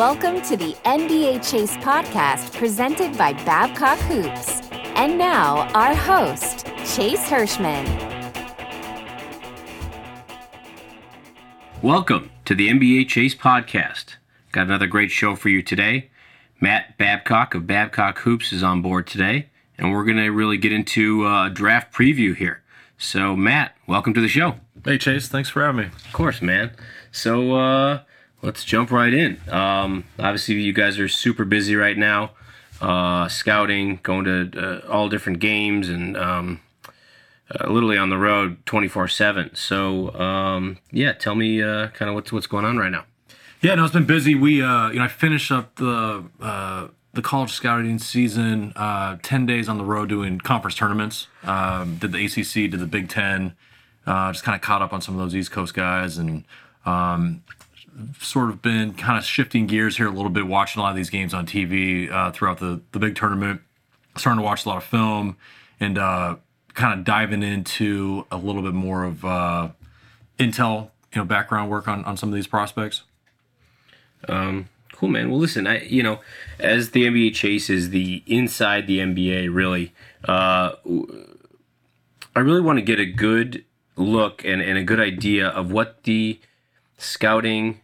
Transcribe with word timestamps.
Welcome 0.00 0.40
to 0.44 0.56
the 0.56 0.72
NBA 0.86 1.46
Chase 1.46 1.76
podcast 1.76 2.56
presented 2.56 3.18
by 3.18 3.34
Babcock 3.34 3.98
Hoops. 3.98 4.62
And 4.96 5.18
now, 5.18 5.68
our 5.74 5.94
host, 5.94 6.64
Chase 6.86 7.28
Herschman. 7.28 7.84
Welcome 11.82 12.30
to 12.46 12.54
the 12.54 12.68
NBA 12.68 13.08
Chase 13.08 13.34
podcast. 13.34 14.14
Got 14.52 14.68
another 14.68 14.86
great 14.86 15.10
show 15.10 15.36
for 15.36 15.50
you 15.50 15.62
today. 15.62 16.08
Matt 16.62 16.96
Babcock 16.96 17.54
of 17.54 17.66
Babcock 17.66 18.20
Hoops 18.20 18.54
is 18.54 18.62
on 18.62 18.80
board 18.80 19.06
today, 19.06 19.50
and 19.76 19.92
we're 19.92 20.04
going 20.04 20.16
to 20.16 20.30
really 20.30 20.56
get 20.56 20.72
into 20.72 21.26
uh, 21.26 21.48
a 21.48 21.50
draft 21.50 21.92
preview 21.92 22.34
here. 22.34 22.62
So, 22.96 23.36
Matt, 23.36 23.76
welcome 23.86 24.14
to 24.14 24.22
the 24.22 24.28
show. 24.28 24.54
Hey, 24.82 24.96
Chase. 24.96 25.28
Thanks 25.28 25.50
for 25.50 25.62
having 25.62 25.82
me. 25.82 25.86
Of 25.88 26.12
course, 26.14 26.40
man. 26.40 26.70
So, 27.12 27.52
uh, 27.52 28.00
let's 28.42 28.64
jump 28.64 28.90
right 28.90 29.12
in. 29.12 29.40
Um, 29.48 30.04
obviously, 30.18 30.54
you 30.56 30.72
guys 30.72 30.98
are 30.98 31.08
super 31.08 31.44
busy 31.44 31.76
right 31.76 31.96
now, 31.96 32.32
uh, 32.80 33.28
scouting, 33.28 34.00
going 34.02 34.24
to 34.24 34.50
uh, 34.56 34.86
all 34.88 35.08
different 35.08 35.38
games, 35.40 35.88
and 35.88 36.16
um, 36.16 36.60
uh, 36.86 37.70
literally 37.70 37.98
on 37.98 38.10
the 38.10 38.18
road 38.18 38.64
24 38.66 39.08
7. 39.08 39.54
So, 39.54 40.14
um, 40.14 40.78
yeah, 40.90 41.12
tell 41.12 41.34
me 41.34 41.62
uh, 41.62 41.88
kind 41.88 42.08
of 42.08 42.14
what's, 42.14 42.32
what's 42.32 42.46
going 42.46 42.64
on 42.64 42.78
right 42.78 42.92
now. 42.92 43.04
Yeah, 43.60 43.74
no, 43.74 43.84
it's 43.84 43.92
been 43.92 44.06
busy. 44.06 44.34
We, 44.34 44.62
uh, 44.62 44.88
you 44.88 44.98
know, 44.98 45.04
I 45.04 45.08
finished 45.08 45.52
up 45.52 45.76
the 45.76 46.24
uh, 46.40 46.88
the 47.12 47.20
college 47.20 47.50
scouting 47.50 47.98
season, 47.98 48.72
ten 49.22 49.44
days 49.44 49.68
on 49.68 49.76
the 49.76 49.84
road 49.84 50.08
doing 50.08 50.38
conference 50.38 50.76
tournaments. 50.76 51.26
Um, 51.42 51.96
did 51.96 52.12
the 52.12 52.24
ACC, 52.24 52.70
did 52.70 52.78
the 52.78 52.86
Big 52.86 53.10
Ten. 53.10 53.54
Just 54.06 54.44
kind 54.44 54.56
of 54.56 54.62
caught 54.62 54.80
up 54.80 54.94
on 54.94 55.02
some 55.02 55.14
of 55.14 55.20
those 55.20 55.34
East 55.34 55.50
Coast 55.50 55.74
guys, 55.74 56.16
and 56.16 56.44
um, 56.86 57.42
sort 58.20 58.50
of 58.50 58.62
been 58.62 58.94
kind 58.94 59.18
of 59.18 59.24
shifting 59.24 59.66
gears 59.66 59.96
here 59.96 60.06
a 60.06 60.10
little 60.10 60.30
bit, 60.30 60.46
watching 60.46 60.80
a 60.80 60.82
lot 60.82 60.90
of 60.90 60.96
these 60.96 61.10
games 61.10 61.34
on 61.34 61.46
TV 61.46 62.10
uh, 62.10 62.30
throughout 62.32 62.58
the 62.58 62.80
the 62.92 62.98
big 62.98 63.14
tournament. 63.14 63.60
Starting 64.16 64.40
to 64.40 64.44
watch 64.44 64.66
a 64.66 64.68
lot 64.68 64.78
of 64.78 64.84
film 64.84 65.36
and 65.78 65.96
uh, 65.96 66.36
kind 66.74 66.98
of 66.98 67.04
diving 67.04 67.42
into 67.42 68.26
a 68.30 68.36
little 68.36 68.62
bit 68.62 68.74
more 68.74 69.04
of 69.04 69.24
uh, 69.24 69.68
intel, 70.38 70.90
you 71.12 71.20
know, 71.20 71.24
background 71.24 71.70
work 71.70 71.88
on 71.88 72.04
on 72.04 72.16
some 72.16 72.28
of 72.28 72.34
these 72.34 72.46
prospects. 72.46 73.02
Um, 74.28 74.68
cool, 74.92 75.08
man. 75.08 75.30
Well, 75.30 75.38
listen, 75.38 75.66
I 75.66 75.82
you 75.82 76.02
know, 76.02 76.20
as 76.58 76.90
the 76.90 77.04
NBA 77.04 77.34
chases 77.34 77.90
the 77.90 78.22
inside 78.26 78.86
the 78.86 78.98
NBA, 78.98 79.54
really, 79.54 79.92
uh, 80.24 80.72
I 82.34 82.40
really 82.40 82.60
want 82.60 82.78
to 82.78 82.82
get 82.82 83.00
a 83.00 83.06
good 83.06 83.64
look 83.96 84.44
and, 84.44 84.62
and 84.62 84.78
a 84.78 84.84
good 84.84 85.00
idea 85.00 85.48
of 85.48 85.70
what 85.70 86.04
the 86.04 86.40
scouting 86.98 87.80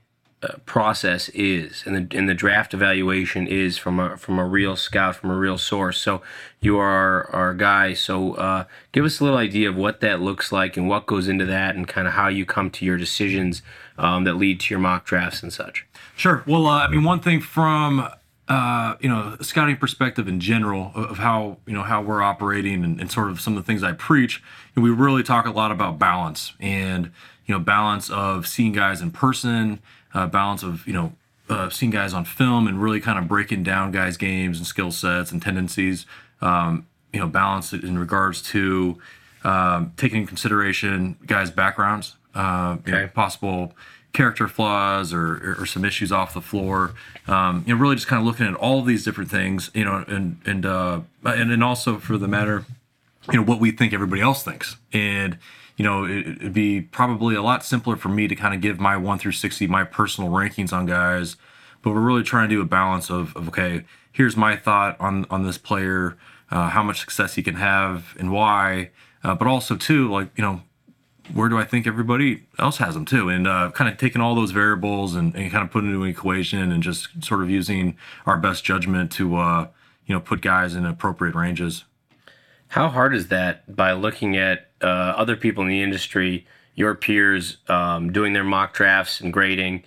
process 0.66 1.28
is 1.30 1.82
and 1.86 2.10
the 2.10 2.16
and 2.16 2.28
the 2.28 2.34
draft 2.34 2.74
evaluation 2.74 3.46
is 3.46 3.78
from 3.78 3.98
a 4.00 4.16
from 4.16 4.38
a 4.38 4.44
real 4.44 4.76
scout 4.76 5.16
from 5.16 5.30
a 5.30 5.36
real 5.36 5.58
source. 5.58 6.00
So 6.00 6.22
you 6.60 6.78
are 6.78 7.30
our 7.30 7.54
guy. 7.54 7.94
So 7.94 8.34
uh, 8.34 8.64
give 8.92 9.04
us 9.04 9.20
a 9.20 9.24
little 9.24 9.38
idea 9.38 9.68
of 9.68 9.76
what 9.76 10.00
that 10.00 10.20
looks 10.20 10.52
like 10.52 10.76
and 10.76 10.88
what 10.88 11.06
goes 11.06 11.28
into 11.28 11.46
that 11.46 11.76
and 11.76 11.86
kind 11.86 12.06
of 12.06 12.14
how 12.14 12.28
you 12.28 12.44
come 12.44 12.70
to 12.70 12.84
your 12.84 12.96
decisions 12.96 13.62
um, 13.98 14.24
that 14.24 14.34
lead 14.34 14.60
to 14.60 14.74
your 14.74 14.80
mock 14.80 15.04
drafts 15.04 15.42
and 15.42 15.52
such. 15.52 15.86
Sure. 16.16 16.42
Well, 16.46 16.66
uh, 16.66 16.86
I 16.86 16.88
mean, 16.88 17.04
one 17.04 17.20
thing 17.20 17.40
from 17.40 18.08
uh, 18.48 18.94
you 19.00 19.08
know 19.08 19.36
scouting 19.40 19.76
perspective 19.76 20.28
in 20.28 20.40
general 20.40 20.92
of 20.94 21.18
how 21.18 21.58
you 21.66 21.74
know 21.74 21.82
how 21.82 22.00
we're 22.00 22.22
operating 22.22 22.84
and, 22.84 23.00
and 23.00 23.10
sort 23.10 23.30
of 23.30 23.40
some 23.40 23.56
of 23.56 23.62
the 23.62 23.66
things 23.66 23.82
I 23.82 23.92
preach, 23.92 24.42
we 24.74 24.90
really 24.90 25.22
talk 25.22 25.46
a 25.46 25.50
lot 25.50 25.72
about 25.72 25.98
balance 25.98 26.52
and 26.60 27.10
you 27.46 27.54
know 27.54 27.58
balance 27.58 28.08
of 28.08 28.46
seeing 28.46 28.72
guys 28.72 29.00
in 29.00 29.10
person, 29.10 29.80
uh, 30.16 30.26
balance 30.26 30.62
of 30.62 30.86
you 30.86 30.94
know 30.94 31.12
uh, 31.48 31.68
seeing 31.68 31.90
guys 31.90 32.14
on 32.14 32.24
film, 32.24 32.66
and 32.66 32.82
really 32.82 33.00
kind 33.00 33.18
of 33.18 33.28
breaking 33.28 33.62
down 33.62 33.92
guys' 33.92 34.16
games 34.16 34.58
and 34.58 34.66
skill 34.66 34.90
sets 34.90 35.30
and 35.30 35.42
tendencies. 35.42 36.06
Um, 36.40 36.86
you 37.12 37.20
know, 37.20 37.26
balance 37.26 37.72
it 37.72 37.84
in 37.84 37.98
regards 37.98 38.42
to 38.42 38.98
um, 39.44 39.92
taking 39.96 40.22
in 40.22 40.26
consideration 40.26 41.16
guys' 41.26 41.50
backgrounds, 41.50 42.16
uh, 42.34 42.78
you 42.84 42.92
know, 42.92 43.08
possible 43.08 43.74
character 44.12 44.48
flaws 44.48 45.12
or, 45.12 45.56
or 45.60 45.66
some 45.66 45.84
issues 45.84 46.10
off 46.10 46.32
the 46.32 46.40
floor. 46.40 46.94
Um, 47.26 47.62
you 47.66 47.74
know, 47.74 47.80
really 47.80 47.96
just 47.96 48.08
kind 48.08 48.20
of 48.20 48.26
looking 48.26 48.46
at 48.46 48.54
all 48.54 48.80
of 48.80 48.86
these 48.86 49.04
different 49.04 49.30
things. 49.30 49.70
You 49.74 49.84
know, 49.84 50.04
and 50.08 50.40
and 50.46 50.64
uh, 50.64 51.00
and 51.24 51.50
then 51.50 51.62
also 51.62 51.98
for 51.98 52.16
the 52.16 52.28
matter, 52.28 52.64
you 53.30 53.38
know, 53.38 53.44
what 53.44 53.60
we 53.60 53.70
think 53.70 53.92
everybody 53.92 54.22
else 54.22 54.42
thinks. 54.42 54.76
And 54.92 55.38
you 55.76 55.84
know, 55.84 56.04
it, 56.04 56.26
it'd 56.26 56.52
be 56.52 56.80
probably 56.80 57.34
a 57.34 57.42
lot 57.42 57.64
simpler 57.64 57.96
for 57.96 58.08
me 58.08 58.28
to 58.28 58.34
kind 58.34 58.54
of 58.54 58.60
give 58.60 58.80
my 58.80 58.96
one 58.96 59.18
through 59.18 59.32
sixty, 59.32 59.66
my 59.66 59.84
personal 59.84 60.30
rankings 60.30 60.72
on 60.72 60.86
guys. 60.86 61.36
But 61.82 61.90
we're 61.90 62.00
really 62.00 62.22
trying 62.22 62.48
to 62.48 62.54
do 62.54 62.60
a 62.60 62.66
balance 62.66 63.10
of, 63.10 63.36
of 63.36 63.48
okay, 63.48 63.84
here's 64.10 64.36
my 64.36 64.56
thought 64.56 64.98
on 65.00 65.26
on 65.30 65.44
this 65.44 65.58
player, 65.58 66.16
uh, 66.50 66.70
how 66.70 66.82
much 66.82 67.00
success 67.00 67.34
he 67.34 67.42
can 67.42 67.56
have 67.56 68.16
and 68.18 68.32
why. 68.32 68.90
Uh, 69.22 69.34
but 69.34 69.46
also 69.46 69.76
too, 69.76 70.10
like 70.10 70.30
you 70.36 70.42
know, 70.42 70.62
where 71.32 71.48
do 71.48 71.58
I 71.58 71.64
think 71.64 71.86
everybody 71.86 72.44
else 72.58 72.78
has 72.78 72.94
them 72.94 73.04
too? 73.04 73.28
And 73.28 73.46
uh, 73.46 73.70
kind 73.72 73.90
of 73.90 73.98
taking 73.98 74.22
all 74.22 74.34
those 74.34 74.52
variables 74.52 75.14
and, 75.14 75.34
and 75.34 75.50
kind 75.50 75.64
of 75.64 75.70
putting 75.70 75.90
into 75.90 76.04
an 76.04 76.10
equation 76.10 76.72
and 76.72 76.82
just 76.82 77.24
sort 77.24 77.42
of 77.42 77.50
using 77.50 77.96
our 78.24 78.38
best 78.38 78.64
judgment 78.64 79.10
to, 79.12 79.36
uh, 79.36 79.68
you 80.06 80.14
know, 80.14 80.20
put 80.20 80.40
guys 80.40 80.74
in 80.74 80.86
appropriate 80.86 81.34
ranges. 81.34 81.84
How 82.68 82.88
hard 82.88 83.14
is 83.14 83.28
that 83.28 83.74
by 83.74 83.92
looking 83.92 84.36
at 84.36 84.70
uh, 84.82 84.86
other 84.86 85.36
people 85.36 85.62
in 85.62 85.68
the 85.68 85.82
industry, 85.82 86.46
your 86.74 86.94
peers 86.94 87.58
um, 87.68 88.12
doing 88.12 88.32
their 88.32 88.44
mock 88.44 88.74
drafts 88.74 89.20
and 89.20 89.32
grading? 89.32 89.84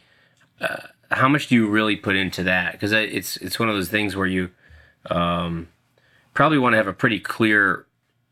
Uh, 0.60 0.78
how 1.12 1.28
much 1.28 1.48
do 1.48 1.56
you 1.56 1.68
really 1.68 1.96
put 1.96 2.16
into 2.16 2.44
that? 2.44 2.74
Because 2.74 2.92
it's 2.92 3.38
it's 3.38 3.60
one 3.60 3.70
of 3.70 3.76
those 3.76 3.90
things 3.90 4.16
where 4.16 4.28
you 4.28 4.52
um, 5.10 5.68
probably 6.34 6.58
want 6.58 6.74
to 6.74 6.78
have 6.78 6.88
a 6.88 6.94
pretty 6.94 7.20
clear 7.20 7.86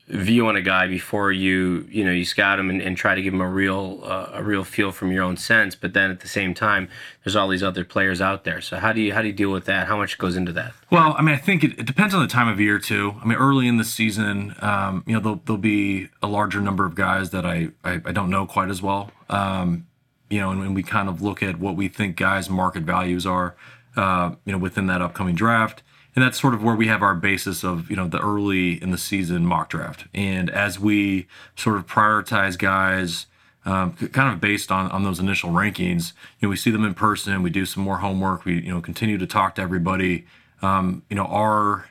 view 0.08 0.48
on 0.48 0.56
a 0.56 0.62
guy 0.62 0.88
before 0.88 1.34
you 1.34 1.86
you 1.90 2.04
know 2.04 2.12
you 2.12 2.24
scout 2.24 2.60
him 2.60 2.70
and, 2.70 2.82
and 2.82 2.96
try 2.96 3.14
to 3.14 3.22
give 3.22 3.34
him 3.34 3.42
a 3.42 3.50
real 3.50 4.00
uh, 4.04 4.30
a 4.34 4.44
real 4.44 4.64
feel 4.64 4.92
from 4.92 5.12
your 5.12 5.24
own 5.24 5.36
sense. 5.36 5.76
But 5.76 5.94
then 5.94 6.10
at 6.10 6.22
the 6.22 6.28
same 6.28 6.54
time, 6.54 6.88
there's 7.24 7.36
all 7.36 7.50
these 7.50 7.64
other 7.64 7.84
players 7.84 8.22
out 8.22 8.44
there. 8.46 8.62
So 8.62 8.78
how 8.78 8.94
do 8.94 9.02
you 9.02 9.14
how 9.14 9.22
do 9.22 9.28
you 9.28 9.34
deal 9.34 9.52
with 9.52 9.66
that? 9.66 9.88
How 9.88 9.98
much 9.98 10.18
goes 10.18 10.36
into 10.38 10.54
that? 10.54 10.74
Well, 10.90 11.16
I 11.18 11.22
mean, 11.22 11.36
I 11.36 11.38
think 11.38 11.64
it, 11.64 11.78
it 11.80 11.86
depends 11.86 12.14
on 12.14 12.22
the 12.22 12.28
time 12.28 12.48
of 12.48 12.60
year 12.60 12.80
too. 12.80 13.16
I 13.22 13.26
mean, 13.26 13.38
early 13.38 13.68
in 13.68 13.78
the 13.78 13.84
season, 13.84 14.56
um, 14.60 15.04
you 15.06 15.14
know, 15.14 15.20
there'll, 15.20 15.42
there'll 15.46 15.58
be 15.58 16.10
a 16.22 16.28
larger 16.28 16.62
number 16.62 16.86
of 16.86 16.96
guys 16.96 17.32
that 17.32 17.46
I, 17.46 17.70
I, 17.84 18.02
I 18.06 18.12
don't 18.12 18.30
know 18.30 18.46
quite 18.46 18.70
as 18.70 18.82
well. 18.82 19.12
Um, 19.30 19.88
you 20.30 20.40
know, 20.40 20.52
and 20.52 20.76
we 20.76 20.84
kind 20.84 21.10
of 21.10 21.22
look 21.22 21.42
at 21.42 21.60
what 21.60 21.76
we 21.76 21.88
think 21.88 22.16
guys' 22.18 22.50
market 22.50 22.84
values 22.84 23.26
are, 23.26 23.56
uh, 23.96 24.36
you 24.46 24.52
know, 24.52 24.58
within 24.58 24.88
that 24.88 25.02
upcoming 25.02 25.36
draft. 25.36 25.84
And 26.18 26.26
that's 26.26 26.42
sort 26.42 26.56
of 26.56 26.64
where 26.64 26.74
we 26.74 26.88
have 26.88 27.04
our 27.04 27.14
basis 27.14 27.64
of, 27.64 27.92
you 27.92 27.96
know, 27.96 28.08
the 28.08 28.20
early 28.20 28.82
in 28.82 28.90
the 28.90 28.98
season 28.98 29.46
mock 29.46 29.70
draft. 29.70 30.06
And 30.16 30.50
as 30.50 30.80
we 30.80 31.28
sort 31.56 31.76
of 31.78 31.86
prioritize 31.86 32.58
guys, 32.58 33.28
um, 33.66 33.94
kind 33.94 34.34
of 34.34 34.42
based 34.42 34.72
on, 34.72 34.90
on 34.90 35.04
those 35.04 35.20
initial 35.20 35.52
rankings, 35.52 36.14
you 36.40 36.48
know, 36.48 36.50
we 36.50 36.56
see 36.56 36.72
them 36.72 36.84
in 36.84 36.96
person, 36.96 37.44
we 37.44 37.52
do 37.52 37.68
some 37.68 37.84
more 37.84 38.00
homework, 38.00 38.46
we, 38.46 38.64
you 38.64 38.74
know, 38.74 38.82
continue 38.82 39.20
to 39.20 39.28
talk 39.28 39.54
to 39.56 39.62
everybody. 39.62 40.26
Um, 40.64 41.04
you 41.08 41.16
know, 41.16 41.26
our, 41.26 41.90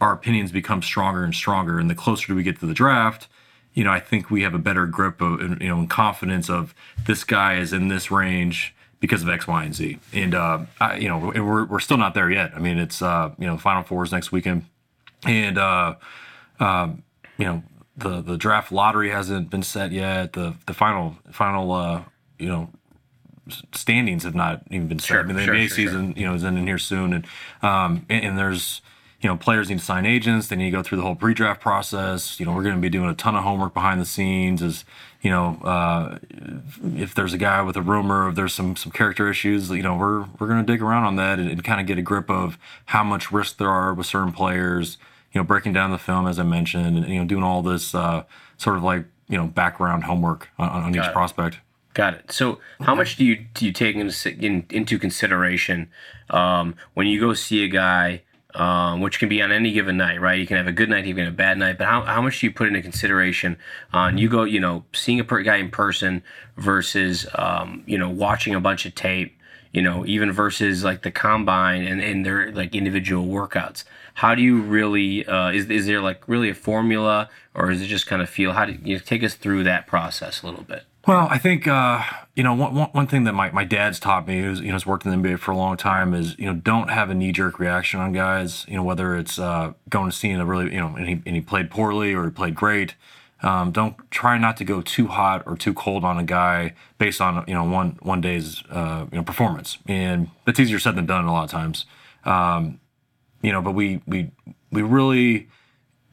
our 0.00 0.12
opinions 0.12 0.52
become 0.52 0.80
stronger 0.80 1.24
and 1.24 1.34
stronger. 1.34 1.80
And 1.80 1.90
the 1.90 1.96
closer 1.96 2.36
we 2.36 2.44
get 2.44 2.60
to 2.60 2.66
the 2.66 2.74
draft, 2.74 3.26
you 3.74 3.82
know, 3.82 3.90
I 3.90 3.98
think 3.98 4.30
we 4.30 4.42
have 4.42 4.54
a 4.54 4.60
better 4.60 4.86
grip 4.86 5.20
of, 5.20 5.40
you 5.40 5.68
know, 5.68 5.80
and 5.80 5.90
confidence 5.90 6.48
of 6.48 6.76
this 7.08 7.24
guy 7.24 7.56
is 7.56 7.72
in 7.72 7.88
this 7.88 8.08
range 8.08 8.72
because 9.00 9.22
of 9.22 9.28
X, 9.28 9.46
Y, 9.46 9.64
and 9.64 9.74
Z. 9.74 9.98
And, 10.12 10.34
uh, 10.34 10.66
I, 10.80 10.96
you 10.96 11.08
know, 11.08 11.30
and 11.30 11.46
we're, 11.46 11.64
we're 11.66 11.80
still 11.80 11.98
not 11.98 12.14
there 12.14 12.30
yet. 12.30 12.52
I 12.54 12.58
mean, 12.58 12.78
it's, 12.78 13.00
uh, 13.00 13.30
you 13.38 13.46
know, 13.46 13.56
Final 13.58 13.82
Fours 13.82 14.12
next 14.12 14.32
weekend. 14.32 14.64
And, 15.24 15.58
uh, 15.58 15.96
um, 16.60 17.02
you 17.36 17.44
know, 17.44 17.62
the, 17.96 18.20
the 18.20 18.36
draft 18.36 18.72
lottery 18.72 19.10
hasn't 19.10 19.50
been 19.50 19.62
set 19.62 19.92
yet. 19.92 20.32
The, 20.32 20.54
the 20.66 20.74
final, 20.74 21.16
final, 21.30 21.72
uh, 21.72 22.02
you 22.38 22.48
know, 22.48 22.70
standings 23.72 24.24
have 24.24 24.34
not 24.34 24.62
even 24.70 24.88
been 24.88 24.98
set. 24.98 25.08
Sure, 25.08 25.20
I 25.20 25.22
mean, 25.24 25.36
the 25.36 25.44
sure, 25.44 25.54
NBA 25.54 25.68
sure, 25.68 25.76
season, 25.76 26.14
you 26.16 26.26
know, 26.26 26.34
is 26.34 26.44
ending 26.44 26.66
here 26.66 26.78
soon, 26.78 27.12
and 27.12 27.26
um, 27.62 28.06
and, 28.08 28.24
and 28.24 28.38
there's 28.38 28.82
you 29.20 29.28
know 29.28 29.36
players 29.36 29.68
need 29.68 29.78
to 29.78 29.84
sign 29.84 30.06
agents. 30.06 30.48
They 30.48 30.56
need 30.56 30.70
to 30.70 30.76
go 30.76 30.82
through 30.82 30.98
the 30.98 31.04
whole 31.04 31.16
pre-draft 31.16 31.60
process. 31.60 32.38
You 32.38 32.46
know, 32.46 32.52
we're 32.52 32.62
going 32.62 32.76
to 32.76 32.80
be 32.80 32.88
doing 32.88 33.10
a 33.10 33.14
ton 33.14 33.34
of 33.34 33.42
homework 33.42 33.74
behind 33.74 34.00
the 34.00 34.06
scenes. 34.06 34.62
As 34.62 34.84
you 35.22 35.30
know, 35.30 35.58
uh, 35.64 36.18
if 36.96 37.14
there's 37.14 37.32
a 37.32 37.38
guy 37.38 37.60
with 37.62 37.76
a 37.76 37.82
rumor, 37.82 38.28
if 38.28 38.36
there's 38.36 38.54
some 38.54 38.76
some 38.76 38.92
character 38.92 39.28
issues, 39.28 39.70
you 39.70 39.82
know, 39.82 39.96
we're 39.96 40.20
we're 40.38 40.46
going 40.46 40.64
to 40.64 40.72
dig 40.72 40.82
around 40.82 41.04
on 41.04 41.16
that 41.16 41.38
and, 41.38 41.50
and 41.50 41.64
kind 41.64 41.80
of 41.80 41.86
get 41.86 41.98
a 41.98 42.02
grip 42.02 42.30
of 42.30 42.58
how 42.86 43.02
much 43.02 43.32
risk 43.32 43.58
there 43.58 43.70
are 43.70 43.92
with 43.92 44.06
certain 44.06 44.32
players. 44.32 44.98
You 45.32 45.40
know, 45.40 45.44
breaking 45.44 45.72
down 45.74 45.90
the 45.90 45.98
film 45.98 46.26
as 46.26 46.38
I 46.38 46.44
mentioned, 46.44 46.96
and 46.96 47.08
you 47.08 47.18
know, 47.18 47.26
doing 47.26 47.42
all 47.42 47.62
this 47.62 47.94
uh, 47.94 48.24
sort 48.56 48.76
of 48.76 48.82
like 48.84 49.04
you 49.28 49.36
know 49.36 49.46
background 49.46 50.04
homework 50.04 50.48
on, 50.58 50.68
on 50.68 50.94
each 50.94 51.04
it. 51.04 51.12
prospect. 51.12 51.58
Got 51.94 52.14
it. 52.14 52.30
So, 52.30 52.60
how 52.80 52.94
much 52.94 53.16
do 53.16 53.24
you 53.24 53.44
do 53.54 53.66
you 53.66 53.72
take 53.72 53.96
into 53.96 54.38
in, 54.38 54.64
into 54.70 55.00
consideration 55.00 55.90
um, 56.30 56.76
when 56.94 57.08
you 57.08 57.18
go 57.18 57.34
see 57.34 57.64
a 57.64 57.68
guy, 57.68 58.22
um, 58.54 59.00
which 59.00 59.18
can 59.18 59.28
be 59.28 59.42
on 59.42 59.52
any 59.52 59.72
given 59.72 59.96
night, 59.96 60.20
right? 60.20 60.38
You 60.38 60.46
can 60.46 60.56
have 60.56 60.66
a 60.66 60.72
good 60.72 60.88
night, 60.88 61.06
have 61.06 61.18
a 61.18 61.30
bad 61.30 61.58
night, 61.58 61.78
but 61.78 61.86
how, 61.86 62.02
how 62.02 62.22
much 62.22 62.40
do 62.40 62.46
you 62.46 62.52
put 62.52 62.68
into 62.68 62.82
consideration 62.82 63.56
on 63.92 64.18
you 64.18 64.28
go, 64.28 64.44
you 64.44 64.60
know, 64.60 64.84
seeing 64.92 65.20
a 65.20 65.24
per- 65.24 65.42
guy 65.42 65.56
in 65.56 65.70
person 65.70 66.22
versus 66.56 67.26
um, 67.34 67.82
you 67.86 67.98
know 67.98 68.08
watching 68.08 68.54
a 68.54 68.60
bunch 68.60 68.86
of 68.86 68.94
tape 68.94 69.34
you 69.72 69.82
know, 69.82 70.04
even 70.06 70.32
versus 70.32 70.84
like 70.84 71.02
the 71.02 71.10
combine 71.10 71.84
and, 71.84 72.00
and 72.00 72.24
their 72.24 72.50
like 72.52 72.74
individual 72.74 73.26
workouts? 73.26 73.84
How 74.14 74.34
do 74.34 74.42
you 74.42 74.60
really, 74.60 75.26
uh, 75.26 75.50
is, 75.50 75.68
is 75.70 75.86
there 75.86 76.00
like 76.00 76.26
really 76.26 76.50
a 76.50 76.54
formula 76.54 77.28
or 77.54 77.70
is 77.70 77.82
it 77.82 77.86
just 77.86 78.06
kind 78.06 78.22
of 78.22 78.28
feel? 78.28 78.52
How 78.52 78.64
do 78.64 78.76
you 78.82 78.98
take 78.98 79.22
us 79.22 79.34
through 79.34 79.64
that 79.64 79.86
process 79.86 80.42
a 80.42 80.46
little 80.46 80.64
bit? 80.64 80.84
Well, 81.08 81.26
I 81.30 81.38
think 81.38 81.66
uh, 81.66 82.04
you 82.34 82.42
know 82.42 82.52
one, 82.52 82.74
one, 82.74 83.06
thing 83.06 83.24
that 83.24 83.32
my, 83.32 83.50
my 83.50 83.64
dad's 83.64 83.98
taught 83.98 84.28
me, 84.28 84.42
who's 84.42 84.60
you 84.60 84.66
know 84.66 84.74
has 84.74 84.84
worked 84.84 85.06
in 85.06 85.10
the 85.10 85.16
NBA 85.28 85.38
for 85.38 85.52
a 85.52 85.56
long 85.56 85.78
time, 85.78 86.12
is 86.12 86.38
you 86.38 86.44
know 86.44 86.52
don't 86.52 86.90
have 86.90 87.08
a 87.08 87.14
knee 87.14 87.32
jerk 87.32 87.58
reaction 87.58 87.98
on 87.98 88.12
guys. 88.12 88.66
You 88.68 88.76
know 88.76 88.82
whether 88.82 89.16
it's 89.16 89.38
uh, 89.38 89.72
going 89.88 90.10
to 90.10 90.14
see 90.14 90.30
a 90.32 90.44
really 90.44 90.66
you 90.66 90.78
know 90.78 90.94
and 90.96 91.08
he, 91.08 91.12
and 91.24 91.34
he 91.34 91.40
played 91.40 91.70
poorly 91.70 92.12
or 92.12 92.26
he 92.26 92.30
played 92.30 92.54
great. 92.54 92.94
Um, 93.42 93.72
don't 93.72 93.96
try 94.10 94.36
not 94.36 94.58
to 94.58 94.64
go 94.64 94.82
too 94.82 95.06
hot 95.06 95.44
or 95.46 95.56
too 95.56 95.72
cold 95.72 96.04
on 96.04 96.18
a 96.18 96.24
guy 96.24 96.74
based 96.98 97.22
on 97.22 97.42
you 97.48 97.54
know 97.54 97.64
one 97.64 97.96
one 98.02 98.20
day's 98.20 98.62
uh, 98.68 99.06
you 99.10 99.16
know 99.16 99.24
performance, 99.24 99.78
and 99.86 100.28
that's 100.44 100.60
easier 100.60 100.78
said 100.78 100.94
than 100.94 101.06
done 101.06 101.24
a 101.24 101.32
lot 101.32 101.44
of 101.44 101.50
times. 101.50 101.86
Um, 102.26 102.80
you 103.40 103.50
know, 103.50 103.62
but 103.62 103.72
we 103.72 104.02
we 104.06 104.30
we 104.70 104.82
really 104.82 105.48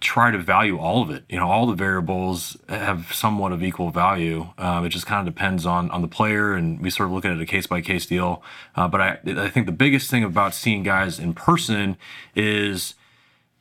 try 0.05 0.31
to 0.31 0.37
value 0.37 0.77
all 0.77 1.01
of 1.01 1.09
it. 1.09 1.23
You 1.27 1.37
know, 1.37 1.49
all 1.49 1.65
the 1.65 1.73
variables 1.73 2.57
have 2.69 3.11
somewhat 3.13 3.51
of 3.51 3.63
equal 3.63 3.89
value. 3.89 4.49
Um, 4.57 4.85
it 4.85 4.89
just 4.89 5.05
kind 5.05 5.27
of 5.27 5.33
depends 5.33 5.65
on 5.65 5.91
on 5.91 6.01
the 6.01 6.07
player, 6.07 6.53
and 6.53 6.79
we 6.79 6.89
sort 6.89 7.07
of 7.07 7.13
look 7.13 7.25
at 7.25 7.31
it 7.31 7.41
a 7.41 7.45
case 7.45 7.67
by 7.67 7.81
case 7.81 8.05
deal. 8.05 8.43
Uh, 8.75 8.87
but 8.87 9.01
I 9.01 9.19
I 9.25 9.49
think 9.49 9.65
the 9.65 9.71
biggest 9.71 10.09
thing 10.09 10.23
about 10.23 10.53
seeing 10.53 10.83
guys 10.83 11.19
in 11.19 11.33
person 11.33 11.97
is 12.35 12.95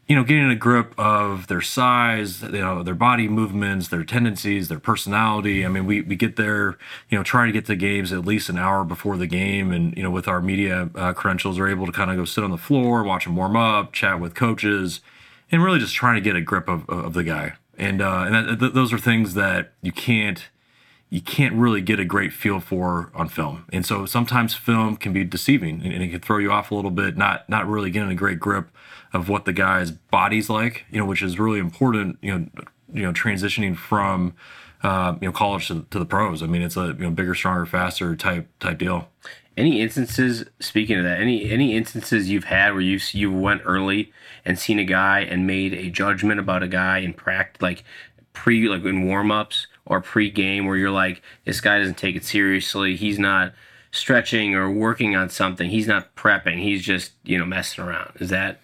you 0.07 0.15
know, 0.15 0.23
getting 0.23 0.51
a 0.51 0.57
grip 0.57 0.93
of 0.99 1.47
their 1.47 1.63
size, 1.63 2.43
you 2.43 2.51
know, 2.51 2.83
their 2.83 2.95
body 2.95 3.27
movements, 3.27 3.89
their 3.89 4.05
tendencies, 4.05 4.69
their 4.69 4.79
personality. 4.79 5.65
I 5.65 5.69
mean, 5.69 5.87
we, 5.87 6.03
we 6.03 6.15
get 6.15 6.37
there, 6.37 6.77
you 7.09 7.17
know, 7.17 7.23
trying 7.25 7.47
to 7.47 7.53
get 7.53 7.65
to 7.67 7.77
games 7.77 8.13
at 8.13 8.27
least 8.27 8.51
an 8.51 8.59
hour 8.59 8.85
before 8.85 9.17
the 9.17 9.27
game. 9.27 9.73
And, 9.73 9.97
you 9.97 10.03
know, 10.03 10.11
with 10.11 10.29
our 10.29 10.43
media 10.43 10.91
uh, 10.95 11.15
credentials, 11.15 11.59
are 11.59 11.67
able 11.67 11.87
to 11.87 11.93
kind 11.93 12.11
of 12.11 12.19
go 12.19 12.27
sit 12.27 12.45
on 12.45 12.51
the 12.51 12.59
floor, 12.59 13.03
watch 13.03 13.25
them 13.25 13.35
warm 13.35 13.57
up, 13.57 13.95
chat 13.95 14.21
with 14.21 14.35
coaches, 14.35 15.01
and 15.51 15.63
really 15.63 15.79
just 15.79 15.95
trying 15.95 16.15
to 16.17 16.21
get 16.21 16.37
a 16.37 16.41
grip 16.41 16.69
of, 16.69 16.89
of 16.89 17.15
the 17.15 17.25
guy. 17.25 17.55
And 17.77 18.01
uh, 18.01 18.25
and 18.27 18.35
that, 18.35 18.61
th- 18.61 18.73
those 18.73 18.93
are 18.93 18.99
things 18.99 19.35
that 19.35 19.73
you 19.83 19.93
can't 19.93 20.49
you 21.11 21.21
can't 21.21 21.55
really 21.55 21.81
get 21.81 22.01
a 22.01 22.05
great 22.05 22.33
feel 22.33 22.61
for 22.61 23.11
on 23.15 23.29
film. 23.29 23.67
And 23.73 23.87
so 23.87 24.07
sometimes 24.07 24.55
film 24.55 24.97
can 24.97 25.13
be 25.13 25.23
deceiving 25.23 25.81
and, 25.83 25.93
and 25.93 26.03
it 26.03 26.09
can 26.09 26.21
throw 26.21 26.39
you 26.39 26.51
off 26.51 26.71
a 26.71 26.75
little 26.75 26.91
bit, 26.91 27.17
not 27.17 27.49
not 27.49 27.69
really 27.69 27.91
getting 27.91 28.11
a 28.11 28.15
great 28.15 28.41
grip 28.41 28.69
of 29.13 29.29
what 29.29 29.45
the 29.45 29.53
guy's 29.53 29.91
body's 29.91 30.51
like, 30.51 30.85
you 30.91 30.99
know, 30.99 31.07
which 31.07 31.23
is 31.23 31.39
really 31.39 31.61
important, 31.61 32.19
you 32.21 32.37
know, 32.37 32.47
you 32.93 33.03
know, 33.03 33.13
transitioning 33.13 33.77
from 33.77 34.35
uh, 34.83 35.17
you 35.21 35.29
know 35.29 35.33
college 35.33 35.69
to, 35.69 35.87
to 35.91 35.99
the 35.99 36.05
pros. 36.05 36.43
I 36.43 36.47
mean, 36.47 36.63
it's 36.63 36.77
a 36.77 36.87
you 36.87 37.05
know 37.05 37.11
bigger, 37.11 37.35
stronger, 37.35 37.67
faster 37.67 38.15
type 38.15 38.49
type 38.61 38.79
deal. 38.79 39.09
Any 39.57 39.81
instances, 39.81 40.45
speaking 40.59 40.99
of 40.99 41.05
that, 41.05 41.21
any 41.21 41.51
any 41.51 41.77
instances 41.77 42.29
you've 42.29 42.45
had 42.45 42.73
where 42.73 42.81
you 42.81 42.99
you 43.13 43.33
went 43.33 43.63
early 43.65 44.13
and 44.45 44.59
seen 44.59 44.79
a 44.79 44.85
guy 44.85 45.21
and 45.21 45.47
made 45.47 45.73
a 45.73 45.91
judgment 45.91 46.41
about 46.41 46.63
a 46.63 46.69
guy 46.69 46.99
in 46.99 47.13
practice, 47.13 47.63
like 47.63 47.85
pre 48.33 48.69
like 48.69 48.85
in 48.85 49.07
warm 49.07 49.31
ups 49.31 49.69
or 49.87 50.01
pre 50.01 50.31
game, 50.31 50.67
where 50.67 50.77
you're 50.77 50.91
like, 50.91 51.23
this 51.45 51.61
guy 51.61 51.79
doesn't 51.79 51.99
take 51.99 52.17
it 52.17 52.25
seriously. 52.25 52.97
He's 52.97 53.19
not 53.19 53.53
stretching 53.93 54.57
or 54.57 54.71
working 54.71 55.15
on 55.15 55.31
something. 55.31 55.71
He's 55.71 55.87
not 55.87 56.17
prepping. 56.17 56.61
He's 56.61 56.83
just 56.83 57.13
you 57.23 57.39
know 57.39 57.47
messing 57.47 57.85
around. 57.85 58.13
Is 58.19 58.31
that 58.31 58.61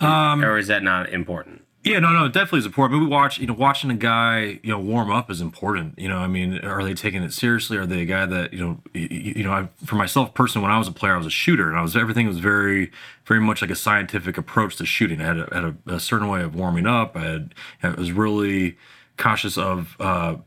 um, 0.00 0.44
or 0.44 0.58
is 0.58 0.66
that 0.66 0.82
not 0.82 1.08
important? 1.10 1.65
Yeah, 1.86 2.00
no, 2.00 2.12
no, 2.12 2.26
definitely 2.26 2.58
is 2.58 2.66
important. 2.66 2.98
But 2.98 3.04
we 3.04 3.08
watch, 3.08 3.38
you 3.38 3.46
know, 3.46 3.54
watching 3.54 3.92
a 3.92 3.94
guy, 3.94 4.58
you 4.64 4.72
know, 4.72 4.78
warm 4.80 5.08
up 5.08 5.30
is 5.30 5.40
important. 5.40 5.96
You 5.96 6.08
know, 6.08 6.16
I 6.18 6.26
mean, 6.26 6.58
are 6.64 6.82
they 6.82 6.94
taking 6.94 7.22
it 7.22 7.32
seriously? 7.32 7.76
Are 7.76 7.86
they 7.86 8.02
a 8.02 8.04
guy 8.04 8.26
that, 8.26 8.52
you 8.52 8.58
know, 8.58 8.80
you, 8.92 9.06
you 9.36 9.44
know, 9.44 9.52
I, 9.52 9.68
for 9.84 9.94
myself 9.94 10.34
personally, 10.34 10.64
when 10.64 10.72
I 10.72 10.78
was 10.78 10.88
a 10.88 10.92
player, 10.92 11.14
I 11.14 11.16
was 11.16 11.28
a 11.28 11.30
shooter, 11.30 11.68
and 11.68 11.78
I 11.78 11.82
was 11.82 11.96
everything 11.96 12.26
was 12.26 12.40
very, 12.40 12.90
very 13.24 13.40
much 13.40 13.62
like 13.62 13.70
a 13.70 13.76
scientific 13.76 14.36
approach 14.36 14.74
to 14.78 14.84
shooting. 14.84 15.20
I 15.20 15.26
had 15.26 15.38
a, 15.38 15.54
had 15.54 15.64
a, 15.86 15.94
a 15.94 16.00
certain 16.00 16.26
way 16.26 16.42
of 16.42 16.56
warming 16.56 16.88
up. 16.88 17.16
I 17.16 17.20
had, 17.20 17.54
I 17.84 17.90
was 17.90 18.10
really 18.10 18.76
cautious 19.16 19.56
of. 19.56 19.94
Uh, 20.00 20.38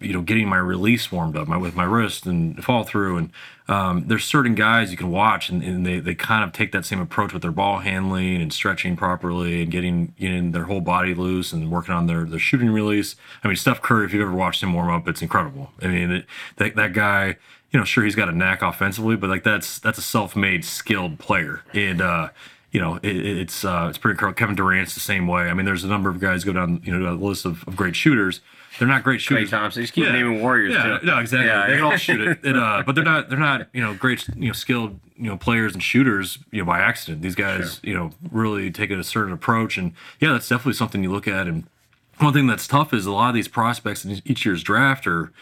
you 0.00 0.12
know, 0.12 0.20
getting 0.20 0.48
my 0.48 0.56
release 0.58 1.12
warmed 1.12 1.36
up 1.36 1.46
my, 1.46 1.56
with 1.56 1.76
my 1.76 1.84
wrist 1.84 2.26
and 2.26 2.62
fall 2.64 2.82
through. 2.82 3.18
And 3.18 3.30
um, 3.72 4.04
there's 4.06 4.24
certain 4.24 4.54
guys 4.54 4.90
you 4.90 4.98
can 4.98 5.10
watch 5.10 5.48
and, 5.48 5.62
and, 5.62 5.86
they, 5.86 5.98
they 5.98 6.14
kind 6.14 6.44
of 6.44 6.52
take 6.52 6.72
that 6.72 6.84
same 6.84 7.00
approach 7.00 7.32
with 7.32 7.40
their 7.40 7.50
ball 7.50 7.78
handling 7.78 8.42
and 8.42 8.52
stretching 8.52 8.96
properly 8.96 9.62
and 9.62 9.70
getting, 9.70 10.14
getting 10.18 10.52
their 10.52 10.64
whole 10.64 10.82
body 10.82 11.14
loose 11.14 11.54
and 11.54 11.70
working 11.70 11.94
on 11.94 12.06
their, 12.06 12.24
their 12.24 12.38
shooting 12.38 12.70
release. 12.70 13.16
I 13.42 13.48
mean, 13.48 13.56
Steph 13.56 13.80
Curry, 13.80 14.04
if 14.04 14.12
you've 14.12 14.20
ever 14.20 14.36
watched 14.36 14.62
him 14.62 14.74
warm 14.74 14.90
up, 14.90 15.08
it's 15.08 15.22
incredible. 15.22 15.72
I 15.80 15.86
mean, 15.86 16.10
it, 16.10 16.26
that, 16.56 16.76
that 16.76 16.92
guy, 16.92 17.36
you 17.70 17.78
know, 17.78 17.84
sure, 17.84 18.04
he's 18.04 18.14
got 18.14 18.28
a 18.28 18.32
knack 18.32 18.60
offensively, 18.60 19.16
but 19.16 19.30
like 19.30 19.42
that's, 19.42 19.78
that's 19.78 19.96
a 19.96 20.02
self-made 20.02 20.66
skilled 20.66 21.18
player. 21.18 21.62
And, 21.72 22.02
uh, 22.02 22.28
you 22.72 22.80
know, 22.80 22.96
it, 22.96 23.16
it's 23.16 23.64
uh, 23.64 23.86
it's 23.88 23.98
pretty 23.98 24.14
incredible. 24.14 24.36
Kevin 24.38 24.54
Durant's 24.54 24.94
the 24.94 25.00
same 25.00 25.26
way. 25.26 25.42
I 25.42 25.54
mean, 25.54 25.66
there's 25.66 25.84
a 25.84 25.88
number 25.88 26.08
of 26.10 26.20
guys 26.20 26.42
go 26.42 26.54
down, 26.54 26.80
you 26.84 26.98
know, 26.98 27.16
the 27.16 27.24
list 27.24 27.44
of, 27.44 27.66
of 27.68 27.76
great 27.76 27.94
shooters 27.94 28.40
they're 28.78 28.88
not 28.88 29.04
great 29.04 29.20
shooters. 29.20 29.48
Klay 29.48 29.50
Thompson. 29.50 29.82
Just 29.82 29.92
keep 29.92 30.04
yeah. 30.04 30.12
naming 30.12 30.40
Warriors. 30.40 30.74
Yeah, 30.74 30.98
too. 30.98 31.06
no, 31.06 31.18
exactly. 31.18 31.46
Yeah. 31.46 31.66
They 31.66 31.74
can 31.74 31.84
all 31.84 31.96
shoot 31.96 32.20
it, 32.20 32.38
it 32.42 32.56
uh, 32.56 32.82
but 32.86 32.94
they're 32.94 33.04
not. 33.04 33.28
They're 33.28 33.38
not. 33.38 33.68
You 33.72 33.82
know, 33.82 33.94
great. 33.94 34.26
You 34.36 34.48
know, 34.48 34.52
skilled. 34.52 34.98
You 35.16 35.28
know, 35.28 35.36
players 35.36 35.74
and 35.74 35.82
shooters. 35.82 36.38
You 36.50 36.60
know, 36.60 36.64
by 36.64 36.78
accident. 36.80 37.22
These 37.22 37.34
guys. 37.34 37.80
Sure. 37.82 37.90
You 37.90 37.94
know, 37.94 38.10
really 38.30 38.70
take 38.70 38.90
a 38.90 39.04
certain 39.04 39.32
approach, 39.32 39.76
and 39.76 39.92
yeah, 40.20 40.32
that's 40.32 40.48
definitely 40.48 40.74
something 40.74 41.02
you 41.02 41.12
look 41.12 41.28
at. 41.28 41.46
And 41.46 41.64
one 42.18 42.32
thing 42.32 42.46
that's 42.46 42.66
tough 42.66 42.94
is 42.94 43.04
a 43.04 43.12
lot 43.12 43.28
of 43.28 43.34
these 43.34 43.48
prospects 43.48 44.04
in 44.04 44.22
each 44.24 44.46
year's 44.46 44.62
draft 44.62 45.06
are, 45.06 45.32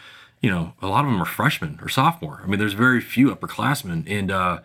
you 0.40 0.50
know, 0.50 0.72
a 0.82 0.88
lot 0.88 1.04
of 1.04 1.10
them 1.10 1.22
are 1.22 1.26
freshmen 1.26 1.78
or 1.82 1.88
sophomore. 1.88 2.40
I 2.42 2.46
mean, 2.46 2.58
there's 2.58 2.72
very 2.72 3.00
few 3.00 3.34
upperclassmen, 3.34 4.10
and 4.10 4.30
uh, 4.32 4.60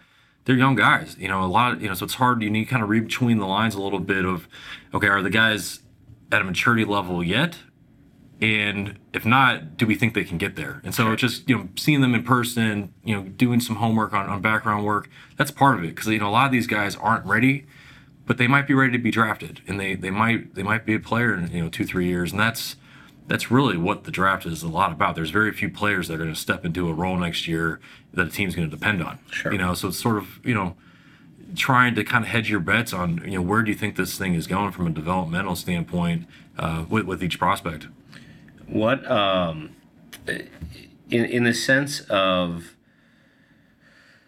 they're 0.45 0.55
young 0.55 0.75
guys. 0.75 1.15
You 1.19 1.27
know, 1.27 1.43
a 1.43 1.45
lot. 1.45 1.73
Of, 1.73 1.83
you 1.83 1.87
know, 1.87 1.93
so 1.93 2.05
it's 2.05 2.15
hard. 2.15 2.41
You 2.41 2.49
need 2.49 2.65
to 2.65 2.69
kind 2.71 2.81
of 2.81 2.89
read 2.89 3.05
between 3.05 3.37
the 3.37 3.47
lines 3.47 3.75
a 3.75 3.81
little 3.81 3.99
bit 3.99 4.25
of, 4.25 4.47
okay, 4.91 5.07
are 5.07 5.21
the 5.21 5.29
guys 5.29 5.81
at 6.31 6.41
a 6.41 6.43
maturity 6.43 6.83
level 6.83 7.23
yet 7.23 7.59
and 8.41 8.99
if 9.13 9.25
not 9.25 9.77
do 9.77 9.87
we 9.87 9.95
think 9.95 10.13
they 10.13 10.23
can 10.23 10.37
get 10.37 10.55
there? 10.55 10.81
And 10.83 10.93
so 10.93 11.15
just 11.15 11.47
you 11.49 11.57
know 11.57 11.69
seeing 11.75 12.01
them 12.01 12.13
in 12.13 12.23
person 12.23 12.93
you 13.03 13.15
know 13.15 13.23
doing 13.23 13.59
some 13.59 13.77
homework 13.77 14.13
on, 14.13 14.27
on 14.27 14.41
background 14.41 14.85
work 14.85 15.09
that's 15.37 15.51
part 15.51 15.77
of 15.77 15.83
it. 15.83 15.95
Because 15.95 16.07
you 16.07 16.19
know 16.19 16.29
a 16.29 16.31
lot 16.31 16.45
of 16.45 16.51
these 16.51 16.67
guys 16.67 16.95
aren't 16.95 17.25
ready 17.25 17.65
but 18.25 18.37
they 18.37 18.47
might 18.47 18.67
be 18.67 18.73
ready 18.73 18.91
to 18.91 18.97
be 18.97 19.11
drafted. 19.11 19.61
And 19.67 19.79
they 19.79 19.95
they 19.95 20.09
might 20.09 20.55
they 20.55 20.63
might 20.63 20.85
be 20.85 20.95
a 20.95 20.99
player 20.99 21.33
in 21.33 21.51
you 21.51 21.63
know 21.63 21.69
two 21.69 21.85
three 21.85 22.07
years. 22.07 22.31
And 22.31 22.39
that's 22.39 22.75
that's 23.27 23.49
really 23.49 23.77
what 23.77 24.03
the 24.03 24.11
draft 24.11 24.45
is 24.45 24.63
a 24.63 24.67
lot 24.67 24.91
about. 24.91 25.15
There's 25.15 25.31
very 25.31 25.51
few 25.51 25.69
players 25.69 26.07
that 26.07 26.15
are 26.15 26.17
going 26.17 26.33
to 26.33 26.39
step 26.39 26.65
into 26.65 26.89
a 26.89 26.93
role 26.93 27.17
next 27.17 27.47
year 27.47 27.79
that 28.13 28.27
a 28.27 28.29
team's 28.29 28.55
going 28.55 28.69
to 28.69 28.75
depend 28.75 29.03
on. 29.03 29.19
Sure. 29.31 29.51
you 29.51 29.57
know 29.57 29.73
so 29.73 29.89
it's 29.89 29.99
sort 29.99 30.17
of 30.17 30.39
you 30.43 30.53
know 30.53 30.75
trying 31.55 31.95
to 31.95 32.03
kind 32.03 32.23
of 32.23 32.29
hedge 32.31 32.49
your 32.49 32.59
bets 32.59 32.91
on 32.91 33.21
you 33.25 33.37
know 33.37 33.41
where 33.41 33.61
do 33.61 33.71
you 33.71 33.77
think 33.77 33.95
this 33.95 34.17
thing 34.17 34.33
is 34.33 34.47
going 34.47 34.71
from 34.71 34.87
a 34.87 34.89
developmental 34.89 35.55
standpoint 35.55 36.25
uh, 36.57 36.85
with, 36.89 37.05
with 37.05 37.23
each 37.23 37.39
prospect 37.39 37.87
what 38.67 39.09
um, 39.09 39.75
in 40.27 41.25
in 41.25 41.43
the 41.43 41.53
sense 41.53 42.01
of 42.01 42.75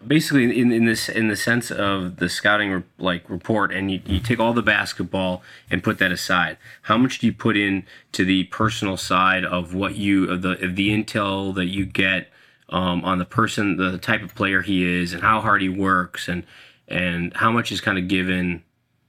basically 0.06 0.44
in, 0.44 0.72
in 0.72 0.86
this 0.86 1.10
in 1.10 1.27
the 1.27 1.36
sense 1.36 1.72
of 1.72 2.17
the 2.17 2.29
scouting 2.29 2.84
like 2.98 3.27
report 3.29 3.74
and 3.74 3.91
you, 3.91 4.01
you 4.06 4.20
take 4.20 4.39
all 4.39 4.53
the 4.53 4.62
basketball 4.62 5.41
and 5.72 5.84
put 5.84 5.98
that 5.98 6.12
aside 6.12 6.58
how 6.84 6.98
much 6.98 7.20
do 7.20 7.27
you 7.27 7.34
put 7.34 7.58
in 7.58 7.84
to 8.12 8.24
the 8.24 8.44
personal 8.46 8.96
side 8.96 9.44
of 9.44 9.74
what 9.74 9.96
you 9.96 10.29
of 10.29 10.41
the 10.44 10.51
of 10.63 10.75
the 10.75 10.89
intel 10.89 11.53
that 11.53 11.65
you 11.65 11.86
get 11.86 12.29
um, 12.70 13.03
on 13.03 13.17
the 13.17 13.25
person 13.25 13.77
the 13.77 13.98
type 13.98 14.22
of 14.22 14.36
player 14.36 14.62
he 14.62 14.86
is 14.86 15.13
and 15.13 15.24
how 15.24 15.41
hard 15.41 15.62
he 15.62 15.70
works 15.70 16.27
and 16.27 16.46
and 16.88 17.36
how 17.38 17.51
much 17.51 17.72
is 17.72 17.82
kind 17.82 17.98
of 17.98 18.08
given 18.08 18.63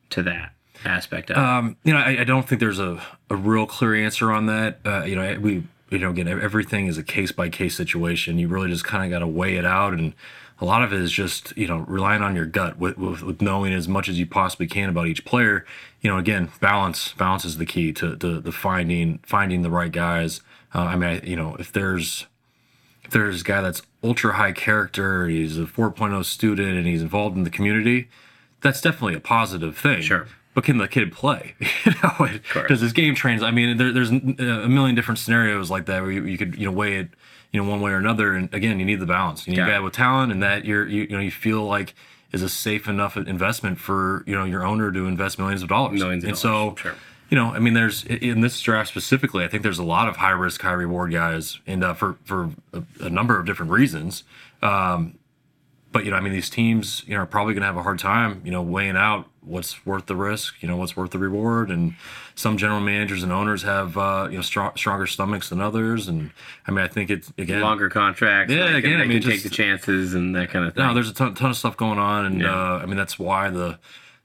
to 0.09 0.23
that 0.23 0.53
aspect 0.85 1.31
of 1.31 1.37
um, 1.39 1.77
you 1.85 1.93
know 1.93 1.99
I, 1.99 2.21
I, 2.21 2.25
don't 2.25 2.49
think 2.49 2.61
there's 2.61 2.79
a, 2.79 3.03
a 3.31 3.37
real 3.37 3.67
clear 3.67 3.95
answer 3.95 4.31
on 4.31 4.47
that. 4.47 4.79
Uh, 4.85 5.05
you 5.05 5.17
know 5.17 5.39
we 5.41 5.65
you 5.91 5.99
know 5.99 6.11
again 6.11 6.29
everything 6.29 6.87
is 6.87 6.99
a 6.99 7.03
case 7.03 7.33
by 7.33 7.49
case 7.49 7.77
situation. 7.77 8.39
You 8.39 8.49
really 8.49 8.71
just 8.71 8.85
kind 8.85 9.05
of 9.05 9.11
got 9.11 9.21
to 9.21 9.27
weigh 9.27 9.57
it 9.57 9.65
out 9.65 9.95
and 9.95 10.15
a 10.61 10.65
lot 10.65 10.83
of 10.83 10.93
it 10.93 11.01
is 11.01 11.13
just 11.13 11.57
you 11.57 11.67
know 11.67 11.79
relying 11.79 12.23
on 12.23 12.35
your 12.35 12.47
gut 12.47 12.79
with, 12.79 12.99
with, 12.99 13.23
with, 13.23 13.43
knowing 13.43 13.73
as 13.73 13.87
much 13.87 14.09
as 14.09 14.19
you 14.19 14.27
possibly 14.27 14.67
can 14.67 14.89
about 14.89 15.07
each 15.07 15.25
player. 15.25 15.65
You 16.01 16.11
know 16.11 16.19
again 16.19 16.51
balance 16.61 17.13
balance 17.13 17.45
is 17.45 17.59
the 17.59 17.67
key 17.67 17.93
to, 17.95 18.17
to 18.17 18.41
the 18.41 18.53
finding 18.53 19.19
finding 19.23 19.63
the 19.63 19.71
right 19.71 19.93
guys. 19.93 20.41
Uh, 20.75 20.81
i 20.81 20.97
mean 20.97 21.09
I, 21.09 21.21
you 21.21 21.37
know 21.37 21.57
if 21.57 21.73
there's 21.73 22.27
if 23.05 23.11
there's 23.11 23.41
a 23.41 23.45
guy 23.45 23.63
that's 23.63 23.83
ultra 24.05 24.35
high 24.35 24.53
character 24.53 25.27
he's 25.27 25.57
a 25.57 25.63
4.0 25.63 26.25
student 26.25 26.77
and 26.77 26.87
he's 26.87 27.01
involved 27.01 27.37
in 27.37 27.45
the 27.45 27.51
community 27.51 28.09
that's 28.61 28.81
definitely 28.81 29.15
a 29.15 29.21
positive 29.21 29.79
thing. 29.79 30.03
Sure 30.03 30.27
but 30.59 30.65
can 30.65 30.79
the 30.79 30.89
kid 30.89 31.13
play? 31.13 31.55
you 31.85 31.93
know, 32.03 32.29
does 32.67 32.81
his 32.81 32.93
game 32.93 33.15
trains? 33.15 33.45
I 33.45 33.53
mean, 33.53 33.77
there, 33.77 33.93
there's 33.93 34.11
a 34.11 34.69
million 34.69 34.97
different 34.97 35.21
scenarios 35.21 35.71
like 35.71 35.87
that 35.87 36.03
where 36.03 36.11
you, 36.11 36.25
you, 36.25 36.37
could 36.37 36.59
you 36.59 36.67
know 36.67 36.73
weigh 36.73 36.97
it, 36.97 37.11
you 37.53 37.63
know, 37.63 37.71
one 37.71 37.81
way 37.81 37.93
or 37.93 37.97
another. 37.97 38.35
And 38.35 38.53
again, 38.53 38.81
you 38.81 38.85
need 38.85 38.99
the 38.99 39.07
balance. 39.07 39.47
You 39.47 39.53
need 39.53 39.59
yeah. 39.61 39.69
a 39.69 39.71
guy 39.71 39.79
with 39.79 39.93
talent, 39.93 40.33
and 40.33 40.43
that 40.43 40.65
you're 40.65 40.85
you, 40.85 41.03
you 41.03 41.11
know 41.11 41.21
you 41.21 41.31
feel 41.31 41.63
like 41.63 41.95
is 42.33 42.43
a 42.43 42.49
safe 42.49 42.89
enough 42.89 43.17
investment 43.17 43.79
for 43.79 44.25
you 44.27 44.35
know 44.35 44.45
your 44.45 44.67
owner 44.67 44.91
to 44.91 45.07
invest 45.07 45.39
millions 45.39 45.63
of 45.63 45.69
dollars. 45.69 46.01
Millions 46.01 46.25
of 46.25 46.31
and 46.31 46.41
dollars. 46.41 46.77
so. 46.81 46.83
Sure. 46.83 46.95
You 47.31 47.37
know, 47.37 47.53
I 47.53 47.61
mean, 47.61 47.75
there's 47.75 48.03
in 48.05 48.41
this 48.41 48.61
draft 48.61 48.89
specifically. 48.89 49.45
I 49.45 49.49
think 49.49 49.63
there's 49.63 49.79
a 49.79 49.85
lot 49.85 50.09
of 50.09 50.17
high 50.17 50.31
risk, 50.31 50.63
high 50.63 50.73
reward 50.73 51.13
guys, 51.13 51.61
and 51.69 51.85
uh, 51.85 51.95
for 51.95 52.17
for 52.25 52.51
a, 52.73 52.83
a, 53.03 53.11
number 53.11 53.39
of 53.39 53.47
different 53.47 53.71
reasons. 53.71 54.25
Um, 54.61 55.19
but 55.93 56.05
you 56.05 56.11
know, 56.11 56.17
I 56.17 56.21
mean, 56.21 56.33
these 56.33 56.51
teams, 56.51 57.05
you 57.07 57.15
know, 57.15 57.23
are 57.23 57.27
probably 57.27 57.55
going 57.55 57.61
to 57.61 57.67
have 57.67 57.77
a 57.77 57.83
hard 57.83 57.99
time, 57.99 58.43
you 58.45 58.51
know, 58.51 58.63
weighing 58.63 58.97
out 58.97 59.29
what's 59.49 59.85
worth 59.87 60.07
the 60.07 60.15
risk, 60.17 60.55
you 60.61 60.69
know, 60.69 60.77
what's 60.77 60.97
worth 60.97 61.11
the 61.11 61.19
reward. 61.19 61.71
And 61.71 61.95
some 62.35 62.57
general 62.57 62.81
managers 62.81 63.23
and 63.23 63.33
owners 63.33 63.63
have, 63.63 63.97
uh, 63.97 64.29
you 64.31 64.37
know, 64.37 64.43
strong, 64.43 64.73
stronger 64.77 65.07
stomachs 65.07 65.49
than 65.49 65.61
others. 65.61 66.07
And 66.09 66.31
I 66.67 66.71
mean, 66.71 66.85
I 66.85 66.89
think 66.89 67.11
it's 67.11 67.33
again 67.39 67.61
longer 67.63 67.89
contracts. 67.89 68.53
Yeah, 68.53 68.73
they 68.73 68.79
again, 68.79 69.01
I 69.01 69.07
mean, 69.07 69.21
just- 69.23 69.43
take 69.43 69.43
the 69.43 69.57
chances 69.57 70.15
and 70.15 70.35
that 70.37 70.51
kind 70.51 70.65
of 70.67 70.75
thing. 70.75 70.85
no, 70.87 70.95
there's 70.95 71.11
a 71.11 71.15
ton, 71.15 71.35
ton 71.35 71.51
of 71.51 71.57
stuff 71.57 71.77
going 71.77 71.99
on, 71.99 72.27
and 72.27 72.41
Yeah. 72.43 72.55
uh, 72.55 72.79
I 72.83 72.87
mean, 72.87 72.97
that's 72.97 73.19
why 73.19 73.51
the. 73.51 73.79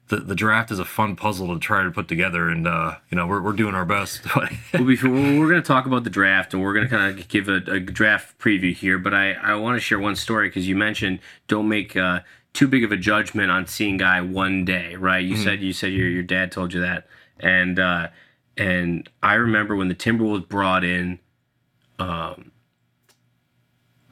The, 0.10 0.18
the 0.18 0.36
draft 0.36 0.70
is 0.70 0.80
a 0.80 0.86
fun 0.86 1.16
puzzle 1.16 1.48
to 1.54 1.60
try 1.60 1.82
to 1.82 1.90
put 1.90 2.10
together, 2.10 2.50
and 2.50 2.68
uh, 2.68 2.98
you 3.10 3.16
know 3.16 3.26
we're, 3.26 3.42
we're 3.42 3.54
doing 3.54 3.74
our 3.74 3.86
best. 3.86 4.22
well, 4.36 4.84
we're 4.84 5.50
going 5.50 5.54
to 5.54 5.62
talk 5.62 5.86
about 5.86 6.04
the 6.04 6.10
draft, 6.10 6.54
and 6.54 6.62
we're 6.62 6.74
going 6.74 6.88
to 6.90 6.90
kind 6.96 7.18
of 7.18 7.28
give 7.30 7.48
a, 7.48 7.56
a 7.72 7.80
draft 7.80 8.38
preview 8.38 8.74
here. 8.76 8.98
But 9.00 9.14
I, 9.14 9.32
I 9.32 9.56
want 9.56 9.78
to 9.78 9.80
share 9.80 9.98
one 10.00 10.18
story 10.18 10.50
because 10.50 10.68
you 10.68 10.76
mentioned 10.76 11.20
don't 11.48 11.70
make 11.70 11.96
uh, 11.96 12.20
too 12.54 12.68
big 12.68 12.84
of 12.84 12.92
a 12.92 12.98
judgment 12.98 13.52
on 13.52 13.66
seeing 13.68 13.98
guy 13.98 14.22
one 14.22 14.64
day, 14.64 14.96
right? 14.96 15.24
You 15.24 15.36
said 15.36 15.62
you 15.62 15.74
said 15.74 15.92
your 15.92 16.08
your 16.08 16.24
dad 16.24 16.52
told 16.52 16.74
you 16.74 16.82
that, 16.82 17.08
and 17.40 17.80
uh, 17.80 18.10
and 18.58 19.10
I 19.22 19.34
remember 19.34 19.76
when 19.76 19.88
the 19.88 19.96
Timberwolves 19.96 20.48
brought 20.48 20.84
in 20.84 21.20
um, 21.98 22.52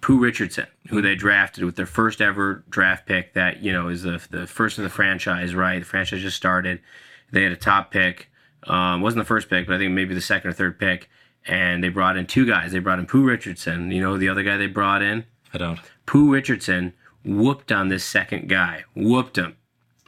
Pooh 0.01 0.19
Richardson, 0.19 0.65
who 0.89 1.01
they 1.01 1.15
drafted 1.15 1.63
with 1.63 1.75
their 1.75 1.86
first 1.86 2.21
ever 2.21 2.63
draft 2.69 3.05
pick. 3.05 3.33
That 3.33 3.62
you 3.62 3.71
know 3.71 3.88
is 3.88 4.03
the 4.03 4.21
the 4.31 4.48
first 4.48 4.79
in 4.79 4.83
the 4.83 4.89
franchise, 4.89 5.53
right? 5.53 5.79
The 5.79 5.86
franchise 5.86 6.21
just 6.21 6.38
started. 6.38 6.81
They 7.31 7.43
had 7.43 7.51
a 7.51 7.57
top 7.57 7.91
pick. 7.91 8.29
Um, 8.63 9.01
wasn't 9.01 9.21
the 9.21 9.27
first 9.27 9.50
pick, 9.50 9.67
but 9.67 9.75
I 9.75 9.77
think 9.77 9.91
maybe 9.91 10.13
the 10.13 10.21
second 10.21 10.50
or 10.50 10.53
third 10.53 10.79
pick. 10.79 11.10
And 11.48 11.83
they 11.83 11.89
brought 11.89 12.17
in 12.17 12.27
two 12.27 12.45
guys. 12.45 12.71
They 12.71 12.79
brought 12.79 13.00
in 13.00 13.07
Pooh 13.07 13.24
Richardson. 13.24 13.91
You 13.91 14.01
know 14.01 14.17
the 14.17 14.29
other 14.29 14.43
guy 14.43 14.57
they 14.57 14.67
brought 14.67 15.01
in? 15.01 15.25
I 15.53 15.57
don't. 15.57 15.79
Pooh 16.05 16.31
Richardson 16.31 16.93
whooped 17.25 17.71
on 17.71 17.89
this 17.89 18.03
second 18.03 18.49
guy. 18.49 18.83
Whooped 18.95 19.37
him. 19.37 19.55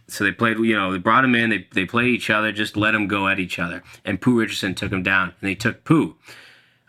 So 0.08 0.24
they 0.24 0.32
played, 0.32 0.58
you 0.60 0.76
know, 0.76 0.92
they 0.92 0.98
brought 0.98 1.24
him 1.24 1.34
in, 1.34 1.50
they, 1.50 1.68
they 1.74 1.86
played 1.86 2.14
each 2.14 2.30
other, 2.30 2.52
just 2.52 2.76
let 2.76 2.92
them 2.92 3.08
go 3.08 3.28
at 3.28 3.40
each 3.40 3.58
other. 3.58 3.82
And 4.04 4.20
Pooh 4.22 4.40
Richardson 4.40 4.76
took 4.76 4.92
him 4.92 5.02
down, 5.02 5.34
and 5.40 5.50
they 5.50 5.56
took 5.56 5.84
Pooh. 5.86 6.16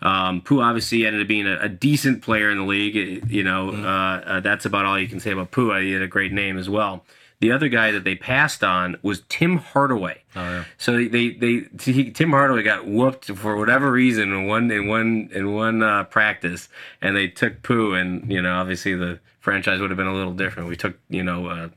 Um, 0.02 0.42
Pooh 0.42 0.60
obviously 0.60 1.06
ended 1.06 1.22
up 1.22 1.28
being 1.28 1.46
a, 1.46 1.58
a 1.60 1.68
decent 1.68 2.22
player 2.22 2.50
in 2.50 2.58
the 2.58 2.64
league. 2.64 2.96
It- 2.96 3.30
You 3.30 3.44
know, 3.44 3.70
uh, 3.70 4.20
uh, 4.26 4.40
that's 4.40 4.64
about 4.66 4.84
all 4.84 4.98
you 4.98 5.08
can 5.08 5.20
say 5.20 5.30
about 5.30 5.50
Pooh. 5.52 5.72
He 5.80 5.92
had 5.92 6.02
a 6.02 6.08
great 6.08 6.32
name 6.32 6.58
as 6.58 6.68
well. 6.68 7.04
The 7.40 7.52
other 7.52 7.68
guy 7.68 7.90
that 7.90 8.04
they 8.04 8.14
passed 8.14 8.62
on 8.64 8.96
was 9.02 9.22
Tim 9.28 9.58
Hardaway. 9.58 10.22
Oh 10.36 10.40
yeah. 10.42 10.64
So 10.78 10.92
they 10.96 11.08
they, 11.08 11.28
they 11.30 11.68
he, 11.92 12.10
Tim 12.10 12.30
Hardaway 12.30 12.62
got 12.62 12.86
whooped 12.86 13.26
for 13.26 13.56
whatever 13.56 13.90
reason 13.92 14.32
in 14.32 14.46
one 14.46 14.70
in 14.70 14.86
one 14.88 15.28
in 15.32 15.52
one 15.52 15.82
uh, 15.82 16.04
practice, 16.04 16.68
and 17.02 17.14
they 17.16 17.28
took 17.28 17.62
Pooh, 17.62 17.92
and 17.94 18.30
you 18.30 18.40
know 18.40 18.54
obviously 18.54 18.94
the 18.94 19.20
franchise 19.44 19.78
would 19.78 19.90
have 19.90 19.98
been 19.98 20.06
a 20.06 20.14
little 20.14 20.32
different. 20.32 20.70
We 20.70 20.76
took 20.76 20.98
you 21.10 21.22
know 21.22 21.46
uh, 21.46 21.68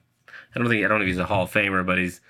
I 0.55 0.59
don't 0.59 0.69
think 0.69 0.83
I 0.83 0.87
don't 0.87 0.99
know 0.99 1.03
if 1.03 1.09
he's 1.09 1.17
a 1.17 1.25
Hall 1.25 1.43
of 1.43 1.51
Famer, 1.51 1.85
but 1.85 1.97
he's 1.97 2.21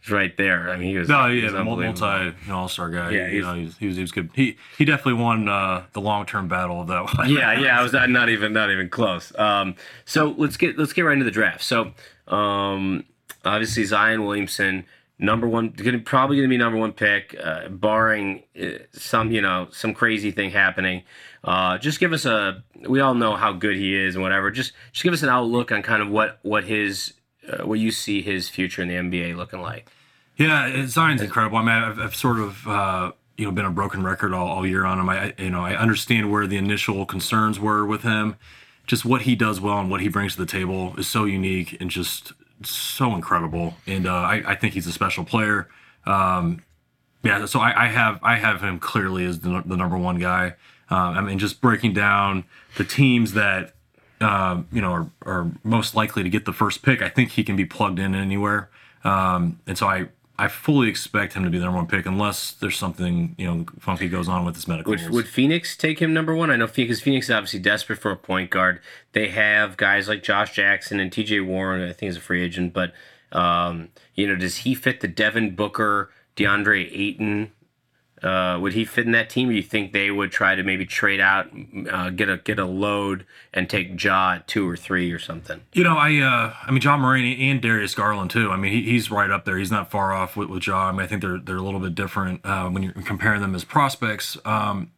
he's 0.00 0.12
right 0.12 0.34
there. 0.36 0.70
I 0.70 0.76
mean 0.76 0.90
he 0.90 0.98
was 0.98 1.08
No, 1.08 1.28
he 1.28 1.40
yeah, 1.40 1.50
the 1.50 1.64
multi 1.64 1.86
unbelievable. 1.86 2.40
you 2.42 2.48
know, 2.48 2.58
all 2.58 2.68
star 2.68 2.90
guy. 2.90 3.10
Yeah, 3.10 3.26
you 3.26 3.42
know, 3.42 3.54
he 3.54 3.64
was, 3.64 3.76
he 3.76 3.86
was 3.88 3.96
he 3.96 4.02
was 4.02 4.12
good. 4.12 4.30
He 4.34 4.56
he 4.78 4.84
definitely 4.84 5.20
won 5.20 5.48
uh, 5.48 5.84
the 5.92 6.00
long 6.00 6.26
term 6.26 6.46
battle 6.46 6.80
of 6.80 6.86
that 6.86 7.04
one. 7.12 7.28
yeah, 7.28 7.58
yeah, 7.58 7.78
I 7.78 7.82
was 7.82 7.92
not, 7.92 8.08
not 8.08 8.28
even 8.28 8.52
not 8.52 8.70
even 8.70 8.88
close. 8.88 9.36
Um, 9.36 9.74
so 10.04 10.34
let's 10.38 10.56
get 10.56 10.78
let's 10.78 10.92
get 10.92 11.02
right 11.02 11.14
into 11.14 11.24
the 11.24 11.32
draft. 11.32 11.64
So 11.64 11.92
um, 12.28 13.04
obviously 13.44 13.84
Zion 13.84 14.24
Williamson, 14.24 14.86
number 15.18 15.48
one, 15.48 15.70
gonna, 15.70 15.98
probably 15.98 16.36
going 16.36 16.48
to 16.48 16.52
be 16.52 16.56
number 16.56 16.78
one 16.78 16.92
pick, 16.92 17.36
uh, 17.42 17.68
barring 17.68 18.44
uh, 18.60 18.78
some 18.92 19.32
you 19.32 19.40
know 19.40 19.66
some 19.72 19.92
crazy 19.92 20.30
thing 20.30 20.50
happening. 20.50 21.02
Uh, 21.44 21.76
just 21.78 22.00
give 22.00 22.12
us 22.12 22.24
a. 22.24 22.64
We 22.88 23.00
all 23.00 23.14
know 23.14 23.36
how 23.36 23.52
good 23.52 23.76
he 23.76 23.94
is 23.94 24.14
and 24.14 24.22
whatever. 24.22 24.50
Just 24.50 24.72
just 24.92 25.04
give 25.04 25.12
us 25.12 25.22
an 25.22 25.28
outlook 25.28 25.70
on 25.72 25.82
kind 25.82 26.02
of 26.02 26.08
what 26.08 26.38
what 26.42 26.64
his 26.64 27.12
uh, 27.48 27.66
what 27.66 27.78
you 27.78 27.90
see 27.90 28.22
his 28.22 28.48
future 28.48 28.80
in 28.82 28.88
the 28.88 28.94
NBA 28.94 29.36
looking 29.36 29.60
like. 29.60 29.88
Yeah, 30.36 30.86
Zion's 30.86 31.22
incredible. 31.22 31.58
I 31.58 31.62
mean, 31.62 31.70
I've, 31.70 31.98
I've 32.00 32.16
sort 32.16 32.38
of 32.40 32.66
uh, 32.66 33.12
you 33.36 33.44
know 33.44 33.52
been 33.52 33.66
a 33.66 33.70
broken 33.70 34.02
record 34.02 34.32
all, 34.32 34.48
all 34.48 34.66
year 34.66 34.84
on 34.86 34.98
him. 34.98 35.08
I 35.08 35.26
I- 35.26 35.34
you 35.38 35.50
know 35.50 35.60
I 35.60 35.76
understand 35.76 36.32
where 36.32 36.46
the 36.46 36.56
initial 36.56 37.04
concerns 37.04 37.60
were 37.60 37.84
with 37.84 38.02
him. 38.02 38.36
Just 38.86 39.04
what 39.04 39.22
he 39.22 39.34
does 39.34 39.60
well 39.60 39.78
and 39.78 39.90
what 39.90 40.00
he 40.00 40.08
brings 40.08 40.34
to 40.36 40.40
the 40.40 40.50
table 40.50 40.94
is 40.98 41.06
so 41.06 41.24
unique 41.24 41.76
and 41.80 41.90
just 41.90 42.32
so 42.62 43.14
incredible. 43.14 43.74
And 43.86 44.06
uh, 44.06 44.12
I, 44.14 44.42
I 44.46 44.54
think 44.54 44.74
he's 44.74 44.86
a 44.86 44.92
special 44.92 45.24
player. 45.24 45.68
Um, 46.06 46.62
yeah, 47.22 47.46
so 47.46 47.60
I, 47.60 47.84
I 47.84 47.86
have 47.88 48.18
I 48.22 48.36
have 48.36 48.60
him 48.62 48.78
clearly 48.78 49.24
as 49.24 49.40
the, 49.40 49.62
the 49.64 49.76
number 49.76 49.96
one 49.98 50.18
guy. 50.18 50.54
Um, 50.94 51.18
I 51.18 51.20
mean, 51.22 51.38
just 51.40 51.60
breaking 51.60 51.92
down 51.92 52.44
the 52.76 52.84
teams 52.84 53.32
that 53.32 53.74
um, 54.20 54.68
you 54.72 54.80
know 54.80 54.92
are, 54.92 55.10
are 55.26 55.50
most 55.64 55.96
likely 55.96 56.22
to 56.22 56.28
get 56.30 56.44
the 56.44 56.52
first 56.52 56.82
pick. 56.82 57.02
I 57.02 57.08
think 57.08 57.32
he 57.32 57.42
can 57.42 57.56
be 57.56 57.64
plugged 57.64 57.98
in 57.98 58.14
anywhere, 58.14 58.70
um, 59.02 59.58
and 59.66 59.76
so 59.76 59.88
I 59.88 60.08
I 60.38 60.46
fully 60.46 60.88
expect 60.88 61.34
him 61.34 61.42
to 61.42 61.50
be 61.50 61.58
the 61.58 61.64
number 61.64 61.78
one 61.78 61.88
pick 61.88 62.06
unless 62.06 62.52
there's 62.52 62.76
something 62.76 63.34
you 63.36 63.46
know 63.46 63.66
funky 63.80 64.08
goes 64.08 64.28
on 64.28 64.44
with 64.44 64.54
his 64.54 64.68
medical. 64.68 64.90
Would, 64.90 65.10
would 65.10 65.26
Phoenix 65.26 65.76
take 65.76 65.98
him 65.98 66.14
number 66.14 66.32
one? 66.32 66.50
I 66.52 66.56
know 66.56 66.68
because 66.68 67.00
Phoenix 67.00 67.26
is 67.26 67.32
obviously 67.32 67.58
desperate 67.58 67.98
for 67.98 68.12
a 68.12 68.16
point 68.16 68.50
guard. 68.50 68.80
They 69.14 69.28
have 69.28 69.76
guys 69.76 70.06
like 70.06 70.22
Josh 70.22 70.54
Jackson 70.54 71.00
and 71.00 71.10
T.J. 71.10 71.40
Warren. 71.40 71.88
I 71.88 71.92
think 71.92 72.10
is 72.10 72.16
a 72.16 72.20
free 72.20 72.42
agent, 72.42 72.72
but 72.72 72.92
um, 73.32 73.88
you 74.14 74.28
know, 74.28 74.36
does 74.36 74.58
he 74.58 74.76
fit 74.76 75.00
the 75.00 75.08
Devin 75.08 75.56
Booker, 75.56 76.10
DeAndre 76.36 76.88
Ayton? 76.92 77.50
Uh, 78.24 78.58
would 78.58 78.72
he 78.72 78.86
fit 78.86 79.04
in 79.04 79.12
that 79.12 79.28
team? 79.28 79.50
Or 79.50 79.52
you 79.52 79.62
think 79.62 79.92
they 79.92 80.10
would 80.10 80.32
try 80.32 80.54
to 80.54 80.62
maybe 80.62 80.86
trade 80.86 81.20
out, 81.20 81.50
uh, 81.90 82.08
get 82.10 82.30
a 82.30 82.38
get 82.38 82.58
a 82.58 82.64
load, 82.64 83.26
and 83.52 83.68
take 83.68 84.02
Ja 84.02 84.36
at 84.36 84.48
two 84.48 84.66
or 84.68 84.76
three 84.76 85.12
or 85.12 85.18
something? 85.18 85.60
You 85.74 85.84
know, 85.84 85.96
I 85.96 86.18
uh, 86.20 86.54
I 86.66 86.70
mean, 86.70 86.80
Ja 86.80 86.96
Morant 86.96 87.38
and 87.38 87.60
Darius 87.60 87.94
Garland 87.94 88.30
too. 88.30 88.50
I 88.50 88.56
mean, 88.56 88.72
he, 88.72 88.82
he's 88.82 89.10
right 89.10 89.30
up 89.30 89.44
there. 89.44 89.58
He's 89.58 89.70
not 89.70 89.90
far 89.90 90.12
off 90.14 90.36
with, 90.36 90.48
with 90.48 90.66
Ja. 90.66 90.88
I 90.88 90.92
mean, 90.92 91.02
I 91.02 91.06
think 91.06 91.20
they're 91.20 91.38
they're 91.38 91.58
a 91.58 91.62
little 91.62 91.80
bit 91.80 91.94
different 91.94 92.40
uh, 92.44 92.68
when 92.70 92.82
you're 92.82 92.92
comparing 92.92 93.42
them 93.42 93.54
as 93.54 93.64
prospects. 93.64 94.38
Um, 94.46 94.90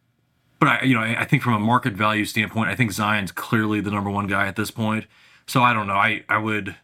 but 0.59 0.69
I, 0.69 0.81
you 0.83 0.95
know, 0.95 1.01
I, 1.01 1.21
I 1.21 1.25
think 1.25 1.43
from 1.43 1.53
a 1.53 1.59
market 1.59 1.93
value 1.93 2.23
standpoint, 2.23 2.69
I 2.69 2.75
think 2.75 2.91
Zion's 2.93 3.31
clearly 3.33 3.81
the 3.81 3.91
number 3.91 4.09
one 4.09 4.27
guy 4.27 4.47
at 4.47 4.55
this 4.55 4.71
point. 4.71 5.05
So 5.45 5.61
I 5.61 5.73
don't 5.73 5.87
know. 5.87 5.95
I 5.95 6.23
I 6.29 6.37
would. 6.37 6.75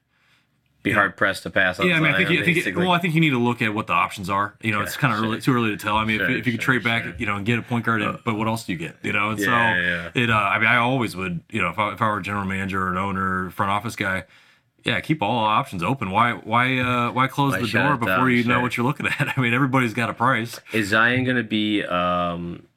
Be 0.84 0.92
hard 0.92 1.16
pressed 1.16 1.44
to 1.44 1.50
pass 1.50 1.80
on. 1.80 1.88
Yeah, 1.88 1.96
I 1.96 2.00
mean, 2.02 2.13
I 2.13 2.18
think, 2.18 2.30
you- 2.30 2.42
I 2.42 2.44
think 2.44 2.58
it, 2.58 2.75
well, 2.75 2.92
I 2.92 3.00
think 3.00 3.16
you 3.16 3.22
need 3.22 3.30
to 3.30 3.40
look 3.40 3.62
at 3.62 3.74
what 3.74 3.88
the 3.88 3.94
options 3.94 4.30
are. 4.30 4.56
You 4.62 4.74
know, 4.74 4.82
it's 4.82 4.98
kind 4.98 5.13
of 5.13 5.20
sure. 5.20 5.28
early, 5.30 5.42
too 5.42 5.54
early 5.54 5.70
to 5.72 5.78
tell. 5.78 5.96
I 5.96 6.04
mean, 6.04 6.20
Sure, 6.20 6.30
if, 6.30 6.40
if 6.40 6.46
you 6.48 6.52
could 6.54 6.62
sure, 6.62 6.74
trade 6.80 6.84
back, 6.84 7.20
you 7.22 7.25
know, 7.25 7.38
and 7.38 7.46
get 7.46 7.58
a 7.58 7.62
point 7.62 7.86
guard, 7.86 8.02
in, 8.02 8.20
but 8.25 8.36
what 8.36 8.48
else 8.48 8.66
do 8.66 8.74
you 8.74 8.78
get? 8.78 8.98
You 9.02 9.13
know, 9.13 9.30
and 9.30 9.40
Yeah, 9.40 9.46
so 9.46 9.52
yeah, 9.52 10.24
it. 10.24 10.30
Uh, 10.30 10.34
I 10.34 10.60
mean, 10.60 10.68
I 10.68 10.75
always 10.75 11.16
would. 11.16 11.42
You 11.50 11.62
know, 11.62 11.70
if 11.70 11.80
I, 11.80 11.94
if 11.94 12.02
I 12.02 12.08
were 12.10 12.18
a 12.18 12.22
general 12.24 12.44
manager 12.46 12.84
or 12.86 12.92
an 12.92 12.98
owner, 12.98 13.50
front 13.52 13.72
office 13.72 13.96
guy, 13.96 14.25
yeah, 14.84 15.00
keep 15.00 15.22
all 15.22 15.38
options 15.46 15.82
open. 15.84 16.12
Why 16.12 16.34
why 16.34 16.78
uh, 16.80 17.12
why 17.13 17.28
close 17.28 17.54
Why 17.54 17.62
the 17.62 17.68
door 17.68 17.96
before 17.96 18.16
down? 18.18 18.32
you 18.32 18.44
know 18.44 18.60
what 18.60 18.75
you're 18.75 18.86
looking 18.86 19.08
at? 19.08 19.34
I 19.38 19.42
mean, 19.42 19.54
everybody's 19.54 19.94
got 19.94 20.10
a 20.10 20.13
price. 20.13 20.60
Is 20.74 20.90
Zion 20.90 21.24
going 21.24 21.38
to 21.38 21.44
be 21.44 21.82
um, 21.86 22.68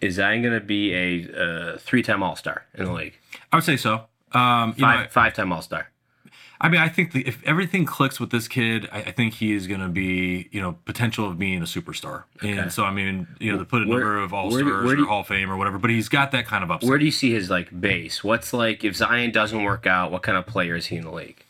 is 0.00 0.14
Zion 0.14 0.40
going 0.40 0.58
to 0.58 0.64
be 0.64 0.94
a 0.94 1.74
uh, 1.74 1.78
three-time 1.78 2.22
All-Star 2.22 2.64
in 2.74 2.86
the 2.86 2.92
league? 2.92 3.18
I 3.52 3.56
would 3.56 3.64
say 3.64 3.76
so. 3.76 4.06
Um, 4.32 4.74
you 4.76 4.82
know, 4.82 4.92
Five, 4.92 5.12
five-time 5.12 5.52
All-Star. 5.52 5.88
I 6.64 6.68
mean, 6.68 6.80
I 6.80 6.88
think 6.88 7.10
the, 7.12 7.26
if 7.26 7.42
everything 7.44 7.84
clicks 7.84 8.20
with 8.20 8.30
this 8.30 8.46
kid, 8.46 8.88
I, 8.92 8.98
I 8.98 9.10
think 9.10 9.34
he 9.34 9.52
is 9.52 9.66
going 9.66 9.80
to 9.80 9.88
be, 9.88 10.48
you 10.52 10.60
know, 10.62 10.76
potential 10.84 11.26
of 11.28 11.36
being 11.36 11.60
a 11.60 11.64
superstar. 11.64 12.22
Okay. 12.36 12.56
And 12.56 12.72
so, 12.72 12.84
I 12.84 12.92
mean, 12.92 13.26
you 13.40 13.50
know, 13.52 13.58
to 13.58 13.64
put 13.64 13.82
a 13.82 13.86
Where- 13.88 13.98
number 13.98 14.18
of 14.18 14.32
all 14.32 14.50
stars 14.52 14.92
or 14.92 15.04
Hall 15.06 15.20
of 15.22 15.26
Fame 15.26 15.50
or 15.50 15.56
whatever, 15.56 15.78
but 15.78 15.90
he's 15.90 16.08
got 16.08 16.30
that 16.30 16.46
kind 16.46 16.62
of 16.62 16.70
upside. 16.70 16.88
Where 16.88 16.98
do 16.98 17.04
you 17.04 17.10
see 17.10 17.32
his 17.32 17.50
like 17.50 17.78
base? 17.80 18.22
What's 18.22 18.52
like 18.52 18.84
if 18.84 18.94
Zion 18.94 19.32
doesn't 19.32 19.62
work 19.64 19.86
out? 19.88 20.12
What 20.12 20.22
kind 20.22 20.38
of 20.38 20.46
player 20.46 20.76
is 20.76 20.86
he 20.86 20.96
in 20.96 21.04
the 21.04 21.10
league? 21.12 21.44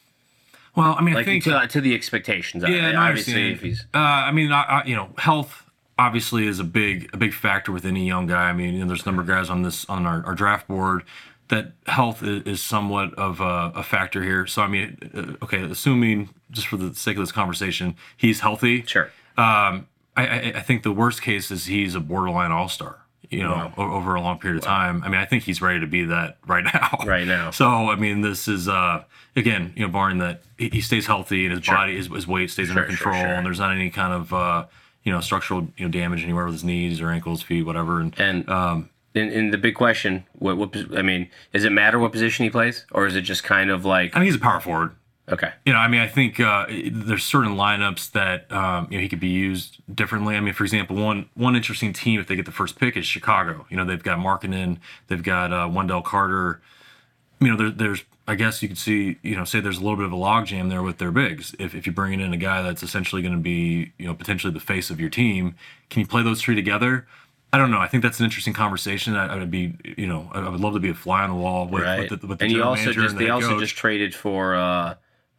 well, 0.74 0.96
I 0.98 1.02
mean, 1.02 1.12
Like 1.14 1.22
I 1.22 1.26
think 1.26 1.44
to, 1.44 1.66
to 1.68 1.80
the 1.82 1.94
expectations. 1.94 2.64
Yeah, 2.66 2.92
no, 2.92 2.98
I 2.98 3.08
obviously, 3.10 3.34
understand. 3.34 3.52
if 3.56 3.60
he's 3.60 3.84
Uh, 3.92 3.98
I 3.98 4.32
mean, 4.32 4.50
I, 4.50 4.62
I, 4.62 4.84
you 4.84 4.96
know, 4.96 5.10
health 5.18 5.70
obviously 5.98 6.46
is 6.46 6.58
a 6.58 6.64
big 6.64 7.10
a 7.12 7.18
big 7.18 7.34
factor 7.34 7.70
with 7.70 7.84
any 7.84 8.06
young 8.06 8.26
guy. 8.26 8.48
I 8.48 8.54
mean, 8.54 8.72
you 8.72 8.80
know, 8.80 8.86
there's 8.86 9.02
a 9.02 9.06
number 9.06 9.20
of 9.20 9.28
guys 9.28 9.50
on 9.50 9.60
this 9.62 9.84
on 9.90 10.06
our, 10.06 10.24
our 10.24 10.34
draft 10.34 10.66
board 10.68 11.02
that 11.52 11.72
health 11.86 12.22
is, 12.22 12.62
somewhat 12.62 13.12
of 13.14 13.40
a, 13.40 13.72
a 13.76 13.82
factor 13.82 14.22
here. 14.22 14.46
So 14.46 14.62
I 14.62 14.68
mean, 14.68 14.96
uh, 15.14 15.44
okay, 15.44 15.62
assuming 15.62 16.30
just 16.50 16.66
for 16.66 16.78
the 16.78 16.94
sake 16.94 17.16
of 17.18 17.22
this 17.22 17.32
conversation, 17.32 17.94
he's 18.16 18.40
healthy. 18.40 18.82
sure. 18.84 19.10
Um, 19.36 19.86
I, 20.16 20.26
I, 20.26 20.52
I 20.56 20.60
think 20.60 20.82
the 20.82 20.92
worst 20.92 21.20
case 21.22 21.50
is 21.50 21.66
he's 21.66 21.94
a 21.94 22.00
borderline 22.00 22.50
all 22.52 22.68
star. 22.68 22.98
You 23.30 23.42
know, 23.44 23.72
Wow. 23.78 23.92
over 23.98 24.14
a 24.14 24.20
long 24.20 24.38
period 24.38 24.58
of 24.58 24.64
time. 24.64 25.02
I 25.04 25.08
mean, 25.08 25.18
I 25.20 25.24
think 25.24 25.44
he's 25.44 25.62
ready 25.62 25.80
to 25.80 25.86
be 25.86 26.04
that 26.06 26.36
right 26.46 26.64
now. 26.74 26.98
Right 27.06 27.26
now. 27.26 27.50
So 27.50 27.66
I 27.66 27.96
mean, 27.96 28.20
this 28.22 28.46
is 28.48 28.68
uh 28.68 29.04
again, 29.36 29.72
you 29.76 29.86
know, 29.86 29.92
barring 29.92 30.18
that 30.18 30.42
he, 30.58 30.80
stays 30.82 31.06
healthy 31.06 31.46
and 31.46 31.52
his 31.56 31.66
body, 31.66 31.96
his, 31.96 32.08
his 32.08 32.26
weight 32.26 32.50
stays 32.50 32.68
under 32.70 32.82
Sure, 32.82 32.96
sure, 32.96 32.96
control, 33.12 33.22
sure. 33.24 33.34
and 33.34 33.46
there's 33.46 33.58
not 33.60 33.72
any 33.74 33.88
kind 33.90 34.12
of 34.12 34.32
uh 34.34 34.66
you 35.04 35.12
know 35.12 35.20
structural 35.20 35.68
you 35.78 35.86
know 35.86 35.90
damage 35.90 36.22
anywhere 36.24 36.44
with 36.44 36.54
his 36.54 36.64
knees 36.64 37.00
or 37.00 37.08
ankles, 37.10 37.42
feet, 37.42 37.62
whatever. 37.64 38.00
And 38.00 38.14
And 38.20 38.48
um, 38.50 38.90
and, 39.14 39.30
and 39.30 39.52
the 39.52 39.58
big 39.58 39.74
question: 39.74 40.24
what, 40.38 40.56
what? 40.56 40.76
I 40.96 41.02
mean, 41.02 41.28
does 41.52 41.64
it 41.64 41.72
matter 41.72 41.98
what 41.98 42.12
position 42.12 42.44
he 42.44 42.50
plays, 42.50 42.86
or 42.92 43.06
is 43.06 43.16
it 43.16 43.22
just 43.22 43.44
kind 43.44 43.70
of 43.70 43.84
like 43.84 44.16
I 44.16 44.20
mean, 44.20 44.26
he's 44.26 44.36
a 44.36 44.40
power 44.40 44.60
forward. 44.60 44.92
okay? 45.28 45.52
You 45.66 45.72
know, 45.72 45.78
I 45.78 45.88
mean, 45.88 46.00
I 46.00 46.06
think 46.08 46.40
uh, 46.40 46.66
there's 46.90 47.24
certain 47.24 47.52
lineups 47.56 48.12
that 48.12 48.50
um, 48.52 48.88
you 48.90 48.98
know 48.98 49.02
he 49.02 49.08
could 49.08 49.20
be 49.20 49.28
used 49.28 49.78
differently. 49.94 50.36
I 50.36 50.40
mean, 50.40 50.54
for 50.54 50.64
example, 50.64 50.96
one 50.96 51.28
one 51.34 51.56
interesting 51.56 51.92
team 51.92 52.20
if 52.20 52.26
they 52.26 52.36
get 52.36 52.46
the 52.46 52.52
first 52.52 52.78
pick 52.78 52.96
is 52.96 53.06
Chicago. 53.06 53.66
You 53.68 53.76
know, 53.76 53.84
they've 53.84 54.02
got 54.02 54.18
Markkanen, 54.18 54.78
they've 55.08 55.22
got 55.22 55.52
uh, 55.52 55.68
Wendell 55.72 56.02
Carter. 56.02 56.60
You 57.40 57.48
know, 57.48 57.56
there, 57.56 57.70
there's 57.70 58.04
I 58.26 58.36
guess 58.36 58.62
you 58.62 58.68
could 58.68 58.78
see, 58.78 59.18
you 59.22 59.34
know, 59.34 59.44
say 59.44 59.60
there's 59.60 59.78
a 59.78 59.80
little 59.80 59.96
bit 59.96 60.06
of 60.06 60.12
a 60.12 60.16
logjam 60.16 60.70
there 60.70 60.82
with 60.82 60.98
their 60.98 61.10
bigs. 61.10 61.56
If, 61.58 61.74
if 61.74 61.86
you're 61.86 61.94
bringing 61.94 62.20
in 62.20 62.32
a 62.32 62.36
guy 62.36 62.62
that's 62.62 62.82
essentially 62.82 63.20
going 63.20 63.34
to 63.34 63.40
be, 63.40 63.92
you 63.98 64.06
know, 64.06 64.14
potentially 64.14 64.52
the 64.52 64.60
face 64.60 64.90
of 64.90 65.00
your 65.00 65.10
team, 65.10 65.56
can 65.90 66.00
you 66.00 66.06
play 66.06 66.22
those 66.22 66.40
three 66.40 66.54
together? 66.54 67.06
I 67.52 67.58
don't 67.58 67.70
know. 67.70 67.78
I 67.78 67.86
think 67.86 68.02
that's 68.02 68.18
an 68.18 68.24
interesting 68.24 68.54
conversation. 68.54 69.14
I, 69.14 69.34
I 69.34 69.36
would 69.36 69.50
be, 69.50 69.74
you 69.98 70.06
know, 70.06 70.30
I 70.32 70.48
would 70.48 70.60
love 70.60 70.72
to 70.72 70.80
be 70.80 70.88
a 70.88 70.94
fly 70.94 71.22
on 71.22 71.30
the 71.30 71.36
wall 71.36 71.66
with, 71.68 71.82
right. 71.82 72.10
with 72.10 72.20
the, 72.20 72.26
with 72.26 72.38
the 72.38 72.44
and 72.44 72.52
you 72.52 72.58
general 72.58 72.70
also 72.70 72.82
manager 72.84 73.00
just 73.02 73.12
and 73.12 73.20
the 73.20 73.24
they 73.24 73.30
also 73.30 73.48
coach. 73.48 73.60
just 73.60 73.76
traded 73.76 74.14
for 74.14 74.54
uh, 74.54 74.94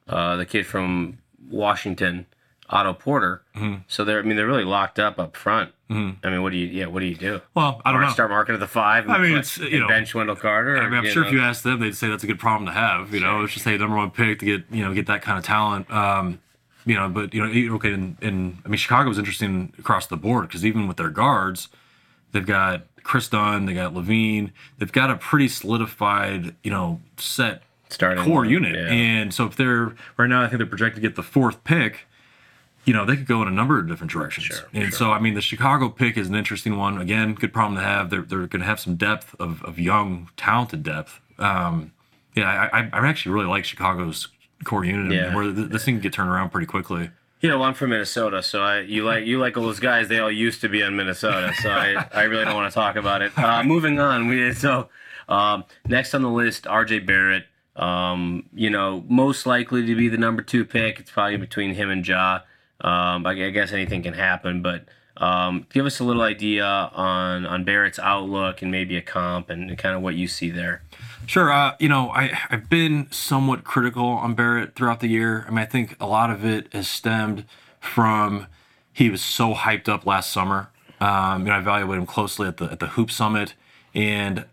uh, 0.07 0.35
the 0.35 0.45
kid 0.45 0.67
from 0.67 1.17
Washington, 1.49 2.27
Otto 2.69 2.93
Porter. 2.93 3.41
Mm-hmm. 3.55 3.81
So 3.87 4.05
they're 4.05 4.19
I 4.19 4.21
mean 4.21 4.37
they're 4.37 4.47
really 4.47 4.63
locked 4.63 4.99
up 4.99 5.17
up 5.17 5.35
front. 5.35 5.71
I 5.89 5.93
mean, 6.23 6.41
what 6.41 6.51
do 6.51 6.57
you 6.57 6.65
yeah 6.67 6.87
what 6.87 7.01
do 7.01 7.05
you 7.05 7.13
do? 7.15 7.39
well, 7.53 7.79
I 7.85 7.91
don't 7.91 8.01
Or 8.01 8.05
know. 8.05 8.11
Start 8.11 8.31
Markkanen 8.31 8.55
at 8.55 8.59
the 8.59 8.67
five. 8.67 9.03
And 9.03 9.13
I 9.13 9.19
mean, 9.19 9.37
it's, 9.37 9.59
you 9.59 9.65
and 9.67 9.79
know, 9.81 9.87
bench 9.87 10.15
Wendell 10.15 10.35
Carter. 10.35 10.77
I 10.77 10.89
mean, 10.89 10.99
I'm 10.99 11.05
sure 11.05 11.21
know, 11.21 11.27
if 11.27 11.33
you 11.33 11.39
ask 11.39 11.61
them, 11.61 11.79
they'd 11.79 11.95
say 11.95 12.09
that's 12.09 12.23
a 12.23 12.27
good 12.27 12.39
problem 12.39 12.65
to 12.65 12.71
have. 12.71 13.13
You 13.13 13.19
know, 13.19 13.43
it's 13.43 13.53
just 13.53 13.65
hey, 13.65 13.77
number 13.77 13.95
one 13.97 14.09
pick 14.09 14.39
to 14.39 14.45
get 14.45 14.63
you 14.71 14.83
know 14.83 14.91
get 14.93 15.05
that 15.05 15.21
kind 15.21 15.37
of 15.37 15.43
talent. 15.43 15.91
Um, 15.91 16.39
you 16.85 16.95
know, 16.95 17.09
but 17.09 17.31
you 17.33 17.45
know, 17.45 17.75
okay, 17.75 17.93
in, 17.93 18.17
in 18.21 18.57
I 18.65 18.69
mean, 18.69 18.77
Chicago 18.77 19.09
was 19.09 19.19
interesting 19.19 19.71
across 19.77 20.07
the 20.07 20.17
board 20.17 20.47
because 20.47 20.65
even 20.65 20.87
with 20.87 20.97
their 20.97 21.11
guards, 21.11 21.69
they've 22.33 22.45
got 22.45 22.85
Kris 23.03 23.29
Dunn, 23.29 23.65
they 23.65 23.73
got 23.73 23.93
LaVine, 23.93 24.51
they've 24.77 24.91
got 24.91 25.09
a 25.09 25.15
pretty 25.15 25.47
solidified 25.47 26.55
you 26.63 26.71
know 26.71 26.99
set 27.17 27.63
starting 27.89 28.23
core 28.23 28.45
unit. 28.45 28.75
yeah. 28.75 28.91
And 28.91 29.33
so 29.33 29.45
if 29.45 29.55
they're 29.55 29.95
right 30.17 30.27
now, 30.27 30.41
I 30.43 30.47
think 30.47 30.57
they're 30.57 30.67
projected 30.67 31.01
to 31.01 31.07
get 31.07 31.15
the 31.15 31.23
fourth 31.23 31.63
pick. 31.63 32.07
You 32.85 32.93
know, 32.93 33.05
they 33.05 33.15
could 33.15 33.27
go 33.27 33.41
in 33.41 33.47
a 33.47 33.51
number 33.51 33.79
of 33.79 33.87
different 33.87 34.11
directions. 34.11 34.47
Sure, 34.47 34.67
and 34.73 34.89
sure. 34.89 34.91
so, 34.91 35.11
I 35.11 35.19
mean, 35.19 35.35
the 35.35 35.41
Chicago 35.41 35.87
pick 35.87 36.17
is 36.17 36.27
an 36.27 36.35
interesting 36.35 36.77
one. 36.77 36.99
Again, 36.99 37.33
good 37.33 37.53
problem 37.53 37.77
to 37.77 37.81
have. 37.81 38.09
They're, 38.09 38.23
they're 38.23 38.45
going 38.47 38.59
to 38.59 38.65
have 38.65 38.81
some 38.81 38.95
depth 38.97 39.33
of, 39.39 39.63
of 39.63 39.79
young, 39.79 40.29
talented 40.35 40.83
depth. 40.83 41.21
Um, 41.37 41.93
yeah, 42.35 42.69
I, 42.73 42.79
I, 42.81 42.89
I 42.91 43.07
actually 43.07 43.35
really 43.35 43.47
like 43.47 43.63
Chicago's 43.63 44.27
core 44.65 44.83
unit. 44.83 45.13
Yeah. 45.13 45.33
Where 45.33 45.53
th- 45.53 45.69
this 45.69 45.85
thing 45.85 45.95
can 45.95 46.01
get 46.01 46.11
turned 46.11 46.29
around 46.29 46.49
pretty 46.49 46.67
quickly. 46.67 47.09
You 47.43 47.49
know, 47.49 47.61
I'm 47.61 47.73
from 47.73 47.89
Minnesota, 47.89 48.41
so 48.41 48.61
I 48.63 48.79
you 48.79 49.03
like 49.11 49.25
you 49.25 49.37
like 49.37 49.57
all 49.57 49.63
those 49.63 49.81
guys. 49.81 50.07
They 50.07 50.19
all 50.19 50.31
used 50.31 50.61
to 50.61 50.69
be 50.69 50.81
in 50.81 50.95
Minnesota, 50.95 51.53
so 51.61 51.69
I, 51.69 52.07
I 52.13 52.23
really 52.23 52.45
don't 52.45 52.55
want 52.55 52.71
to 52.71 52.73
talk 52.73 52.95
about 52.95 53.21
it. 53.21 53.31
Uh, 53.43 53.61
moving 53.61 53.99
on, 53.99 54.29
we 54.29 54.53
so 54.53 54.87
um, 55.27 55.65
next 55.85 56.13
on 56.13 56.21
the 56.21 56.29
list, 56.29 56.65
R.J. 56.65 56.99
Barrett. 56.99 57.45
Um, 57.75 58.47
you 58.53 58.69
know, 58.69 59.03
most 59.09 59.45
likely 59.45 59.85
to 59.85 59.95
be 59.95 60.07
the 60.07 60.17
number 60.17 60.41
two 60.41 60.63
pick. 60.63 60.99
It's 60.99 61.11
probably 61.11 61.35
between 61.35 61.73
him 61.73 61.89
and 61.89 62.07
Ja. 62.07 62.41
Um, 62.79 63.25
I, 63.25 63.31
I 63.31 63.49
guess 63.49 63.73
anything 63.73 64.03
can 64.03 64.13
happen, 64.13 64.61
but 64.61 64.85
um, 65.17 65.65
give 65.73 65.85
us 65.85 65.99
a 65.99 66.05
little 66.05 66.21
idea 66.21 66.65
on 66.65 67.45
on 67.45 67.65
Barrett's 67.65 67.99
outlook 67.99 68.61
and 68.61 68.71
maybe 68.71 68.95
a 68.95 69.01
comp 69.01 69.49
and 69.49 69.77
kind 69.77 69.95
of 69.95 70.01
what 70.01 70.15
you 70.15 70.29
see 70.29 70.49
there. 70.49 70.83
Sure. 71.25 71.51
Uh, 71.51 71.75
you 71.79 71.89
know, 71.89 72.09
I, 72.09 72.37
I've 72.49 72.69
been 72.69 73.07
somewhat 73.11 73.63
critical 73.63 74.05
on 74.05 74.35
Barrett 74.35 74.75
throughout 74.75 74.99
the 74.99 75.07
year. 75.07 75.45
I 75.47 75.49
mean, 75.51 75.59
I 75.59 75.65
think 75.65 75.95
a 75.99 76.05
lot 76.05 76.29
of 76.29 76.45
it 76.45 76.71
has 76.73 76.87
stemmed 76.87 77.45
from 77.79 78.47
he 78.91 79.09
was 79.09 79.21
so 79.21 79.53
hyped 79.53 79.89
up 79.89 80.05
last 80.05 80.31
summer. 80.31 80.69
Um, 80.99 81.41
you 81.41 81.47
know, 81.47 81.53
I 81.53 81.59
evaluated 81.59 82.01
him 82.01 82.07
closely 82.07 82.47
at 82.47 82.57
the 82.57 82.65
at 82.65 82.79
the 82.79 82.87
Hoop 82.87 83.11
Summit, 83.11 83.55
and 83.93 84.45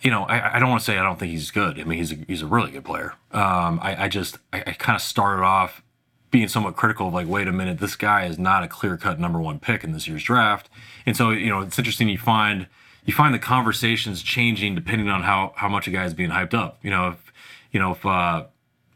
you 0.00 0.10
know, 0.10 0.24
I, 0.24 0.56
I 0.56 0.58
don't 0.58 0.70
want 0.70 0.80
to 0.80 0.84
say 0.84 0.98
I 0.98 1.02
don't 1.02 1.18
think 1.18 1.30
he's 1.32 1.50
good. 1.50 1.78
I 1.78 1.84
mean, 1.84 1.98
he's 1.98 2.12
a, 2.12 2.16
he's 2.26 2.42
a 2.42 2.46
really 2.46 2.72
good 2.72 2.84
player. 2.84 3.14
Um, 3.32 3.78
I, 3.82 4.04
I 4.04 4.08
just 4.08 4.38
I, 4.52 4.60
I 4.66 4.72
kind 4.72 4.96
of 4.96 5.02
started 5.02 5.42
off 5.42 5.82
being 6.30 6.48
somewhat 6.48 6.76
critical 6.76 7.08
of 7.08 7.14
like, 7.14 7.28
wait 7.28 7.48
a 7.48 7.52
minute, 7.52 7.78
this 7.78 7.96
guy 7.96 8.24
is 8.24 8.38
not 8.38 8.62
a 8.62 8.68
clear 8.68 8.96
cut 8.96 9.18
number 9.18 9.40
one 9.40 9.58
pick 9.58 9.82
in 9.84 9.92
this 9.92 10.06
year's 10.06 10.22
draft. 10.22 10.68
And 11.04 11.16
so, 11.16 11.30
you 11.30 11.48
know, 11.48 11.60
it's 11.60 11.78
interesting 11.78 12.08
you 12.08 12.18
find 12.18 12.66
you 13.04 13.14
find 13.14 13.34
the 13.34 13.38
conversations 13.38 14.22
changing 14.22 14.74
depending 14.74 15.08
on 15.08 15.22
how 15.22 15.52
how 15.56 15.68
much 15.68 15.86
a 15.86 15.90
guy 15.90 16.04
is 16.04 16.14
being 16.14 16.30
hyped 16.30 16.54
up. 16.54 16.78
You 16.82 16.90
know, 16.90 17.08
if 17.08 17.32
you 17.72 17.80
know 17.80 17.92
if 17.92 18.04
uh, 18.04 18.44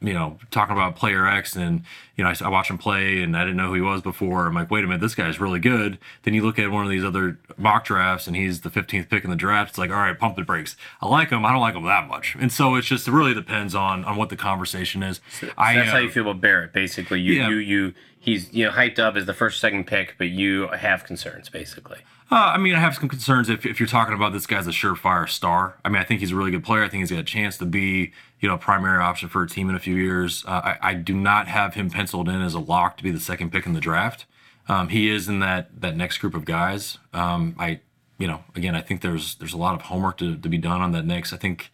you 0.01 0.13
know 0.13 0.39
talking 0.51 0.75
about 0.77 0.97
player 0.97 1.27
X 1.27 1.57
and 1.57 1.83
you 2.17 2.25
know 2.25 2.31
I, 2.31 2.45
I 2.45 2.49
watch 2.49 2.69
him 2.69 2.79
play 2.79 3.23
and 3.23 3.37
I 3.37 3.41
didn't 3.45 3.57
know 3.57 3.69
who 3.69 3.75
he 3.75 3.81
was 3.81 4.03
before. 4.03 4.47
I'm 4.47 4.55
like, 4.55 4.71
wait 4.71 4.85
a 4.85 4.87
minute, 4.87 5.01
this 5.01 5.15
guy's 5.15 5.41
really 5.41 5.61
good. 5.61 5.99
Then 6.23 6.35
you 6.35 6.43
look 6.43 6.59
at 6.59 6.71
one 6.71 6.85
of 6.85 6.91
these 6.91 7.05
other 7.05 7.39
mock 7.57 7.85
drafts 7.87 8.27
and 8.27 8.37
he's 8.37 8.61
the 8.61 8.71
15th 8.71 9.09
pick 9.09 9.25
in 9.25 9.31
the 9.31 9.37
draft. 9.37 9.71
It's 9.71 9.79
like, 9.79 9.91
all 9.91 9.97
right, 9.97 10.19
pump 10.19 10.37
the 10.37 10.43
brakes. 10.43 10.77
I 11.01 11.09
like 11.09 11.31
him. 11.31 11.45
I 11.45 11.53
don't 11.53 11.61
like 11.61 11.75
him 11.75 11.85
that 11.85 12.07
much. 12.07 12.37
And 12.39 12.53
so 12.53 12.75
it's 12.75 12.87
just 12.87 13.09
it 13.09 13.13
really 13.13 13.35
depends 13.35 13.75
on 13.75 14.05
on 14.05 14.17
what 14.17 14.29
the 14.29 14.37
conversation 14.37 15.03
is. 15.03 15.21
I, 15.57 15.75
That's 15.77 15.91
how 15.91 15.97
uh, 15.97 16.01
you 16.01 16.11
feel 16.11 16.23
about 16.29 16.41
Barrett, 16.41 16.73
basically. 16.73 17.21
You 17.21 17.33
Yeah. 17.35 17.49
you 17.49 17.57
you 17.57 17.95
he's 18.21 18.53
you 18.53 18.67
know 18.67 18.73
hyped 18.73 18.99
up 18.99 19.17
as 19.17 19.27
the 19.27 19.35
first 19.35 19.61
second 19.61 19.87
pick, 19.87 20.17
but 20.19 20.29
you 20.29 20.69
have 20.69 21.05
concerns, 21.05 21.49
basically. 21.49 21.99
Uh, 22.31 22.53
I 22.55 22.59
mean, 22.59 22.75
I 22.75 22.81
have 22.81 22.95
some 22.95 23.09
concerns 23.09 23.51
if, 23.51 23.67
if 23.67 23.79
you're 23.79 23.87
talking 23.87 24.15
about 24.15 24.33
this 24.33 24.47
guy's 24.47 24.67
a 24.67 24.71
surefire 24.71 25.29
star. 25.29 25.79
I 25.85 25.89
mean, 25.89 26.01
I 26.01 26.05
think 26.05 26.21
he's 26.21 26.33
a 26.33 26.37
really 26.37 26.51
good 26.51 26.65
player. 26.65 26.83
I 26.83 26.89
think 26.89 27.03
he's 27.03 27.11
got 27.11 27.21
a 27.21 27.25
chance 27.25 27.59
to 27.59 27.67
be, 27.67 28.13
you 28.41 28.49
know, 28.49 28.55
a 28.55 28.59
primary 28.59 29.03
option 29.03 29.29
for 29.29 29.43
a 29.43 29.49
team 29.49 29.69
in 29.69 29.77
a 29.77 29.79
few 29.79 29.95
years. 29.95 30.43
Uh, 30.47 30.75
I, 30.81 30.91
I 30.91 30.95
do 30.95 31.15
not 31.15 31.49
have 31.49 31.75
him 31.75 31.91
penciled 31.91 32.29
in 32.29 32.41
as 32.41 32.55
a 32.55 32.61
lock 32.61 32.97
to 32.97 33.03
be 33.03 33.11
the 33.11 33.21
second 33.21 33.53
pick 33.53 33.67
in 33.67 33.75
the 33.75 33.81
draft. 33.81 34.25
Um, 34.69 34.89
he 34.89 35.11
is 35.11 35.29
in 35.29 35.41
that 35.41 35.81
that 35.83 35.97
next 35.97 36.19
group 36.19 36.35
of 36.35 36.47
guys. 36.47 36.97
Um, 37.13 37.55
I, 37.59 37.81
you 38.19 38.27
know, 38.27 38.43
again, 38.55 38.75
I 38.75 38.81
think 38.81 39.03
there's 39.03 39.35
there's 39.35 39.53
a 39.53 39.59
lot 39.59 39.75
of 39.75 39.83
homework 39.83 40.17
to, 40.19 40.37
to 40.37 40.49
be 40.49 40.57
done 40.57 40.81
on 40.81 40.93
that 40.93 41.05
next. 41.05 41.35
I 41.35 41.37
think, 41.37 41.71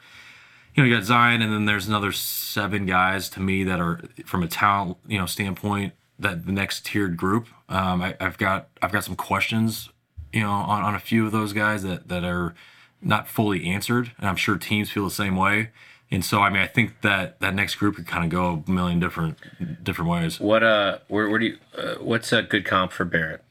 you 0.75 0.83
know, 0.83 0.89
you 0.89 0.97
got 0.97 1.05
Zion, 1.05 1.43
and 1.43 1.53
then 1.53 1.67
there's 1.67 1.87
another 1.87 2.11
seven 2.11 2.87
guys 2.87 3.29
to 3.31 3.41
me 3.41 3.63
that 3.63 3.79
are 3.79 4.01
from 4.27 4.43
a 4.43 4.49
talent, 4.49 4.97
you 5.07 5.19
know, 5.19 5.27
standpoint 5.27 5.93
that 6.19 6.45
the 6.45 6.53
next 6.53 6.85
tiered 6.85 7.17
group. 7.17 7.47
Um, 7.69 8.03
I, 8.03 8.17
I've 8.21 8.37
got 8.37 8.69
I've 8.83 8.91
got 8.91 9.05
some 9.05 9.15
questions 9.15 9.89
you 10.33 10.41
know, 10.41 10.51
on, 10.51 10.83
on 10.83 10.95
a 10.95 11.01
few 11.01 11.27
of 11.27 11.33
those 11.33 11.53
guys 11.53 11.83
that, 11.83 12.09
that 12.09 12.25
are 12.25 12.55
not 13.03 13.29
fully 13.29 13.67
answered. 13.67 14.13
And 14.19 14.29
I'm 14.29 14.37
sure 14.37 14.57
teams 14.57 14.91
feel 14.91 15.05
the 15.05 15.11
same 15.11 15.37
way. 15.37 15.71
And 16.11 16.25
so, 16.25 16.41
I 16.41 16.51
mean, 16.51 16.61
I 16.61 16.67
think 16.67 17.03
that 17.03 17.39
that 17.41 17.55
next 17.55 17.77
group 17.77 17.97
could 17.97 18.07
kind 18.07 18.25
of 18.25 18.31
go 18.31 18.65
a 18.67 18.71
million 18.71 18.99
different 18.99 19.39
different 19.85 20.11
ways. 20.11 20.41
What 20.41 20.63
uh, 20.65 20.99
where 21.07 21.29
where 21.29 21.39
do 21.39 21.47
you 21.47 21.59
uh, 21.79 21.95
what's 22.01 22.33
a 22.33 22.43
good 22.43 22.65
comp 22.65 22.91
for 22.91 23.05
Barrett? 23.05 23.45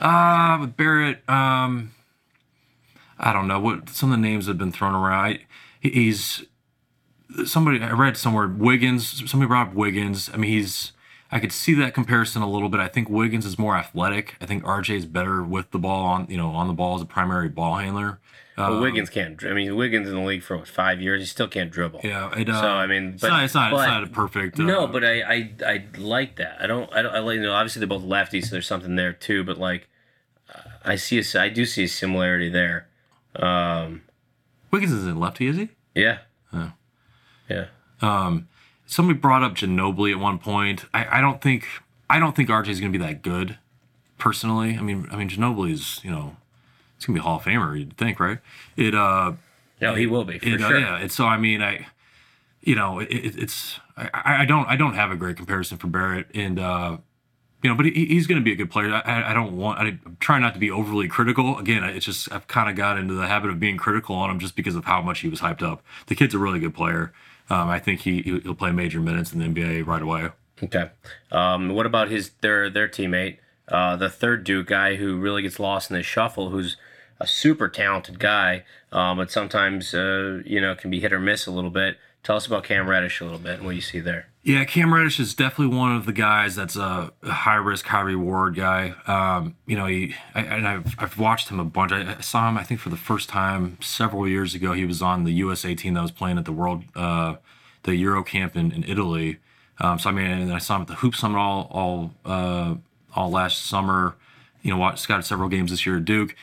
Uh, 0.00 0.58
but 0.58 0.76
Barrett, 0.76 1.28
um, 1.28 1.92
I 3.18 3.32
don't 3.32 3.46
know 3.46 3.60
what 3.60 3.90
some 3.90 4.10
of 4.10 4.18
the 4.18 4.22
names 4.22 4.46
have 4.46 4.56
been 4.56 4.72
thrown 4.72 4.94
around. 4.94 5.24
I, 5.24 5.40
he's 5.80 6.46
somebody 7.44 7.82
I 7.82 7.92
read 7.92 8.16
somewhere 8.16 8.48
Wiggins. 8.48 9.30
Somebody 9.30 9.48
brought 9.48 9.68
up 9.68 9.74
Wiggins. 9.74 10.30
I 10.32 10.38
mean, 10.38 10.50
he's 10.50 10.92
I 11.30 11.40
could 11.40 11.52
see 11.52 11.74
that 11.74 11.92
comparison 11.94 12.40
a 12.42 12.48
little 12.50 12.68
bit. 12.68 12.80
I 12.80 12.88
think 12.88 13.08
Wiggins 13.10 13.44
is 13.44 13.58
more 13.58 13.76
athletic. 13.76 14.36
I 14.40 14.46
think 14.46 14.64
RJ 14.64 14.96
is 14.96 15.06
better 15.06 15.42
with 15.42 15.70
the 15.72 15.78
ball 15.78 16.04
on 16.06 16.26
you 16.28 16.36
know 16.36 16.50
on 16.50 16.66
the 16.68 16.72
ball 16.72 16.96
as 16.96 17.02
a 17.02 17.06
primary 17.06 17.48
ball 17.48 17.76
handler. 17.76 18.18
Well, 18.56 18.80
Wiggins 18.80 19.08
can't. 19.08 19.40
I 19.44 19.52
mean, 19.52 19.76
Wiggins 19.76 20.08
in 20.08 20.14
the 20.16 20.20
league 20.20 20.42
for 20.42 20.56
what, 20.56 20.66
five 20.66 21.00
years. 21.00 21.20
He 21.20 21.26
still 21.26 21.46
can't 21.46 21.70
dribble. 21.70 22.00
Yeah, 22.02 22.36
it, 22.36 22.48
uh, 22.48 22.60
So 22.60 22.66
I 22.68 22.88
mean, 22.88 23.10
it's 23.12 23.20
but 23.20 23.28
not 23.28 23.44
it's 23.44 23.54
not, 23.54 23.72
it's 23.72 23.82
not 23.82 24.02
a 24.02 24.06
perfect. 24.08 24.58
Uh, 24.58 24.64
No, 24.64 24.86
but 24.88 25.04
I, 25.04 25.22
I 25.22 25.50
I 25.64 25.84
like 25.96 26.36
that. 26.36 26.56
I 26.60 26.66
don't 26.66 26.92
I 26.92 27.02
don't 27.02 27.14
I 27.14 27.20
like 27.20 27.36
you 27.36 27.42
know 27.42 27.52
obviously 27.52 27.80
they're 27.80 27.86
both 27.88 28.02
lefties, 28.02 28.44
so 28.46 28.50
there's 28.50 28.66
something 28.66 28.96
there 28.96 29.12
too. 29.12 29.44
But 29.44 29.58
like, 29.58 29.88
uh, 30.52 30.60
I 30.84 30.96
see 30.96 31.20
a 31.20 31.40
I 31.40 31.50
do 31.50 31.64
see 31.66 31.84
a 31.84 31.88
similarity 31.88 32.48
there. 32.48 32.88
Um, 33.36 34.02
Wiggins 34.72 34.92
isn't 34.92 35.20
lefty, 35.20 35.46
is 35.46 35.56
he? 35.56 35.68
yeah, 35.94 36.18
Oh. 36.52 36.72
yeah. 37.48 37.66
Somebody 38.90 39.18
brought 39.18 39.42
up 39.42 39.54
Ginobili 39.54 40.10
at 40.12 40.18
one 40.18 40.38
point. 40.38 40.86
I, 40.94 41.18
I 41.18 41.20
don't 41.20 41.40
think 41.42 41.66
I 42.08 42.18
don't 42.18 42.34
think 42.34 42.48
RJ 42.48 42.68
is 42.68 42.80
going 42.80 42.90
to 42.92 42.98
be 42.98 43.04
that 43.04 43.20
good, 43.22 43.58
personally. 44.18 44.76
I 44.78 44.80
mean, 44.80 45.06
I 45.10 45.16
mean 45.16 45.28
Ginobili 45.28 45.72
is 45.72 46.00
you 46.02 46.10
know, 46.10 46.36
it's 46.96 47.04
going 47.06 47.14
to 47.14 47.20
be 47.20 47.22
a 47.22 47.22
Hall 47.22 47.36
of 47.36 47.44
Famer. 47.44 47.78
You'd 47.78 47.96
think, 47.98 48.18
right? 48.18 48.38
It 48.76 48.94
uh, 48.94 49.32
No, 49.80 49.94
he 49.94 50.06
will 50.06 50.24
be 50.24 50.38
for 50.38 50.48
it, 50.48 50.60
uh, 50.62 50.68
sure. 50.68 50.78
yeah. 50.80 50.96
And 50.96 51.12
so 51.12 51.26
I 51.26 51.36
mean, 51.36 51.62
I, 51.62 51.86
you 52.62 52.74
know, 52.74 52.98
it, 52.98 53.08
it, 53.10 53.36
it's 53.38 53.78
I, 53.96 54.42
I 54.42 54.44
don't 54.46 54.66
I 54.66 54.76
don't 54.76 54.94
have 54.94 55.10
a 55.10 55.16
great 55.16 55.36
comparison 55.36 55.76
for 55.78 55.86
Barrett, 55.88 56.26
and 56.34 56.58
uh, 56.58 56.96
you 57.62 57.68
know, 57.68 57.76
but 57.76 57.86
he, 57.86 58.06
he's 58.06 58.26
going 58.26 58.40
to 58.40 58.44
be 58.44 58.52
a 58.52 58.56
good 58.56 58.70
player. 58.70 58.92
I, 58.94 59.00
I- 59.00 59.30
I 59.30 59.34
don't 59.34 59.56
want. 59.56 59.78
I, 59.80 59.82
I'm 60.06 60.16
trying 60.18 60.40
not 60.42 60.54
to 60.54 60.60
be 60.60 60.70
overly 60.70 61.08
critical. 61.08 61.58
Again, 61.58 61.84
it's 61.84 62.06
just 62.06 62.32
I've 62.32 62.48
kind 62.48 62.70
of 62.70 62.76
got 62.76 62.96
into 62.98 63.12
the 63.14 63.26
habit 63.26 63.50
of 63.50 63.60
being 63.60 63.76
critical 63.76 64.16
on 64.16 64.30
him 64.30 64.38
just 64.38 64.56
because 64.56 64.76
of 64.76 64.86
how 64.86 65.02
much 65.02 65.20
he 65.20 65.28
was 65.28 65.40
hyped 65.40 65.62
up. 65.62 65.82
The 66.06 66.14
kid's 66.14 66.34
a 66.34 66.38
really 66.38 66.58
good 66.60 66.72
player. 66.74 67.12
Um, 67.50 67.68
I 67.68 67.78
think 67.78 68.00
he 68.00 68.22
he'll 68.22 68.54
play 68.54 68.72
major 68.72 69.00
minutes 69.00 69.32
in 69.32 69.38
the 69.38 69.46
NBA 69.46 69.86
right 69.86 70.02
away. 70.02 70.30
Okay. 70.62 70.90
Um, 71.30 71.70
what 71.70 71.86
about 71.86 72.08
his 72.08 72.30
their 72.40 72.68
their 72.68 72.88
teammate, 72.88 73.38
uh, 73.68 73.96
the 73.96 74.10
third 74.10 74.44
Duke 74.44 74.66
guy 74.66 74.96
who 74.96 75.16
really 75.16 75.42
gets 75.42 75.58
lost 75.58 75.90
in 75.90 75.96
the 75.96 76.02
shuffle, 76.02 76.50
who's 76.50 76.76
a 77.20 77.26
super 77.26 77.68
talented 77.68 78.18
guy, 78.18 78.64
um, 78.92 79.16
but 79.16 79.30
sometimes 79.30 79.94
uh, 79.94 80.42
you 80.44 80.60
know 80.60 80.74
can 80.74 80.90
be 80.90 81.00
hit 81.00 81.12
or 81.12 81.20
miss 81.20 81.46
a 81.46 81.50
little 81.50 81.70
bit. 81.70 81.96
Tell 82.28 82.36
us 82.36 82.46
about 82.46 82.64
Cam 82.64 82.86
Reddish 82.86 83.22
a 83.22 83.24
little 83.24 83.38
bit 83.38 83.54
and 83.54 83.64
what 83.64 83.74
you 83.74 83.80
see 83.80 84.00
there. 84.00 84.26
Yeah, 84.42 84.62
Cam 84.66 84.92
Reddish 84.92 85.18
is 85.18 85.32
definitely 85.32 85.74
one 85.74 85.96
of 85.96 86.04
the 86.04 86.12
guys 86.12 86.54
that's 86.54 86.76
a 86.76 87.10
high 87.24 87.54
risk, 87.54 87.86
high 87.86 88.02
reward 88.02 88.54
guy. 88.54 88.92
Um, 89.06 89.56
you 89.64 89.78
know, 89.78 89.86
he 89.86 90.14
I, 90.34 90.42
and 90.42 90.68
I've 90.68 90.94
I've 90.98 91.18
watched 91.18 91.48
him 91.48 91.58
a 91.58 91.64
bunch. 91.64 91.90
I, 91.90 92.16
I 92.18 92.20
saw 92.20 92.46
him, 92.46 92.58
I 92.58 92.64
think, 92.64 92.80
for 92.80 92.90
the 92.90 92.98
first 92.98 93.30
time 93.30 93.78
several 93.80 94.28
years 94.28 94.54
ago. 94.54 94.74
He 94.74 94.84
was 94.84 95.00
on 95.00 95.24
the 95.24 95.32
USA 95.32 95.74
team 95.74 95.94
that 95.94 96.02
was 96.02 96.10
playing 96.10 96.36
at 96.36 96.44
the 96.44 96.52
World, 96.52 96.84
uh, 96.94 97.36
the 97.84 97.96
Euro 97.96 98.22
camp 98.22 98.56
in, 98.56 98.72
in 98.72 98.84
Italy. 98.84 99.38
Um, 99.80 99.98
so 99.98 100.10
I 100.10 100.12
mean, 100.12 100.26
and 100.26 100.52
I 100.52 100.58
saw 100.58 100.76
him 100.76 100.82
at 100.82 100.88
the 100.88 100.96
Hoop 100.96 101.14
Summit 101.14 101.38
all 101.38 101.66
all 101.70 102.14
uh, 102.26 102.74
all 103.16 103.30
last 103.30 103.64
summer. 103.64 104.16
You 104.60 104.70
know, 104.70 104.76
watched 104.76 105.08
got 105.08 105.24
several 105.24 105.48
games 105.48 105.70
this 105.70 105.86
year 105.86 105.96
at 105.96 106.04
Duke. 106.04 106.36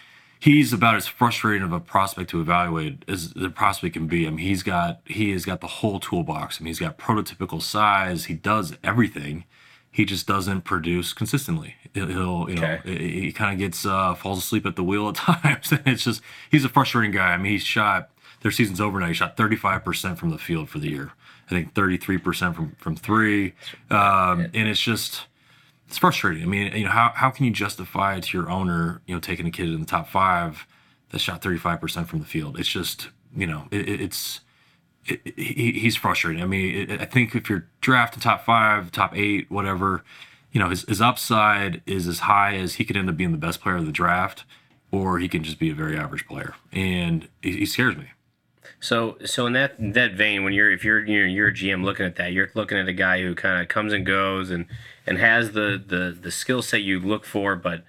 He's 0.45 0.71
about 0.71 0.93
as 0.95 1.08
frustrating 1.08 1.63
of 1.63 1.73
a 1.73 1.79
prospect 1.79 2.29
to 2.29 2.39
evaluate 2.39 3.03
as 3.08 3.34
the 3.34 3.49
prospect 3.49 3.93
can 3.95 4.05
be. 4.05 4.27
I 4.27 4.29
mean, 4.29 4.45
he's 4.45 4.62
got 4.62 5.01
he 5.05 5.31
has 5.31 5.43
got 5.43 5.60
the 5.60 5.67
whole 5.67 5.99
toolbox. 5.99 6.60
I 6.60 6.63
mean, 6.63 6.67
he's 6.67 6.79
got 6.79 6.99
prototypical 6.99 7.60
size. 7.62 8.25
He 8.25 8.36
does 8.36 8.77
everything. 8.84 9.45
He 9.91 10.05
just 10.05 10.27
doesn't 10.27 10.62
produce 10.62 11.13
consistently. 11.13 11.75
He'll, 11.95 12.05
you 12.08 12.55
know, 12.55 12.63
Okay. 12.63 12.79
he, 12.84 13.21
he 13.21 13.31
kind 13.31 13.53
of 13.53 13.58
gets 13.60 13.86
uh, 13.86 14.13
falls 14.13 14.38
asleep 14.39 14.65
at 14.67 14.75
the 14.75 14.84
wheel 14.84 15.10
at 15.10 15.15
times, 15.29 15.71
and 15.71 15.81
it's 15.88 16.03
just 16.03 16.21
he's 16.51 16.63
a 16.63 16.69
frustrating 16.69 17.12
guy. 17.12 17.34
I 17.34 17.38
mean, 17.38 17.53
he's 17.53 17.63
shot 17.63 18.12
their 18.41 18.51
season's 18.51 18.79
over 18.79 18.99
now. 18.99 19.08
He 19.08 19.13
shot 19.15 19.36
35% 19.38 20.17
from 20.17 20.29
the 20.29 20.38
field 20.38 20.69
for 20.69 20.77
the 20.77 20.89
year. 20.91 21.13
I 21.47 21.49
think 21.49 21.73
33% 21.73 22.53
from 22.55 22.75
from 22.77 22.95
three, 22.95 23.53
um, 23.89 24.41
and 24.53 24.67
it's 24.67 24.81
just 24.81 25.25
it's 25.88 25.98
frustrating. 25.98 26.43
I 26.43 26.45
mean, 26.48 26.74
you 26.76 26.86
know, 26.86 26.91
how, 26.91 27.12
how 27.15 27.30
can 27.30 27.45
you 27.45 27.52
justify 27.52 28.19
to 28.19 28.38
your 28.38 28.50
owner, 28.50 29.02
you 29.06 29.13
know, 29.13 29.19
taking 29.21 29.45
a 29.48 29.52
kid 29.52 29.69
in 29.69 29.80
the 29.80 29.86
top 29.86 30.08
five 30.10 30.65
that 31.10 31.19
shot 31.19 31.41
35% 31.41 32.08
from 32.08 32.19
the 32.19 32.26
field? 32.26 32.60
It's 32.60 32.69
just, 32.69 33.10
you 33.36 33.48
know, 33.48 33.67
it, 33.71 33.88
it- 33.88 34.02
it's, 34.02 34.41
it, 35.06 35.21
it- 35.26 35.38
he, 35.38 35.71
he's 35.74 35.95
frustrating. 35.95 36.41
I 36.41 36.48
mean, 36.48 36.91
I 36.91 37.06
think 37.06 37.36
if 37.36 37.50
you're 37.50 37.67
drafting 37.82 38.19
top 38.21 38.43
five, 38.45 38.91
top 38.91 39.15
eight, 39.15 39.50
whatever, 39.52 40.04
you 40.52 40.60
know, 40.60 40.69
his, 40.69 40.84
his 40.84 41.02
upside 41.02 41.82
is 41.86 42.08
as 42.08 42.19
high 42.19 42.56
as 42.56 42.76
he 42.76 42.86
could 42.86 42.98
end 42.98 43.10
up 43.10 43.17
being 43.17 43.32
the 43.32 43.38
best 43.38 43.62
player 43.62 43.76
of 43.76 43.86
the 43.86 43.91
draft, 43.91 44.43
or 44.91 45.19
he 45.19 45.28
can 45.28 45.43
just 45.43 45.60
be 45.60 45.69
a 45.69 45.76
very 45.76 45.98
average 45.98 46.26
player. 46.28 46.56
And 46.71 47.28
he, 47.41 47.58
he 47.58 47.65
scares 47.65 47.95
me. 47.98 48.06
So, 48.80 49.17
so 49.25 49.45
in 49.47 49.54
that 49.54 49.75
in 49.80 49.93
that 49.93 50.13
vein, 50.13 50.43
when 50.43 50.54
you're 50.54 50.71
if 50.71 50.84
you're 50.84 51.06
you're, 51.06 51.28
you're 51.28 51.47
a 51.49 51.54
GM 51.54 51.84
looking 51.84 52.06
at 52.06 52.15
that, 52.17 52.34
you're 52.34 52.49
looking 52.54 52.78
at 52.78 52.88
a 52.88 52.93
guy 52.93 53.21
who 53.21 53.36
kind 53.36 53.62
of 53.62 53.67
comes 53.67 53.93
and 53.93 54.06
goes 54.06 54.49
and 54.49 54.65
and 55.06 55.17
has 55.17 55.51
the 55.51 55.82
the 55.86 56.17
the 56.19 56.32
skill 56.32 56.62
set 56.62 56.82
you 56.82 56.99
look 56.99 57.25
for, 57.25 57.56
but 57.56 57.84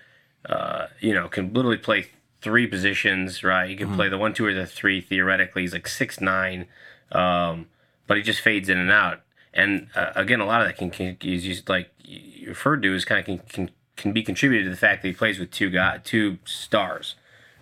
uh, 0.48 0.86
you 1.00 1.14
know 1.14 1.28
can 1.28 1.52
literally 1.52 1.78
play 1.78 2.06
three 2.40 2.66
positions, 2.66 3.42
right? 3.42 3.68
He 3.68 3.74
can 3.74 3.94
play 3.94 4.08
the 4.08 4.18
one, 4.18 4.32
two, 4.32 4.46
or 4.46 4.54
the 4.54 4.66
three. 4.66 5.00
Theoretically, 5.00 5.62
he's 5.62 5.72
like 5.72 5.88
six 5.88 6.20
nine, 6.20 6.66
um, 7.10 7.66
but 8.06 8.16
he 8.16 8.22
just 8.22 8.40
fades 8.40 8.68
in 8.68 8.78
and 8.78 8.90
out. 8.90 9.22
And 9.52 9.88
uh, 9.94 10.12
again, 10.14 10.40
a 10.40 10.46
lot 10.46 10.60
of 10.60 10.68
that 10.68 10.76
can, 10.76 10.90
can 10.90 11.16
is 11.22 11.42
just 11.42 11.68
like 11.68 11.90
you 12.04 12.48
referred 12.48 12.82
to 12.82 12.94
is 12.94 13.04
kind 13.04 13.18
of 13.18 13.26
can, 13.26 13.38
can 13.48 13.70
can 13.96 14.12
be 14.12 14.22
contributed 14.22 14.66
to 14.66 14.70
the 14.70 14.76
fact 14.76 15.02
that 15.02 15.08
he 15.08 15.14
plays 15.14 15.38
with 15.38 15.50
two 15.50 15.70
guy 15.70 15.98
two 16.04 16.38
stars, 16.44 17.16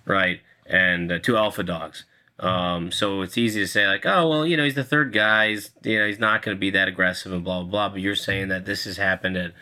right? 0.05 0.41
And 0.67 1.11
uh, 1.11 1.19
two 1.19 1.37
alpha 1.37 1.63
dogs. 1.63 2.05
Um, 2.41 2.91
so 2.91 3.23
it's 3.23 3.39
easy 3.39 3.61
to 3.61 3.69
say 3.69 3.87
like, 3.87 4.05
oh 4.05 4.29
well, 4.29 4.47
you 4.47 4.57
know, 4.57 4.65
he's 4.65 4.75
the 4.75 4.85
third 4.85 5.13
guy. 5.13 5.51
He's 5.51 5.71
you 5.83 5.99
know 5.99 6.07
he's 6.07 6.19
not 6.19 6.43
going 6.43 6.57
to 6.57 6.61
be 6.61 6.71
that 6.71 6.89
aggressive 6.89 7.33
and 7.33 7.45
blah 7.45 7.63
blah 7.63 7.71
blah. 7.71 7.89
But 7.91 8.01
you're 8.01 8.17
saying 8.17 8.49
that 8.49 8.65
this 8.65 8.85
has 8.85 8.97
happened 8.97 9.37
at 9.37 9.53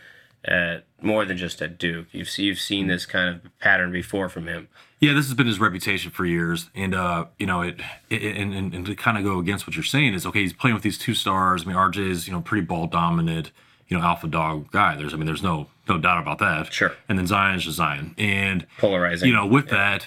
at 0.44 0.84
more 1.00 1.24
than 1.24 1.36
just 1.36 1.60
at 1.62 1.78
Duke. 1.78 2.08
You've 2.12 2.36
you've 2.38 2.58
seen 2.58 2.86
this 2.86 3.06
kind 3.06 3.28
of 3.28 3.58
pattern 3.58 3.92
before 3.92 4.28
from 4.28 4.46
him. 4.46 4.68
Yeah, 5.00 5.14
this 5.14 5.26
has 5.26 5.34
been 5.34 5.48
his 5.48 5.60
reputation 5.60 6.10
for 6.10 6.24
years, 6.24 6.70
and 6.74 6.94
uh, 6.94 7.26
you 7.38 7.46
know 7.46 7.62
it, 7.62 7.80
it 8.08 8.36
and, 8.36 8.54
and, 8.54 8.74
and 8.74 8.86
to 8.86 8.94
kind 8.94 9.18
of 9.18 9.24
go 9.24 9.38
against 9.38 9.66
what 9.66 9.76
you're 9.76 9.84
saying 9.84 10.14
is 10.14 10.24
okay. 10.26 10.40
He's 10.40 10.52
playing 10.52 10.74
with 10.74 10.82
these 10.82 10.98
two 10.98 11.14
stars. 11.14 11.62
I 11.64 11.66
mean, 11.66 11.76
RJ 11.76 12.08
is 12.08 12.26
you 12.26 12.32
know 12.32 12.40
pretty 12.40 12.64
ball 12.64 12.86
dominant, 12.86 13.50
you 13.88 13.98
know, 13.98 14.02
alpha 14.02 14.28
dog 14.28 14.70
guy. 14.70 14.96
There's 14.96 15.12
I 15.12 15.16
mean, 15.16 15.26
there's 15.26 15.42
no 15.42 15.68
no 15.88 15.98
doubt 15.98 16.22
about 16.22 16.38
that. 16.38 16.72
Sure. 16.72 16.92
And 17.08 17.18
then 17.18 17.26
Zion 17.26 17.56
is 17.56 17.64
just 17.64 17.76
Zion, 17.76 18.14
and 18.16 18.66
Polarizing. 18.78 19.28
you 19.28 19.34
know 19.34 19.46
with 19.46 19.68
that, 19.68 20.06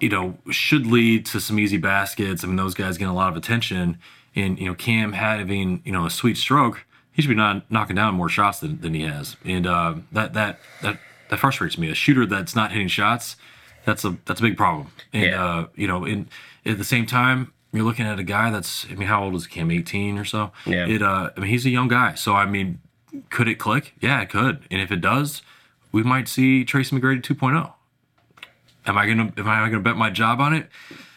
you 0.00 0.08
know 0.08 0.36
should 0.50 0.86
lead 0.86 1.26
to 1.26 1.40
some 1.40 1.58
easy 1.58 1.76
baskets. 1.78 2.44
I 2.44 2.46
mean, 2.46 2.56
those 2.56 2.74
guys 2.74 2.98
getting 2.98 3.10
a 3.10 3.14
lot 3.14 3.30
of 3.30 3.36
attention, 3.36 3.98
and 4.34 4.58
you 4.58 4.66
know 4.66 4.74
Cam 4.74 5.12
having 5.12 5.82
you 5.84 5.92
know 5.92 6.06
a 6.06 6.10
sweet 6.10 6.36
stroke. 6.36 6.84
He 7.12 7.22
should 7.22 7.30
be 7.30 7.34
not 7.34 7.68
knocking 7.70 7.96
down 7.96 8.14
more 8.14 8.28
shots 8.28 8.60
than, 8.60 8.80
than 8.80 8.94
he 8.94 9.02
has, 9.02 9.36
and 9.44 9.66
uh, 9.66 9.94
that 10.12 10.34
that 10.34 10.60
that 10.82 10.98
that 11.30 11.38
frustrates 11.38 11.76
me. 11.76 11.90
A 11.90 11.94
shooter 11.94 12.24
that's 12.26 12.54
not 12.54 12.70
hitting 12.72 12.88
shots 12.88 13.36
that's 13.84 14.04
a 14.04 14.16
that's 14.26 14.40
a 14.40 14.42
big 14.42 14.56
problem. 14.56 14.88
And 15.12 15.24
Yeah. 15.24 15.44
uh, 15.44 15.66
you 15.74 15.88
know, 15.88 16.04
in 16.04 16.28
at 16.66 16.78
the 16.78 16.84
same 16.84 17.06
time, 17.06 17.52
you're 17.72 17.84
looking 17.84 18.06
at 18.06 18.18
a 18.18 18.22
guy 18.22 18.50
that's 18.50 18.86
I 18.90 18.94
mean, 18.94 19.08
how 19.08 19.24
old 19.24 19.34
is 19.34 19.46
Cam? 19.46 19.70
18 19.70 20.18
or 20.18 20.24
so. 20.24 20.52
Yeah. 20.66 20.86
It 20.86 21.02
uh, 21.02 21.30
I 21.36 21.40
mean, 21.40 21.50
he's 21.50 21.64
a 21.66 21.70
young 21.70 21.88
guy, 21.88 22.14
so 22.14 22.34
I 22.34 22.44
mean, 22.46 22.80
could 23.30 23.48
it 23.48 23.56
click? 23.56 23.94
Yeah, 24.00 24.20
it 24.20 24.28
could. 24.30 24.62
And 24.70 24.80
if 24.80 24.92
it 24.92 25.00
does, 25.00 25.42
we 25.90 26.02
might 26.02 26.28
see 26.28 26.64
Tracy 26.64 26.94
McGrady 26.96 27.22
2.0. 27.22 27.72
Am 28.88 28.96
I 28.98 29.06
gonna 29.06 29.32
am 29.36 29.48
I 29.48 29.68
gonna 29.68 29.80
bet 29.80 29.96
my 29.96 30.10
job 30.10 30.40
on 30.40 30.54
it? 30.54 30.68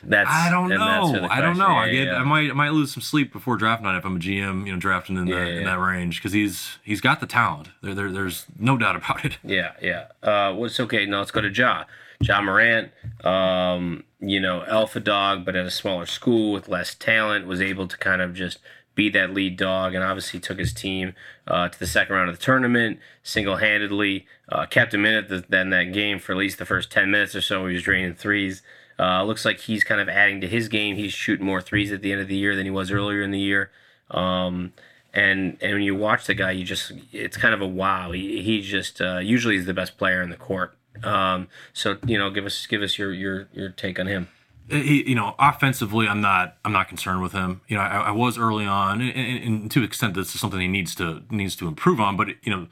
that's 0.04 0.30
I 0.30 0.50
don't 0.50 0.70
know. 0.70 1.28
I 1.30 1.42
don't 1.42 1.58
know. 1.58 1.68
I 1.68 1.90
get 1.92 2.08
yeah. 2.08 2.16
I 2.16 2.24
might 2.24 2.50
I 2.50 2.54
might 2.54 2.74
lose 2.74 2.92
some 2.92 3.02
sleep 3.02 3.32
before 3.32 3.56
draft 3.56 3.82
night 3.84 3.98
if 3.98 4.06
I'm 4.06 4.16
a 4.18 4.20
GM, 4.20 4.66
you 4.66 4.74
know, 4.74 4.80
drafting 4.80 5.18
in 5.18 5.28
Yeah, 5.28 5.40
that 5.40 5.48
yeah, 5.52 5.58
in 5.60 5.64
that 5.66 5.80
range 5.80 6.18
because 6.18 6.34
he's 6.34 6.80
he's 6.84 7.02
got 7.02 7.20
the 7.20 7.28
talent. 7.28 7.70
There, 7.82 7.94
there 7.94 8.12
there's 8.12 8.46
no 8.60 8.78
doubt 8.78 8.96
about 8.96 9.26
it. 9.26 9.38
Yeah, 9.44 9.74
yeah. 9.82 10.08
Uh, 10.22 10.54
what's 10.54 10.80
okay? 10.80 11.06
Now 11.06 11.20
let's 11.20 11.32
go 11.32 11.42
to 11.42 11.50
Ja. 11.50 11.86
Ja 12.24 12.40
Morant, 12.40 12.92
um, 13.26 14.04
you 14.20 14.40
know, 14.40 14.64
alpha 14.66 15.00
dog, 15.00 15.44
but 15.44 15.56
at 15.56 15.66
a 15.66 15.72
smaller 15.72 16.06
school 16.06 16.52
with 16.52 16.68
less 16.70 16.94
talent, 16.94 17.48
was 17.48 17.60
able 17.62 17.88
to 17.88 17.98
kind 17.98 18.22
of 18.22 18.36
just 18.36 18.60
be 18.96 19.10
that 19.10 19.34
lead 19.34 19.58
dog, 19.58 19.94
and 19.96 20.04
obviously 20.04 20.40
took 20.40 20.60
his 20.60 20.74
team 20.74 21.14
uh, 21.48 21.70
to 21.70 21.80
the 21.80 21.88
second 21.88 22.16
round 22.16 22.30
of 22.30 22.38
the 22.38 22.44
tournament 22.44 23.00
single 23.24 23.58
handedly. 23.58 24.26
Uh, 24.50 24.66
kept 24.66 24.94
him 24.94 25.06
in 25.06 25.28
the, 25.28 25.44
then 25.48 25.70
that 25.70 25.94
game 25.94 26.20
for 26.20 26.34
at 26.34 26.38
least 26.38 26.58
the 26.58 26.66
first 26.66 26.92
ten 26.92 27.10
minutes 27.12 27.36
or 27.36 27.42
so. 27.42 27.66
He 27.68 27.74
was 27.74 27.84
draining 27.84 28.16
threes. 28.16 28.62
Uh, 29.00 29.24
looks 29.24 29.46
like 29.46 29.60
he's 29.62 29.84
kind 29.84 30.00
of 30.00 30.08
adding 30.10 30.42
to 30.42 30.48
his 30.48 30.68
game. 30.68 30.96
He's 30.96 31.14
shooting 31.14 31.46
more 31.46 31.62
threes 31.62 31.92
at 31.92 32.02
the 32.02 32.12
end 32.12 32.22
of 32.22 32.28
the 32.28 32.36
year 32.36 32.56
than 32.56 32.66
he 32.66 32.72
was 32.72 32.92
earlier 32.92 33.22
in 33.22 33.32
the 33.32 33.40
year. 33.40 33.72
Um, 34.12 34.74
and 35.14 35.58
and 35.62 35.74
when 35.74 35.82
you 35.82 35.96
watch 35.96 36.26
the 36.26 36.34
guy, 36.34 36.52
you 36.52 36.64
just 36.64 36.92
it's 37.12 37.38
kind 37.38 37.54
of 37.54 37.62
a 37.62 37.68
wow. 37.68 38.12
He 38.12 38.42
he 38.42 38.62
just 38.62 39.02
uh, 39.02 39.18
usually 39.18 39.56
is 39.56 39.66
the 39.66 39.74
best 39.74 39.98
player 39.98 40.22
in 40.22 40.30
the 40.30 40.38
court. 40.38 40.76
Um, 41.04 41.48
so 41.74 41.98
you 42.06 42.18
know, 42.18 42.30
give 42.30 42.46
us 42.46 42.66
give 42.68 42.82
us 42.82 42.98
your 42.98 43.14
your 43.14 43.48
your 43.54 43.70
take 43.70 44.00
on 44.00 44.08
him. 44.08 44.28
He, 44.72 45.10
you 45.10 45.16
know, 45.16 45.36
offensively, 45.38 46.08
I'm 46.08 46.22
not, 46.22 46.58
I'm 46.64 46.72
not 46.72 46.88
concerned 46.88 47.22
with 47.22 47.34
him. 47.34 47.62
You 47.68 47.78
know, 47.78 47.84
I, 47.84 47.98
I 48.08 48.12
was 48.12 48.38
early 48.38 48.66
on, 48.66 49.02
and, 49.02 49.44
and, 49.44 49.72
to 49.72 49.84
extent, 49.84 50.14
this 50.14 50.34
is 50.34 50.42
something 50.42 50.60
he 50.60 50.68
needs 50.68 50.96
to 50.96 51.24
needs 51.30 51.56
to 51.58 51.68
improve 51.68 52.00
on. 52.00 52.18
But 52.18 52.30
you 52.44 52.52
know, 52.52 52.68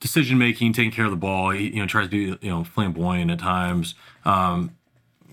decision 0.00 0.38
making, 0.38 0.72
taking 0.72 0.90
care 0.90 1.04
of 1.04 1.10
the 1.10 1.16
ball, 1.16 1.50
he, 1.50 1.68
you 1.68 1.80
know, 1.80 1.86
tries 1.86 2.06
to 2.06 2.10
be, 2.10 2.46
you 2.46 2.50
know, 2.50 2.64
flamboyant 2.64 3.30
at 3.30 3.38
times. 3.38 3.94
Um, 4.24 4.76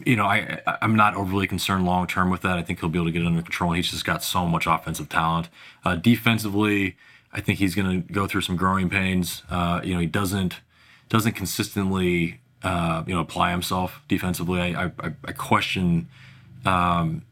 you 0.06 0.16
know, 0.16 0.26
I- 0.26 0.62
I'm 0.82 0.96
not 0.96 1.16
overly 1.16 1.48
concerned 1.48 1.86
long 1.86 2.08
term 2.08 2.30
with 2.30 2.42
that. 2.42 2.58
I 2.58 2.64
think 2.64 2.80
he'll 2.80 2.90
be 2.90 3.00
able 3.00 3.08
to 3.08 3.12
get 3.12 3.22
it 3.22 3.28
under 3.28 3.42
control. 3.42 3.74
He's 3.74 3.92
just 3.92 4.06
got 4.06 4.24
so 4.24 4.46
much 4.48 4.66
offensive 4.68 5.10
talent. 5.10 5.50
Uh, 5.86 5.96
defensively, 5.96 6.98
I 7.34 7.42
think 7.42 7.60
he's 7.60 7.76
going 7.76 8.04
to 8.04 8.14
go 8.14 8.28
through 8.28 8.42
some 8.42 8.56
growing 8.56 8.90
pains. 8.90 9.44
Uh, 9.50 9.82
you 9.84 9.94
know, 9.94 10.00
he 10.00 10.08
doesn't 10.08 10.62
doesn't 11.10 11.34
consistently 11.34 12.41
uh, 12.64 13.04
you 13.08 13.14
know 13.14 13.22
apply 13.22 13.52
himself 13.52 14.02
defensively. 14.08 14.60
I 14.62 14.86
I, 14.86 14.92
I- 15.26 15.32
question 15.34 16.08
um, 16.66 17.24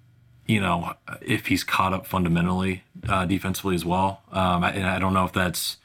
you 0.47 0.59
know 0.59 0.93
if 1.21 1.47
he's 1.47 1.63
caught 1.63 1.93
up 1.93 2.05
fundamentally 2.07 2.83
uh, 3.07 3.25
defensively 3.25 3.75
as 3.75 3.85
well. 3.85 4.21
Um, 4.31 4.63
I, 4.63 4.71
and 4.71 4.85
I 4.87 4.99
don't 4.99 5.13
know 5.13 5.25
if 5.25 5.33
that's 5.33 5.77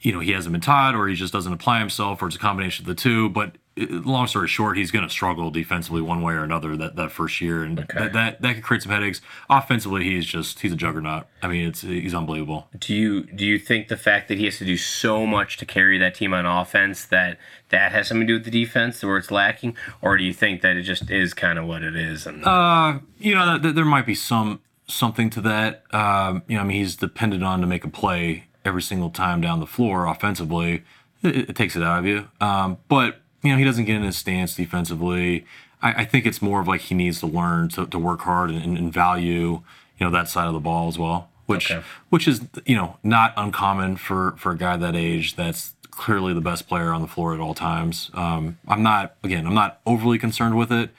you 0.00 0.12
know 0.12 0.20
he 0.20 0.32
hasn't 0.32 0.52
been 0.52 0.60
taught 0.60 0.94
or 0.94 1.08
he 1.08 1.14
just 1.14 1.32
doesn't 1.32 1.52
apply 1.52 1.78
himself 1.80 2.22
or 2.22 2.26
it's 2.26 2.36
a 2.36 2.38
combination 2.38 2.84
of 2.84 2.86
the 2.88 2.94
two. 2.94 3.28
But 3.30 3.56
long 3.86 4.26
story 4.26 4.48
short, 4.48 4.76
he's 4.76 4.90
going 4.90 5.04
to 5.04 5.10
struggle 5.10 5.50
defensively 5.50 6.00
one 6.02 6.22
way 6.22 6.34
or 6.34 6.42
another 6.42 6.76
that, 6.76 6.96
that 6.96 7.12
first 7.12 7.40
year, 7.40 7.62
and 7.62 7.78
that, 7.78 8.12
that 8.12 8.42
that 8.42 8.54
could 8.54 8.62
create 8.62 8.82
some 8.82 8.92
headaches. 8.92 9.20
Offensively, 9.48 10.04
he's 10.04 10.26
just 10.26 10.60
he's 10.60 10.72
a 10.72 10.76
juggernaut. 10.76 11.26
I 11.42 11.48
mean, 11.48 11.68
it's 11.68 11.82
he's 11.82 12.14
unbelievable. 12.14 12.68
Do 12.78 12.94
you 12.94 13.24
do 13.24 13.44
you 13.46 13.58
think 13.58 13.88
the 13.88 13.96
fact 13.96 14.28
that 14.28 14.38
he 14.38 14.44
has 14.44 14.58
to 14.58 14.64
do 14.64 14.76
so 14.76 15.26
much 15.26 15.56
to 15.58 15.66
carry 15.66 15.98
that 15.98 16.14
team 16.14 16.34
on 16.34 16.46
offense 16.46 17.04
that 17.06 17.38
that 17.70 17.92
has 17.92 18.08
something 18.08 18.26
to 18.26 18.32
do 18.32 18.36
with 18.38 18.44
the 18.44 18.50
defense 18.64 19.02
where 19.02 19.16
it's 19.16 19.30
lacking, 19.30 19.76
or 20.02 20.16
do 20.16 20.24
you 20.24 20.32
think 20.32 20.62
that 20.62 20.76
it 20.76 20.82
just 20.82 21.10
is 21.10 21.34
kind 21.34 21.58
of 21.58 21.66
what 21.66 21.82
it 21.82 21.96
is? 21.96 22.26
And 22.26 22.44
Uh, 22.44 22.98
you 23.18 23.34
know, 23.34 23.58
th- 23.58 23.74
there 23.74 23.84
might 23.84 24.06
be 24.06 24.14
some 24.14 24.60
something 24.86 25.30
to 25.30 25.40
that. 25.42 25.82
Um, 25.94 26.42
you 26.48 26.56
know, 26.56 26.62
I 26.62 26.64
mean, 26.64 26.78
he's 26.78 26.96
dependent 26.96 27.44
on 27.44 27.60
to 27.60 27.66
make 27.66 27.84
a 27.84 27.88
play 27.88 28.46
every 28.64 28.82
single 28.82 29.10
time 29.10 29.40
down 29.40 29.60
the 29.60 29.66
floor 29.66 30.06
offensively. 30.06 30.82
It, 31.22 31.50
it 31.50 31.56
takes 31.56 31.76
it 31.76 31.82
out 31.82 32.00
of 32.00 32.06
you. 32.06 32.28
Um, 32.40 32.78
but 32.88 33.20
you 33.42 33.52
know, 33.52 33.58
he 33.58 33.64
doesn't 33.64 33.84
get 33.84 33.96
in 33.96 34.02
his 34.02 34.16
stance 34.16 34.54
defensively. 34.56 35.44
I, 35.82 36.02
I 36.02 36.04
think 36.04 36.26
it's 36.26 36.42
more 36.42 36.60
of 36.60 36.68
like 36.68 36.82
he 36.82 36.94
needs 36.94 37.20
to 37.20 37.26
learn 37.26 37.68
to, 37.70 37.86
to 37.86 37.98
work 37.98 38.20
hard 38.22 38.50
and, 38.50 38.76
and 38.76 38.92
value, 38.92 39.62
you 39.98 40.00
know, 40.00 40.10
that 40.10 40.28
side 40.28 40.46
of 40.48 40.54
the 40.54 40.60
ball 40.60 40.88
as 40.88 40.98
well. 40.98 41.30
Which, 41.46 41.70
Okay. 41.70 41.82
which 42.10 42.28
is 42.28 42.42
you 42.66 42.76
know 42.76 42.98
not 43.02 43.32
uncommon 43.36 43.96
for 43.96 44.34
for 44.36 44.52
a 44.52 44.56
guy 44.56 44.76
that 44.76 44.94
age. 44.94 45.34
That's 45.36 45.74
clearly 45.90 46.34
the 46.34 46.42
best 46.42 46.68
player 46.68 46.92
on 46.92 47.00
the 47.00 47.08
floor 47.08 47.32
at 47.32 47.40
all 47.40 47.54
times. 47.54 48.10
Um, 48.12 48.58
I'm 48.68 48.82
not 48.82 49.16
again. 49.24 49.46
I'm 49.46 49.54
not 49.54 49.80
overly 49.86 50.18
concerned 50.18 50.56
with 50.58 50.70
it 50.70 50.90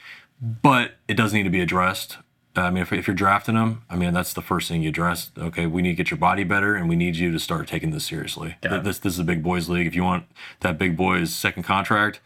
but 0.42 0.94
it 1.08 1.16
does 1.16 1.34
need 1.34 1.44
to 1.44 1.50
be 1.50 1.60
addressed. 1.60 2.18
I 2.66 2.70
mean, 2.72 2.82
if, 2.84 2.92
if 2.94 3.08
you're 3.08 3.16
drafting 3.16 3.56
him, 3.56 3.84
I 3.90 3.96
mean, 3.96 4.14
that's 4.14 4.34
the 4.34 4.42
first 4.42 4.68
thing 4.70 4.82
you 4.84 4.90
address. 4.90 5.32
Okay, 5.38 5.66
we 5.66 5.82
need 5.82 5.90
to 5.92 5.96
get 5.96 6.12
your 6.12 6.18
body 6.18 6.44
better, 6.44 6.76
and 6.76 6.88
we 6.90 6.96
need 6.96 7.16
you 7.16 7.32
to 7.32 7.40
start 7.40 7.68
taking 7.68 7.92
this 7.92 8.06
seriously. 8.06 8.56
Th- 8.62 8.82
This 8.84 9.00
this 9.00 9.14
is 9.14 9.20
a 9.20 9.24
big 9.24 9.42
boys 9.44 9.70
league. 9.70 9.88
If 9.88 9.96
you 9.96 10.04
want 10.04 10.26
that 10.62 10.78
big 10.78 10.96
boys 10.98 11.34
second 11.34 11.64
contract, 11.64 12.20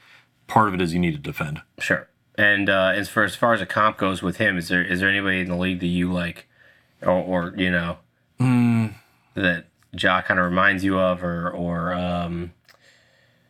part 0.48 0.68
of 0.68 0.74
it 0.74 0.82
is 0.82 0.94
you 0.94 1.00
need 1.00 1.14
to 1.14 1.20
defend. 1.20 1.62
sure. 1.80 2.08
And 2.36 2.68
uh, 2.68 2.94
as 2.96 3.10
far 3.10 3.24
as 3.24 3.36
far 3.36 3.54
as 3.54 3.62
a 3.62 3.66
comp 3.68 3.98
goes 3.98 4.24
with 4.24 4.38
him, 4.38 4.58
is 4.58 4.68
there 4.68 4.84
is 4.84 5.02
there 5.02 5.10
anybody 5.10 5.42
in 5.42 5.50
the 5.50 5.56
league 5.56 5.80
that 5.82 5.86
you 5.88 6.12
like, 6.12 6.48
or, 7.04 7.12
or 7.12 7.54
you 7.56 7.70
know, 7.70 7.98
that 9.36 9.66
Ja 9.96 10.22
kind 10.24 10.40
of 10.40 10.46
reminds 10.48 10.84
you 10.84 10.98
of, 10.98 11.24
or 11.24 11.50
or 11.52 11.94
um, 11.94 12.52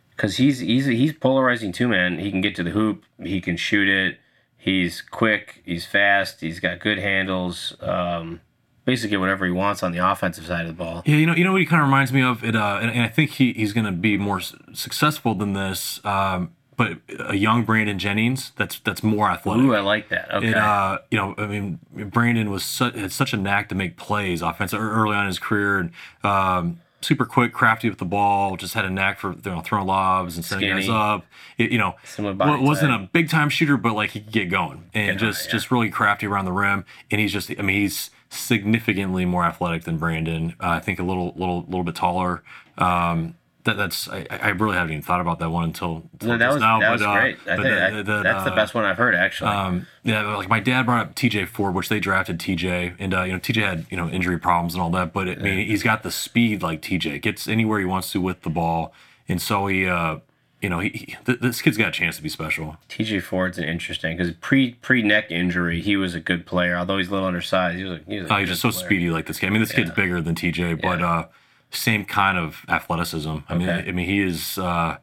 because 0.09 0.35
he's 0.35 0.59
he's 0.59 0.85
he's 0.85 1.13
polarizing 1.13 1.71
too, 1.71 1.87
man. 1.87 2.19
He 2.19 2.29
can 2.29 2.41
get 2.41 2.55
to 2.57 2.63
the 2.63 2.71
hoop, 2.71 3.05
he 3.21 3.39
can 3.39 3.55
shoot 3.55 3.87
it. 3.87 4.17
He's 4.63 5.01
quick, 5.01 5.61
he's 5.65 5.85
fast, 5.85 6.39
he's 6.39 6.61
got 6.61 6.79
good 6.79 6.97
handles. 6.97 7.75
Um, 7.81 8.39
basically, 8.85 9.17
whatever 9.17 9.45
he 9.45 9.51
wants 9.51 9.83
on 9.83 9.91
the 9.91 9.97
offensive 9.97 10.45
side 10.45 10.61
of 10.61 10.67
the 10.67 10.73
ball. 10.73 11.03
Yeah, 11.05 11.17
you 11.17 11.25
know, 11.25 11.35
you 11.35 11.43
know 11.43 11.51
what 11.51 11.59
he 11.59 11.67
kind 11.67 11.81
of 11.81 11.87
reminds 11.89 12.13
me 12.13 12.21
of. 12.21 12.45
It, 12.45 12.55
uh, 12.55 12.79
and, 12.81 12.89
and 12.89 13.01
I 13.01 13.09
think 13.09 13.31
he, 13.31 13.51
he's 13.51 13.73
going 13.73 13.85
to 13.85 13.91
be 13.91 14.17
more 14.17 14.37
s- 14.39 14.55
successful 14.71 15.35
than 15.35 15.51
this. 15.51 15.99
Um, 16.05 16.55
but 16.77 16.97
a 17.19 17.35
young 17.35 17.65
Brandon 17.65 17.99
Jennings 17.99 18.51
that's 18.55 18.79
that's 18.79 19.03
more 19.03 19.29
athletic. 19.29 19.65
Ooh, 19.65 19.75
I 19.75 19.81
like 19.81 20.07
that. 20.09 20.33
Okay, 20.33 20.47
It, 20.51 20.55
uh, 20.55 20.99
you 21.11 21.17
know, 21.17 21.35
I 21.37 21.45
mean, 21.45 21.79
Brandon 21.91 22.49
was 22.49 22.63
su- 22.63 22.89
had 22.91 23.11
such 23.11 23.33
a 23.33 23.37
knack 23.37 23.67
to 23.69 23.75
make 23.75 23.97
plays 23.97 24.41
offensive 24.41 24.81
early 24.81 25.13
on 25.15 25.23
in 25.23 25.27
his 25.27 25.39
career, 25.39 25.77
and 25.79 25.91
um, 26.23 26.79
super 27.03 27.25
quick, 27.25 27.53
crafty 27.53 27.89
with 27.89 27.99
the 27.99 28.05
ball. 28.05 28.55
Just 28.57 28.73
had 28.73 28.85
a 28.85 28.89
knack 28.89 29.19
for 29.19 29.33
you 29.33 29.41
know, 29.45 29.61
throwing 29.61 29.87
lobs 29.87 30.35
and 30.35 30.45
setting 30.45 30.69
guys 30.69 30.89
up. 30.89 31.25
It, 31.57 31.71
you 31.71 31.77
know, 31.77 31.95
wasn't 32.17 32.91
type. 32.91 33.01
a 33.01 33.09
big 33.11 33.29
time 33.29 33.49
shooter, 33.49 33.77
but 33.77 33.93
like 33.93 34.11
he 34.11 34.21
could 34.21 34.31
get 34.31 34.49
going 34.49 34.89
and 34.93 35.19
just 35.19 35.45
yeah. 35.45 35.51
just 35.51 35.71
really 35.71 35.89
crafty 35.89 36.25
around 36.25 36.45
the 36.45 36.51
rim. 36.51 36.85
And 37.11 37.21
he's 37.21 37.31
just, 37.31 37.51
I 37.51 37.61
mean, 37.61 37.81
he's 37.81 38.09
significantly 38.29 39.25
more 39.25 39.45
athletic 39.45 39.83
than 39.83 39.97
Brandon. 39.97 40.55
Uh, 40.59 40.69
I 40.69 40.79
think 40.79 40.99
a 40.99 41.03
little 41.03 41.33
little 41.35 41.61
little 41.63 41.83
bit 41.83 41.95
taller. 41.95 42.43
Um, 42.77 43.35
that, 43.65 43.77
that's 43.77 44.07
I, 44.09 44.25
I 44.29 44.49
really 44.49 44.75
haven't 44.75 44.91
even 44.91 45.03
thought 45.03 45.21
about 45.21 45.39
that 45.39 45.49
one 45.49 45.63
until, 45.65 46.03
until 46.13 46.29
no, 46.29 46.37
that 46.37 46.49
was 46.51 46.59
now. 46.61 46.79
that 46.79 46.87
but, 46.87 46.91
was 46.93 47.01
uh, 47.01 47.13
great. 47.13 47.37
I 47.47 47.55
but 47.55 47.63
think 47.63 47.63
that- 47.63 47.91
that- 47.93 48.05
that, 48.05 48.23
that's 48.23 48.43
the 48.43 48.51
uh, 48.51 48.55
best 48.55 48.73
one 48.75 48.85
I've 48.85 48.97
heard 48.97 49.15
actually. 49.15 49.49
um, 49.51 49.87
yeah, 50.03 50.35
like 50.35 50.49
my 50.49 50.59
dad 50.59 50.85
brought 50.85 51.07
up 51.07 51.15
TJ 51.15 51.47
Ford, 51.47 51.73
which 51.73 51.89
they 51.89 51.99
drafted 51.99 52.39
TJ, 52.39 52.95
and 52.99 53.13
uh, 53.13 53.23
you 53.23 53.33
know 53.33 53.39
TJ 53.39 53.61
had 53.61 53.85
you 53.89 53.97
know 53.97 54.09
injury 54.09 54.37
problems 54.37 54.73
and 54.73 54.81
all 54.83 54.89
that, 54.91 55.13
but 55.13 55.27
I 55.29 55.35
mean 55.35 55.65
he's 55.67 55.83
got 55.83 56.03
the 56.03 56.11
speed 56.11 56.61
like 56.61 56.81
TJ, 56.81 57.21
gets 57.21 57.47
anywhere 57.47 57.79
he 57.79 57.85
wants 57.85 58.11
to 58.11 58.19
with 58.21 58.41
the 58.41 58.49
ball, 58.49 58.93
and 59.29 59.41
so 59.41 59.67
he, 59.67 59.87
uh, 59.87 60.17
you 60.61 60.69
know, 60.69 60.79
he, 60.79 60.89
he 60.89 61.15
th- 61.25 61.39
this 61.39 61.61
kid's 61.61 61.77
got 61.77 61.89
a 61.89 61.91
chance 61.91 62.15
to 62.17 62.23
be 62.23 62.29
special. 62.29 62.77
TJ 62.89 63.21
Ford's 63.23 63.57
an 63.57 63.65
interesting 63.65 64.15
because 64.17 64.33
pre 64.41 64.73
pre 64.75 65.01
neck 65.01 65.29
injury, 65.29 65.81
he 65.81 65.95
was 65.97 66.15
a 66.15 66.19
good 66.21 66.45
player. 66.45 66.77
Although 66.77 66.97
he's 66.99 67.09
a 67.09 67.11
little 67.11 67.27
undersized, 67.27 67.77
he 67.77 67.83
was 67.83 67.99
a, 67.99 68.03
he 68.07 68.19
was 68.21 68.29
a 68.29 68.33
Oh, 68.33 68.37
he's 68.39 68.47
just 68.49 68.61
so 68.61 68.71
player. 68.71 68.85
speedy 68.85 69.09
like 69.09 69.25
this 69.25 69.39
kid. 69.39 69.47
I 69.47 69.49
mean, 69.49 69.61
this 69.61 69.71
kid's 69.73 69.91
bigger 69.91 70.21
than 70.21 70.35
TJ, 70.35 70.81
but 70.81 70.99
Yeah. 70.99 71.25
Same 71.73 72.05
kind 72.05 72.37
of 72.37 72.65
athleticism. 72.69 73.37
I 73.49 73.55
mean, 73.55 73.69
Okay. 73.69 73.89
I 73.89 73.91
mean 73.91 74.05
he 74.07 74.21
is. 74.21 74.57
Uh, 74.57 74.97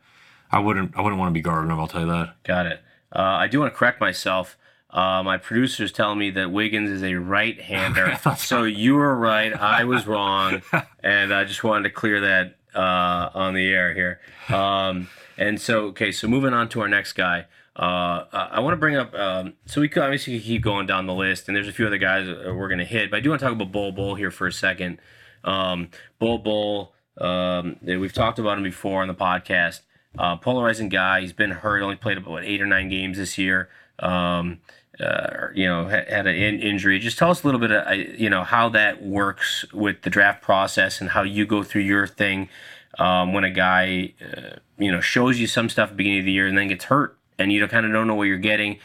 I 0.52 0.58
wouldn't, 0.58 0.96
I 0.96 1.00
wouldn't 1.02 1.18
want 1.18 1.30
to 1.30 1.34
be 1.34 1.40
guarding 1.42 1.70
him. 1.70 1.78
I'll 1.78 1.86
tell 1.88 2.00
you 2.02 2.08
that. 2.08 2.34
Got 2.44 2.66
it. 2.66 2.82
Uh, 3.14 3.20
I 3.20 3.46
do 3.46 3.60
want 3.60 3.72
to 3.72 3.78
correct 3.78 4.00
myself. 4.00 4.56
Uh, 4.90 5.22
my 5.22 5.36
producer's 5.36 5.92
telling 5.92 6.18
me 6.18 6.30
that 6.30 6.50
Wiggins 6.50 6.90
is 6.90 7.04
a 7.04 7.14
right-hander. 7.14 8.18
so 8.36 8.64
you 8.64 8.96
were 8.96 9.14
right. 9.14 9.52
I 9.52 9.84
was 9.84 10.06
wrong, 10.06 10.62
and 11.04 11.32
I 11.32 11.44
just 11.44 11.62
wanted 11.62 11.84
to 11.84 11.90
clear 11.90 12.20
that 12.22 12.56
uh, 12.74 13.30
on 13.32 13.54
the 13.54 13.68
air 13.68 13.94
here. 13.94 14.20
Um, 14.48 15.08
and 15.38 15.60
so, 15.60 15.82
okay, 15.86 16.10
so 16.10 16.26
moving 16.26 16.52
on 16.52 16.68
to 16.70 16.80
our 16.80 16.88
next 16.88 17.12
guy. 17.12 17.46
Uh, 17.76 18.24
I 18.32 18.58
want 18.60 18.72
to 18.72 18.78
bring 18.78 18.96
up. 18.96 19.14
Um, 19.14 19.54
so 19.66 19.80
we 19.80 19.88
could 19.88 20.02
obviously 20.02 20.38
keep 20.40 20.62
going 20.62 20.86
down 20.86 21.06
the 21.06 21.14
list, 21.14 21.46
and 21.46 21.56
there's 21.56 21.68
a 21.68 21.72
few 21.72 21.86
other 21.86 21.98
guys 21.98 22.26
we're 22.28 22.68
going 22.68 22.78
to 22.78 22.84
hit. 22.84 23.12
But 23.12 23.18
I 23.18 23.20
do 23.20 23.30
want 23.30 23.38
to 23.40 23.46
talk 23.46 23.54
about 23.54 23.70
Bol 23.70 23.92
Bol 23.92 24.16
here 24.16 24.32
for 24.32 24.48
a 24.48 24.52
second. 24.52 24.98
Um, 25.44 25.88
Bol 26.18 26.38
Bol. 26.38 26.92
Um, 27.18 27.76
we've 27.82 28.12
talked 28.12 28.38
about 28.38 28.56
him 28.58 28.64
before 28.64 29.02
on 29.02 29.08
the 29.08 29.14
podcast. 29.14 29.80
Uh, 30.18 30.36
polarizing 30.36 30.88
guy. 30.88 31.20
He's 31.20 31.32
been 31.32 31.50
hurt. 31.50 31.82
Only 31.82 31.96
played 31.96 32.18
about 32.18 32.44
eight 32.44 32.60
or 32.60 32.66
nine 32.66 32.88
games 32.88 33.18
this 33.18 33.38
year. 33.38 33.68
Um, 33.98 34.60
uh, 34.98 35.48
you 35.54 35.66
know, 35.66 35.86
had, 35.86 36.08
had 36.08 36.26
an 36.26 36.34
in- 36.34 36.60
injury. 36.60 36.98
Just 36.98 37.18
tell 37.18 37.30
us 37.30 37.42
a 37.42 37.46
little 37.46 37.60
bit, 37.60 37.70
of, 37.70 37.86
uh, 37.86 37.92
you 37.92 38.28
know, 38.28 38.44
how 38.44 38.68
that 38.70 39.02
works 39.02 39.64
with 39.72 40.02
the 40.02 40.10
draft 40.10 40.42
process 40.42 41.00
and 41.00 41.10
how 41.10 41.22
you 41.22 41.46
go 41.46 41.62
through 41.62 41.82
your 41.82 42.06
thing 42.06 42.48
um, 42.98 43.32
when 43.32 43.44
a 43.44 43.50
guy, 43.50 44.12
uh, 44.20 44.56
you 44.78 44.90
know, 44.90 45.00
shows 45.00 45.38
you 45.38 45.46
some 45.46 45.68
stuff 45.68 45.88
at 45.88 45.90
the 45.90 45.96
beginning 45.96 46.20
of 46.20 46.24
the 46.26 46.32
year 46.32 46.46
and 46.46 46.58
then 46.58 46.68
gets 46.68 46.84
hurt 46.84 47.16
and 47.38 47.52
you 47.52 47.66
kind 47.66 47.86
of 47.86 47.92
don't 47.92 48.06
know 48.06 48.14
what 48.14 48.24
you're 48.24 48.36
getting. 48.36 48.78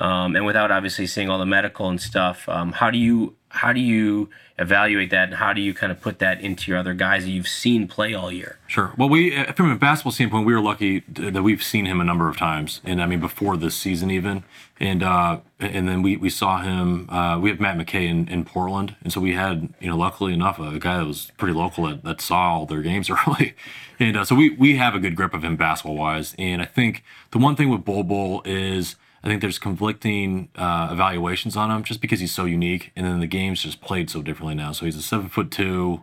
Um, 0.00 0.36
and 0.36 0.44
without 0.44 0.70
obviously 0.70 1.06
seeing 1.06 1.30
all 1.30 1.38
the 1.38 1.46
medical 1.46 1.88
and 1.88 2.00
stuff, 2.00 2.48
um, 2.48 2.72
how 2.72 2.90
do 2.90 2.98
you 2.98 3.34
how 3.48 3.72
do 3.72 3.80
you 3.80 4.28
evaluate 4.58 5.10
that 5.10 5.28
and 5.28 5.34
how 5.34 5.52
do 5.52 5.60
you 5.60 5.74
kind 5.74 5.92
of 5.92 6.00
put 6.00 6.18
that 6.18 6.40
into 6.40 6.70
your 6.70 6.78
other 6.78 6.94
guys 6.94 7.24
that 7.24 7.30
you've 7.30 7.48
seen 7.48 7.86
play 7.86 8.14
all 8.14 8.32
year? 8.32 8.58
Sure. 8.66 8.92
Well, 8.96 9.08
we 9.08 9.36
uh, 9.36 9.52
from 9.52 9.70
a 9.70 9.76
basketball 9.76 10.12
standpoint, 10.12 10.46
we 10.46 10.54
were 10.54 10.60
lucky 10.60 11.00
that 11.08 11.42
we've 11.42 11.62
seen 11.62 11.86
him 11.86 12.00
a 12.00 12.04
number 12.04 12.28
of 12.28 12.36
times, 12.36 12.80
and 12.84 13.02
I 13.02 13.06
mean 13.06 13.20
before 13.20 13.56
this 13.56 13.76
season 13.76 14.10
even, 14.10 14.44
and 14.78 15.02
uh, 15.02 15.40
and 15.60 15.88
then 15.88 16.02
we 16.02 16.16
we 16.16 16.30
saw 16.30 16.60
him. 16.60 17.08
Uh, 17.10 17.38
we 17.38 17.50
have 17.50 17.60
Matt 17.60 17.78
McKay 17.78 18.08
in, 18.08 18.28
in 18.28 18.44
Portland, 18.44 18.96
and 19.02 19.12
so 19.12 19.20
we 19.20 19.34
had 19.34 19.72
you 19.80 19.88
know 19.88 19.96
luckily 19.96 20.32
enough 20.32 20.58
a 20.58 20.78
guy 20.78 20.98
that 20.98 21.06
was 21.06 21.30
pretty 21.38 21.54
local 21.54 21.86
that, 21.88 22.04
that 22.04 22.20
saw 22.20 22.58
all 22.58 22.66
their 22.66 22.82
games 22.82 23.10
early, 23.26 23.54
and 23.98 24.16
uh, 24.16 24.24
so 24.24 24.34
we 24.34 24.50
we 24.50 24.76
have 24.76 24.94
a 24.94 24.98
good 24.98 25.16
grip 25.16 25.34
of 25.34 25.44
him 25.44 25.56
basketball 25.56 25.96
wise. 25.96 26.34
And 26.38 26.60
I 26.60 26.66
think 26.66 27.02
the 27.30 27.38
one 27.38 27.56
thing 27.56 27.68
with 27.70 27.84
Bol 27.84 28.04
Bol 28.04 28.42
is. 28.44 28.96
I 29.26 29.28
think 29.28 29.40
there's 29.40 29.58
conflicting 29.58 30.50
uh, 30.54 30.88
evaluations 30.92 31.56
on 31.56 31.68
him 31.68 31.82
just 31.82 32.00
because 32.00 32.20
he's 32.20 32.32
so 32.32 32.44
unique, 32.44 32.92
and 32.94 33.04
then 33.04 33.18
the 33.18 33.26
game's 33.26 33.60
just 33.60 33.80
played 33.80 34.08
so 34.08 34.22
differently 34.22 34.54
now. 34.54 34.70
So 34.70 34.84
he's 34.84 34.94
a 34.94 35.02
seven 35.02 35.28
foot 35.28 35.50
two, 35.50 36.02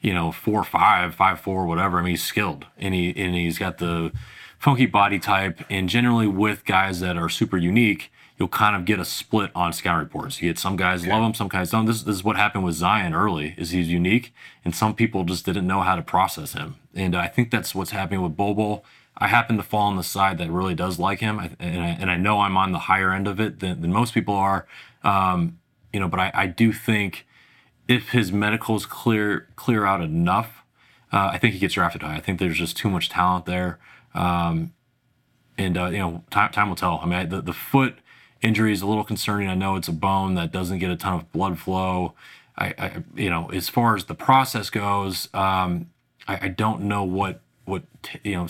you 0.00 0.14
know, 0.14 0.30
four 0.30 0.62
five, 0.62 1.12
five 1.12 1.40
four, 1.40 1.66
whatever. 1.66 1.98
I 1.98 2.02
mean, 2.02 2.10
he's 2.10 2.22
skilled 2.22 2.66
and 2.78 2.94
he 2.94 3.12
and 3.16 3.34
he's 3.34 3.58
got 3.58 3.78
the 3.78 4.12
funky 4.60 4.86
body 4.86 5.18
type. 5.18 5.64
And 5.68 5.88
generally, 5.88 6.28
with 6.28 6.64
guys 6.64 7.00
that 7.00 7.16
are 7.16 7.28
super 7.28 7.56
unique, 7.56 8.12
you'll 8.38 8.46
kind 8.46 8.76
of 8.76 8.84
get 8.84 9.00
a 9.00 9.04
split 9.04 9.50
on 9.56 9.72
scout 9.72 9.98
reports. 9.98 10.40
You 10.40 10.48
get 10.48 10.58
some 10.60 10.76
guys 10.76 11.04
love 11.04 11.24
him, 11.24 11.34
some 11.34 11.48
guys 11.48 11.72
don't. 11.72 11.86
This, 11.86 12.04
this 12.04 12.14
is 12.14 12.22
what 12.22 12.36
happened 12.36 12.62
with 12.62 12.76
Zion 12.76 13.12
early. 13.12 13.56
Is 13.58 13.70
he's 13.70 13.88
unique, 13.88 14.32
and 14.64 14.72
some 14.72 14.94
people 14.94 15.24
just 15.24 15.44
didn't 15.44 15.66
know 15.66 15.80
how 15.80 15.96
to 15.96 16.02
process 16.02 16.52
him. 16.52 16.76
And 16.94 17.16
I 17.16 17.26
think 17.26 17.50
that's 17.50 17.74
what's 17.74 17.90
happening 17.90 18.22
with 18.22 18.36
Bobo. 18.36 18.84
I 19.16 19.28
happen 19.28 19.56
to 19.56 19.62
fall 19.62 19.88
on 19.88 19.96
the 19.96 20.02
side 20.02 20.38
that 20.38 20.50
really 20.50 20.74
does 20.74 20.98
like 20.98 21.20
him, 21.20 21.38
and 21.38 21.80
I, 21.80 21.88
and 22.00 22.10
I 22.10 22.16
know 22.16 22.40
I'm 22.40 22.56
on 22.56 22.72
the 22.72 22.80
higher 22.80 23.12
end 23.12 23.28
of 23.28 23.40
it 23.40 23.60
than, 23.60 23.80
than 23.80 23.92
most 23.92 24.14
people 24.14 24.34
are. 24.34 24.66
Um, 25.04 25.58
you 25.92 26.00
know, 26.00 26.08
but 26.08 26.18
I, 26.18 26.30
I 26.34 26.46
do 26.46 26.72
think 26.72 27.26
if 27.88 28.10
his 28.10 28.32
medicals 28.32 28.86
clear 28.86 29.48
clear 29.56 29.84
out 29.84 30.00
enough, 30.00 30.62
uh, 31.12 31.30
I 31.32 31.38
think 31.38 31.52
he 31.54 31.60
gets 31.60 31.74
drafted 31.74 32.02
high. 32.02 32.16
I 32.16 32.20
think 32.20 32.38
there's 32.38 32.56
just 32.56 32.76
too 32.76 32.88
much 32.88 33.10
talent 33.10 33.44
there, 33.44 33.78
um, 34.14 34.72
and 35.58 35.76
uh, 35.76 35.86
you 35.86 35.98
know, 35.98 36.24
time 36.30 36.50
time 36.50 36.68
will 36.68 36.76
tell. 36.76 36.98
I 37.02 37.06
mean, 37.06 37.14
I, 37.14 37.24
the 37.26 37.42
the 37.42 37.52
foot 37.52 37.96
injury 38.40 38.72
is 38.72 38.82
a 38.82 38.86
little 38.86 39.04
concerning. 39.04 39.48
I 39.48 39.54
know 39.54 39.76
it's 39.76 39.88
a 39.88 39.92
bone 39.92 40.34
that 40.34 40.52
doesn't 40.52 40.78
get 40.78 40.90
a 40.90 40.96
ton 40.96 41.14
of 41.14 41.30
blood 41.32 41.58
flow. 41.58 42.14
I, 42.56 42.74
I 42.78 43.02
you 43.14 43.30
know, 43.30 43.50
as 43.50 43.68
far 43.68 43.94
as 43.94 44.06
the 44.06 44.14
process 44.14 44.70
goes, 44.70 45.28
um, 45.34 45.90
I, 46.26 46.46
I 46.46 46.48
don't 46.48 46.82
know 46.82 47.04
what 47.04 47.40
what 47.64 47.84
you 48.22 48.36
know. 48.36 48.48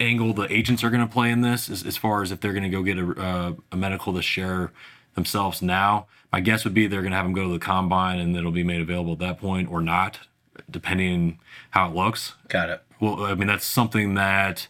Angle 0.00 0.32
the 0.32 0.50
agents 0.52 0.84
are 0.84 0.90
going 0.90 1.06
to 1.06 1.12
play 1.12 1.30
in 1.30 1.40
this 1.40 1.68
as, 1.70 1.84
as 1.84 1.96
far 1.96 2.22
as 2.22 2.30
if 2.30 2.40
they're 2.40 2.52
going 2.52 2.62
to 2.62 2.68
go 2.68 2.82
get 2.82 2.98
a, 2.98 3.10
uh, 3.20 3.52
a 3.72 3.76
medical 3.76 4.12
to 4.12 4.22
share 4.22 4.72
themselves 5.14 5.62
now 5.62 6.06
my 6.32 6.40
guess 6.40 6.64
would 6.64 6.74
be 6.74 6.86
they're 6.86 7.00
going 7.00 7.12
to 7.12 7.16
have 7.16 7.24
them 7.24 7.32
go 7.32 7.44
to 7.44 7.52
the 7.52 7.58
combine 7.58 8.18
and 8.18 8.36
it'll 8.36 8.50
be 8.50 8.64
made 8.64 8.80
available 8.80 9.12
at 9.14 9.18
that 9.18 9.38
point 9.38 9.70
or 9.70 9.80
not 9.80 10.18
depending 10.70 11.38
how 11.70 11.88
it 11.88 11.94
looks 11.94 12.34
Got 12.48 12.68
it. 12.70 12.82
well 13.00 13.22
i 13.24 13.34
mean 13.34 13.48
that's 13.48 13.64
something 13.64 14.14
that 14.14 14.68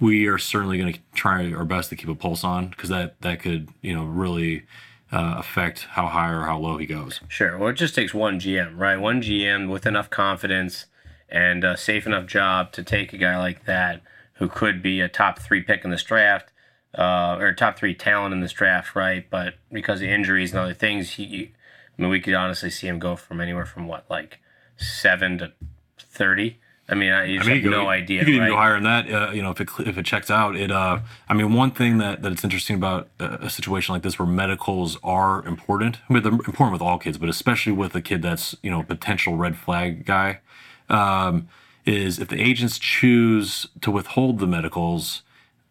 we 0.00 0.26
are 0.26 0.38
certainly 0.38 0.78
going 0.78 0.92
to 0.94 1.00
try 1.14 1.52
our 1.52 1.64
best 1.64 1.90
to 1.90 1.96
keep 1.96 2.08
a 2.08 2.14
pulse 2.14 2.42
on 2.42 2.68
because 2.68 2.88
that 2.88 3.20
that 3.20 3.40
could 3.40 3.68
you 3.82 3.94
know 3.94 4.04
really 4.04 4.64
uh, 5.12 5.34
affect 5.38 5.86
how 5.90 6.06
high 6.06 6.30
or 6.32 6.42
how 6.42 6.56
low 6.58 6.76
he 6.78 6.86
goes 6.86 7.20
Sure. 7.28 7.58
Well, 7.58 7.68
it 7.70 7.74
just 7.74 7.96
takes 7.96 8.14
one 8.14 8.38
GM, 8.38 8.78
right? 8.78 8.96
One 8.96 9.20
GM 9.20 9.68
with 9.68 9.84
enough 9.84 10.08
confidence 10.08 10.86
and 11.28 11.64
a 11.64 11.76
safe 11.76 12.06
enough 12.06 12.26
job 12.26 12.70
to 12.72 12.82
take 12.84 13.12
a 13.12 13.16
guy 13.18 13.36
like 13.36 13.64
that 13.64 14.02
who 14.40 14.48
could 14.48 14.82
be 14.82 15.00
a 15.00 15.08
top 15.08 15.38
three 15.38 15.62
pick 15.62 15.84
in 15.84 15.90
this 15.90 16.02
draft, 16.02 16.50
uh, 16.98 17.36
or 17.38 17.52
top 17.52 17.78
three 17.78 17.94
talent 17.94 18.34
in 18.34 18.40
this 18.40 18.52
draft, 18.52 18.96
right? 18.96 19.28
But 19.30 19.54
because 19.70 20.00
of 20.00 20.08
injuries 20.08 20.50
and 20.50 20.60
other 20.60 20.74
things, 20.74 21.10
he, 21.12 21.52
I 21.96 22.02
mean, 22.02 22.10
we 22.10 22.20
could 22.20 22.34
honestly 22.34 22.70
see 22.70 22.88
him 22.88 22.98
go 22.98 23.14
from 23.14 23.40
anywhere 23.40 23.66
from 23.66 23.86
what, 23.86 24.06
like 24.10 24.40
seven 24.76 25.38
to 25.38 25.52
thirty. 25.98 26.58
I 26.88 26.94
mean, 26.94 27.12
I, 27.12 27.22
I 27.22 27.26
mean, 27.26 27.38
have 27.38 27.48
you 27.48 27.62
go- 27.62 27.70
no 27.70 27.88
idea, 27.88 28.20
You 28.20 28.24
could 28.24 28.34
even 28.34 28.48
go 28.48 28.56
higher 28.56 28.74
than 28.74 28.82
that. 28.84 29.12
Uh, 29.12 29.30
you 29.30 29.42
know, 29.42 29.50
if 29.50 29.60
it 29.60 29.68
if 29.80 29.96
it 29.96 30.04
checks 30.06 30.30
out, 30.30 30.56
it. 30.56 30.72
Uh, 30.72 31.00
I 31.28 31.34
mean, 31.34 31.52
one 31.54 31.70
thing 31.70 31.98
that 31.98 32.22
that 32.22 32.32
it's 32.32 32.42
interesting 32.42 32.74
about 32.76 33.08
a, 33.20 33.44
a 33.44 33.50
situation 33.50 33.92
like 33.92 34.02
this 34.02 34.18
where 34.18 34.26
medicals 34.26 34.98
are 35.04 35.44
important. 35.46 35.98
I 36.08 36.12
mean, 36.14 36.22
they're 36.22 36.32
important 36.32 36.72
with 36.72 36.82
all 36.82 36.98
kids, 36.98 37.18
but 37.18 37.28
especially 37.28 37.72
with 37.72 37.94
a 37.94 38.00
kid 38.00 38.22
that's 38.22 38.56
you 38.62 38.70
know 38.70 38.82
potential 38.82 39.36
red 39.36 39.56
flag 39.56 40.04
guy. 40.04 40.40
Um, 40.88 41.48
is 41.86 42.18
if 42.18 42.28
the 42.28 42.40
agents 42.40 42.78
choose 42.78 43.66
to 43.80 43.90
withhold 43.90 44.38
the 44.38 44.46
medicals, 44.46 45.22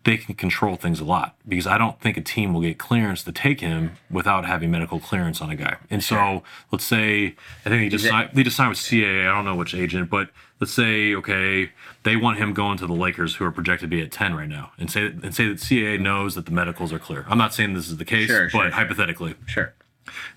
they 0.06 0.18
can 0.18 0.34
control 0.36 0.76
things 0.76 1.00
a 1.00 1.04
lot 1.04 1.36
because 1.48 1.68
I 1.68 1.78
don't 1.78 2.00
think 2.00 2.18
a 2.18 2.22
team 2.22 2.54
will 2.54 2.62
get 2.62 2.78
clearance 2.78 3.24
to 3.24 3.32
take 3.32 3.60
him 3.60 3.92
without 4.10 4.46
having 4.46 4.72
medical 4.72 5.00
clearance 5.00 5.42
on 5.42 5.50
a 5.50 5.56
guy. 5.56 5.76
And 5.90 6.04
so 6.04 6.42
let's 6.72 6.86
say 6.86 7.36
I 7.66 7.70
think 7.70 7.84
he 7.84 7.90
just 7.90 8.06
signed, 8.06 8.32
they 8.34 8.44
just 8.44 8.56
signed 8.56 8.70
with 8.70 8.80
CAA. 8.80 9.30
I 9.30 9.36
don't 9.36 9.46
know 9.46 9.56
which 9.56 9.76
agent, 9.76 10.10
but 10.10 10.30
let's 10.62 10.74
say 10.74 11.14
okay 11.16 11.72
they 12.04 12.16
want 12.16 12.38
him 12.38 12.54
going 12.54 12.78
to 12.78 12.88
the 12.88 12.94
Lakers 12.94 13.36
who 13.36 13.46
are 13.46 13.52
projected 13.52 13.90
to 13.92 13.96
be 13.96 14.02
at 14.02 14.12
ten 14.12 14.34
right 14.36 14.48
now, 14.48 14.72
and 14.80 14.90
say 14.90 15.08
and 15.08 15.36
say 15.36 15.48
that 15.50 15.58
CAA 15.58 16.00
knows 16.00 16.34
that 16.36 16.46
the 16.46 16.52
medicals 16.52 16.94
are 16.94 17.00
clear. 17.00 17.26
I'm 17.28 17.38
not 17.38 17.54
saying 17.54 17.74
this 17.74 17.90
is 17.90 17.98
the 17.98 18.06
case, 18.06 18.28
Sure, 18.28 18.46
but 18.46 18.50
sure. 18.52 18.70
hypothetically, 18.72 19.36
Sure. 19.48 19.74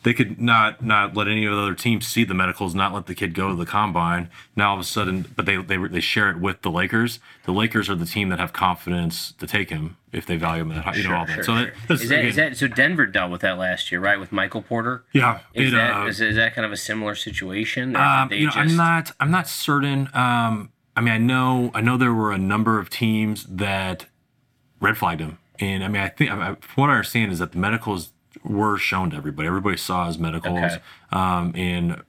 They 0.02 0.12
could 0.14 0.40
not 0.40 0.82
not 0.84 1.16
let 1.16 1.28
any 1.28 1.44
of 1.44 1.54
the 1.54 1.60
other 1.60 1.74
teams 1.74 2.06
see 2.06 2.24
the 2.24 2.34
medicals, 2.34 2.74
not 2.74 2.92
let 2.92 3.06
the 3.06 3.14
kid 3.14 3.34
go 3.34 3.48
to 3.48 3.54
the 3.54 3.66
combine. 3.66 4.28
Now 4.56 4.70
all 4.70 4.74
of 4.74 4.80
a 4.80 4.84
sudden, 4.84 5.32
but 5.36 5.46
they 5.46 5.56
they 5.56 5.76
they 5.76 6.00
share 6.00 6.30
it 6.30 6.38
with 6.38 6.62
the 6.62 6.70
Lakers. 6.70 7.18
The 7.44 7.52
Lakers 7.52 7.88
are 7.90 7.94
the 7.94 8.06
team 8.06 8.28
that 8.30 8.38
have 8.38 8.52
confidence 8.52 9.32
to 9.38 9.46
take 9.46 9.70
him 9.70 9.96
if 10.12 10.26
they 10.26 10.36
value 10.36 10.62
him 10.62 10.68
that 10.70 10.84
high. 10.84 10.94
You 10.96 11.08
know 11.08 11.16
all 11.16 11.26
that. 11.26 11.34
Sure, 11.36 11.44
so 11.44 11.56
sure. 11.56 11.72
that, 11.88 11.94
Is 11.94 12.08
that, 12.08 12.14
again, 12.18 12.26
is 12.28 12.36
that 12.36 12.56
so? 12.56 12.68
Denver 12.68 13.06
dealt 13.06 13.30
with 13.30 13.40
that 13.42 13.58
last 13.58 13.90
year, 13.90 14.00
right? 14.00 14.18
With 14.20 14.32
Michael 14.32 14.62
Porter. 14.62 15.04
yeah. 15.12 15.40
Is 15.54 15.72
it, 15.72 15.76
that 15.76 15.96
uh, 16.02 16.06
is, 16.06 16.20
is 16.20 16.36
that 16.36 16.54
kind 16.54 16.64
of 16.66 16.72
a 16.72 16.76
similar 16.76 17.14
situation? 17.14 17.96
Um, 17.96 18.32
you 18.32 18.46
know, 18.46 18.52
I'm 18.54 18.76
not. 18.76 19.12
I'm 19.20 19.30
not 19.30 19.48
certain. 19.48 20.08
Um, 20.14 20.70
I 20.94 21.00
mean, 21.00 21.14
I 21.14 21.18
know. 21.18 21.70
I 21.74 21.80
know 21.80 21.96
there 21.96 22.12
were 22.12 22.32
a 22.32 22.38
number 22.38 22.78
of 22.78 22.90
teams 22.90 23.44
that 23.44 24.06
red 24.80 24.98
flagged 24.98 25.20
him, 25.20 25.38
and 25.58 25.82
I 25.82 25.88
mean, 25.88 26.02
I 26.02 26.08
think 26.08 26.30
I, 26.30 26.50
I- 26.50 26.56
what 26.74 26.90
I 26.90 26.92
understand 26.94 27.32
is 27.32 27.38
that 27.38 27.52
the 27.52 27.58
medicals 27.58 28.12
were 28.44 28.78
shown 28.78 29.10
to 29.10 29.16
everybody. 29.16 29.46
Everybody 29.48 29.76
saw 29.76 30.06
his 30.06 30.18
medicals, 30.18 30.58
Okay. 30.58 30.76
um, 31.10 31.52
and 31.54 32.02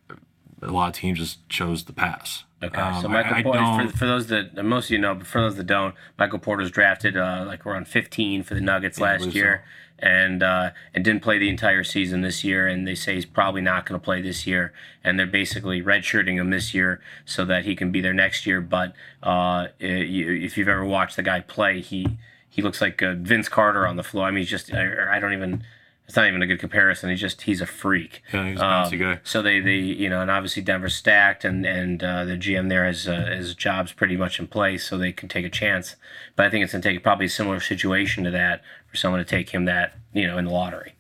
a 0.62 0.68
lot 0.72 0.88
of 0.90 0.94
teams 0.96 1.20
just 1.20 1.48
chose 1.50 1.84
the 1.84 1.94
pass. 1.94 2.44
Okay, 2.62 2.80
Um, 2.80 3.02
so 3.02 3.10
Michael 3.10 3.34
I 3.36 3.44
Porter, 3.44 3.60
don't- 3.60 3.92
for, 3.92 3.98
for 3.98 4.06
those 4.06 4.28
that 4.28 4.64
most 4.64 4.86
of 4.86 4.92
you 4.92 5.00
know, 5.00 5.14
but 5.16 5.28
for 5.28 5.42
those 5.42 5.58
that 5.58 5.68
don't, 5.68 5.94
Michael 6.18 6.40
Porter's 6.40 6.72
drafted 6.72 7.18
uh, 7.18 7.44
like 7.46 7.66
around 7.66 7.88
15 7.90 8.44
for 8.44 8.54
the 8.54 8.62
Nuggets 8.62 9.00
I 9.02 9.04
last 9.18 9.36
year, 9.36 9.66
and 10.00 10.42
uh, 10.42 10.72
and 10.94 11.04
didn't 11.04 11.22
play 11.24 11.38
the 11.38 11.50
entire 11.50 11.84
season 11.84 12.22
this 12.22 12.44
year. 12.46 12.66
And 12.66 12.88
they 12.88 12.96
say 12.96 13.16
he's 13.16 13.26
probably 13.26 13.62
not 13.62 13.86
going 13.86 14.00
to 14.00 14.04
play 14.04 14.22
this 14.22 14.48
year, 14.48 14.72
and 15.04 15.20
they're 15.20 15.26
basically 15.28 15.82
redshirting 15.82 16.36
him 16.36 16.52
this 16.52 16.74
year 16.74 17.02
so 17.26 17.44
that 17.46 17.66
he 17.66 17.76
can 17.76 17.92
be 17.92 18.00
there 18.00 18.14
next 18.14 18.46
year. 18.46 18.62
But 18.62 18.94
uh, 19.22 19.68
if 19.80 20.58
you've 20.58 20.70
ever 20.70 20.86
watched 20.86 21.18
the 21.18 21.24
guy 21.24 21.42
play, 21.42 21.82
he 21.82 22.18
he 22.50 22.62
looks 22.62 22.80
like 22.80 23.04
uh, 23.04 23.14
Vince 23.18 23.50
Carter 23.50 23.86
on 23.86 23.98
the 23.98 24.04
floor. 24.04 24.26
I 24.28 24.32
mean, 24.32 24.40
he's 24.40 24.50
just 24.50 24.74
I, 24.74 25.18
I 25.18 25.20
don't 25.20 25.34
even. 25.34 25.66
It's 26.06 26.18
not 26.18 26.28
even 26.28 26.42
a 26.42 26.48
good 26.48 26.60
comparison. 26.60 27.10
He's 27.10 27.22
just 27.22 27.44
he's 27.44 27.62
a 27.62 27.66
freak. 27.66 28.22
Yeah, 28.34 28.50
he's 28.50 28.60
a 28.60 28.64
bouncy 28.64 28.94
Um, 28.94 29.00
guy. 29.00 29.20
So 29.24 29.42
they, 29.42 29.60
they 29.62 29.78
you 29.78 30.10
know, 30.10 30.22
and 30.22 30.30
obviously 30.30 30.62
Denver's 30.62 30.96
stacked, 30.96 31.46
and 31.46 31.66
and 31.66 32.04
uh, 32.04 32.26
the 32.26 32.34
GM 32.38 32.68
there 32.70 32.86
has 32.86 33.08
uh, 33.08 33.34
his 33.38 33.56
jobs 33.56 33.94
pretty 33.94 34.18
much 34.18 34.38
in 34.40 34.48
place, 34.48 34.86
so 34.86 34.98
they 34.98 35.12
can 35.14 35.30
take 35.30 35.46
a 35.46 35.50
chance. 35.50 35.96
But 36.36 36.46
I 36.46 36.50
think 36.50 36.64
it's 36.64 36.74
gonna 36.74 36.84
take 36.84 37.02
probably 37.04 37.28
a 37.28 37.30
similar 37.30 37.60
situation 37.62 38.24
to 38.26 38.32
that 38.32 38.62
for 38.90 38.98
someone 38.98 39.20
to 39.20 39.26
take 39.26 39.52
him 39.52 39.66
that 39.66 39.94
you 40.14 40.28
know 40.28 40.38
in 40.38 40.46
the 40.46 40.52
lottery. 40.52 40.94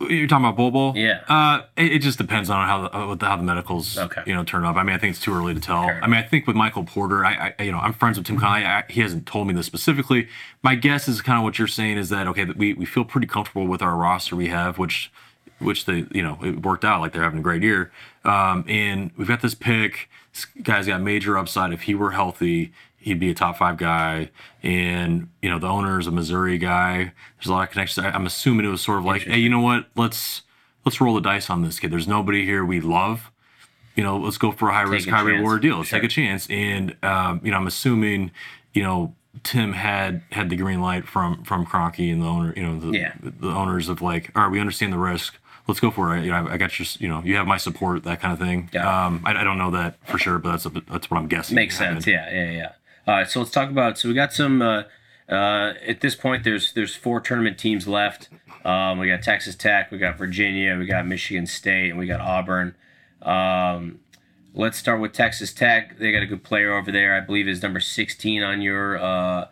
You're 0.00 0.26
talking 0.26 0.44
about 0.44 0.56
Bol 0.56 0.70
Bol? 0.70 0.92
Yeah. 0.96 1.20
Uh, 1.28 1.62
it, 1.76 1.92
it 1.94 1.98
just 2.00 2.18
depends 2.18 2.50
on 2.50 2.66
how 2.66 2.82
the, 2.82 2.94
uh, 2.94 3.28
how 3.28 3.36
the 3.36 3.42
medicals, 3.42 3.96
Okay. 3.96 4.22
you 4.26 4.34
know, 4.34 4.44
turn 4.44 4.64
up. 4.64 4.76
I 4.76 4.82
mean, 4.82 4.94
I 4.94 4.98
think 4.98 5.14
it's 5.14 5.24
too 5.24 5.32
early 5.32 5.54
to 5.54 5.60
tell. 5.60 5.82
I 5.88 6.06
mean, 6.06 6.14
I 6.16 6.22
think 6.22 6.46
with 6.46 6.56
Michael 6.56 6.84
Porter, 6.84 7.24
I, 7.24 7.54
I 7.58 7.62
you 7.62 7.72
know, 7.72 7.78
I'm 7.78 7.92
friends 7.92 8.18
with 8.18 8.26
Tim 8.26 8.38
Connolly. 8.38 8.64
I, 8.66 8.84
he 8.90 9.00
hasn't 9.00 9.26
told 9.26 9.46
me 9.46 9.54
this 9.54 9.66
specifically. 9.66 10.28
My 10.62 10.74
guess 10.74 11.06
is 11.08 11.22
kind 11.22 11.38
of 11.38 11.44
what 11.44 11.58
you're 11.58 11.68
saying 11.68 11.96
is 11.96 12.08
that 12.10 12.26
okay, 12.26 12.44
that 12.44 12.56
we 12.56 12.74
we 12.74 12.84
feel 12.84 13.04
pretty 13.04 13.26
comfortable 13.28 13.66
with 13.66 13.82
our 13.82 13.96
roster 13.96 14.34
we 14.36 14.48
have, 14.48 14.78
which 14.78 15.12
which 15.60 15.84
they 15.86 16.06
you 16.10 16.22
know 16.22 16.38
it 16.42 16.62
worked 16.62 16.84
out 16.84 17.00
like 17.00 17.12
they're 17.12 17.22
having 17.22 17.38
a 17.38 17.42
great 17.42 17.62
year. 17.62 17.92
Um, 18.24 18.64
and 18.68 19.12
we've 19.16 19.28
got 19.28 19.42
this 19.42 19.54
pick. 19.54 20.08
This 20.32 20.44
guy's 20.46 20.88
got 20.88 21.00
major 21.02 21.38
upside. 21.38 21.72
If 21.72 21.82
he 21.82 21.94
were 21.94 22.10
healthy, 22.10 22.72
he'd 23.04 23.20
be 23.20 23.30
a 23.30 23.34
top 23.34 23.56
five 23.58 23.76
guy. 23.76 24.30
And 24.62 25.28
you 25.42 25.50
know, 25.50 25.58
the 25.58 25.68
owner's 25.68 26.06
a 26.06 26.10
Missouri 26.10 26.58
guy. 26.58 27.12
There's 27.36 27.46
a 27.46 27.52
lot 27.52 27.64
of 27.64 27.70
connections. 27.70 28.04
I'm 28.06 28.26
assuming 28.26 28.66
it 28.66 28.70
was 28.70 28.80
sort 28.80 28.98
of 28.98 29.04
like, 29.04 29.22
hey, 29.22 29.38
you 29.38 29.48
know 29.48 29.60
what? 29.60 29.86
Let's 29.94 30.42
let's 30.84 31.00
roll 31.00 31.14
the 31.14 31.20
dice 31.20 31.50
on 31.50 31.62
this 31.62 31.78
kid. 31.78 31.90
There's 31.90 32.08
nobody 32.08 32.44
here 32.44 32.64
we 32.64 32.80
love. 32.80 33.30
You 33.96 34.02
know, 34.02 34.16
let's 34.16 34.38
go 34.38 34.50
for 34.50 34.68
a 34.70 34.72
high 34.72 34.82
risk, 34.82 35.06
a 35.06 35.12
high 35.12 35.18
chance. 35.18 35.28
reward 35.38 35.62
deal. 35.62 35.76
Let's 35.76 35.88
Sure. 35.88 36.00
take 36.00 36.06
a 36.10 36.12
chance. 36.12 36.48
And 36.50 36.96
um, 37.04 37.40
you 37.44 37.50
know, 37.50 37.58
I'm 37.58 37.66
assuming, 37.66 38.32
you 38.72 38.82
know, 38.82 39.14
Tim 39.44 39.72
had 39.72 40.22
had 40.32 40.48
the 40.50 40.56
green 40.56 40.80
light 40.80 41.06
from 41.06 41.44
from 41.44 41.64
Kroenke 41.66 42.12
and 42.12 42.22
the 42.22 42.26
owner, 42.26 42.52
you 42.56 42.62
know, 42.62 42.78
the, 42.80 42.98
Yeah. 42.98 43.12
the 43.22 43.48
owners 43.50 43.88
of 43.88 44.00
like, 44.02 44.30
all 44.34 44.42
right, 44.44 44.50
we 44.50 44.58
understand 44.60 44.92
the 44.92 44.98
risk. 44.98 45.38
Let's 45.66 45.80
go 45.80 45.90
for 45.90 46.14
it. 46.16 46.24
You 46.24 46.30
know, 46.30 46.46
I, 46.46 46.54
I 46.54 46.56
got 46.58 46.78
your, 46.78 46.86
you 46.98 47.08
know, 47.08 47.22
you 47.24 47.36
have 47.36 47.46
my 47.46 47.56
support, 47.56 48.02
that 48.04 48.20
kind 48.20 48.32
of 48.34 48.38
thing. 48.38 48.68
Yeah. 48.74 49.06
Um, 49.06 49.22
I, 49.24 49.30
I 49.40 49.44
don't 49.44 49.56
know 49.58 49.70
that 49.70 49.96
for 50.06 50.18
sure, 50.18 50.38
but 50.38 50.50
that's 50.50 50.66
a, 50.66 50.70
that's 50.90 51.10
what 51.10 51.16
I'm 51.18 51.26
guessing. 51.26 51.54
Makes 51.54 51.78
sense. 51.78 52.06
Yeah, 52.06 52.30
yeah, 52.30 52.50
yeah. 52.50 52.72
All 53.06 53.14
right, 53.16 53.30
so 53.30 53.40
let's 53.40 53.50
talk 53.50 53.68
about. 53.68 53.98
So 53.98 54.08
we 54.08 54.14
got 54.14 54.32
some. 54.32 54.62
Uh, 54.62 54.84
uh, 55.28 55.74
at 55.86 56.00
this 56.00 56.14
point, 56.14 56.44
there's 56.44 56.72
there's 56.72 56.94
four 56.96 57.20
tournament 57.20 57.58
teams 57.58 57.86
left. 57.86 58.28
Um, 58.64 58.98
we 58.98 59.08
got 59.08 59.22
Texas 59.22 59.54
Tech, 59.54 59.90
we 59.90 59.98
got 59.98 60.16
Virginia, 60.16 60.78
we 60.78 60.86
got 60.86 61.06
Michigan 61.06 61.46
State, 61.46 61.90
and 61.90 61.98
we 61.98 62.06
got 62.06 62.20
Auburn. 62.20 62.74
Um, 63.20 64.00
let's 64.54 64.78
start 64.78 65.00
with 65.00 65.12
Texas 65.12 65.52
Tech. 65.52 65.98
They 65.98 66.12
got 66.12 66.22
a 66.22 66.26
good 66.26 66.42
player 66.42 66.74
over 66.74 66.90
there. 66.90 67.14
I 67.14 67.20
believe 67.20 67.46
is 67.46 67.62
number 67.62 67.80
16 67.80 68.42
on 68.42 68.62
your 68.62 68.98
uh, 68.98 69.48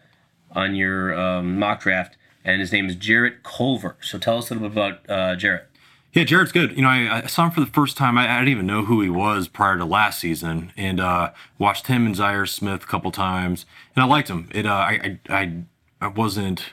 on 0.52 0.74
your 0.74 1.18
um, 1.18 1.58
mock 1.58 1.82
draft, 1.82 2.16
and 2.44 2.60
his 2.60 2.72
name 2.72 2.86
is 2.86 2.96
Jarrett 2.96 3.42
Culver. 3.42 3.96
So 4.00 4.18
tell 4.18 4.38
us 4.38 4.50
a 4.50 4.54
little 4.54 4.70
bit 4.70 4.78
about 4.78 5.10
uh, 5.10 5.36
Jarrett. 5.36 5.68
Yeah, 6.12 6.24
Jarrett's 6.24 6.52
good. 6.52 6.76
You 6.76 6.82
know, 6.82 6.90
I, 6.90 7.22
I 7.24 7.26
saw 7.26 7.46
him 7.46 7.52
for 7.52 7.60
the 7.60 7.66
first 7.66 7.96
time. 7.96 8.18
I, 8.18 8.30
I 8.30 8.38
didn't 8.40 8.50
even 8.50 8.66
know 8.66 8.84
who 8.84 9.00
he 9.00 9.08
was 9.08 9.48
prior 9.48 9.78
to 9.78 9.84
last 9.86 10.20
season, 10.20 10.72
and 10.76 11.00
uh, 11.00 11.32
watched 11.58 11.86
him 11.86 12.04
and 12.04 12.14
Zhaire 12.14 12.46
Smith 12.46 12.82
a 12.82 12.86
couple 12.86 13.10
times, 13.10 13.64
and 13.96 14.02
I 14.02 14.06
liked 14.06 14.28
him. 14.28 14.50
It, 14.52 14.66
uh, 14.66 14.72
I, 14.72 15.18
I, 15.30 15.62
I, 16.02 16.08
wasn't 16.08 16.66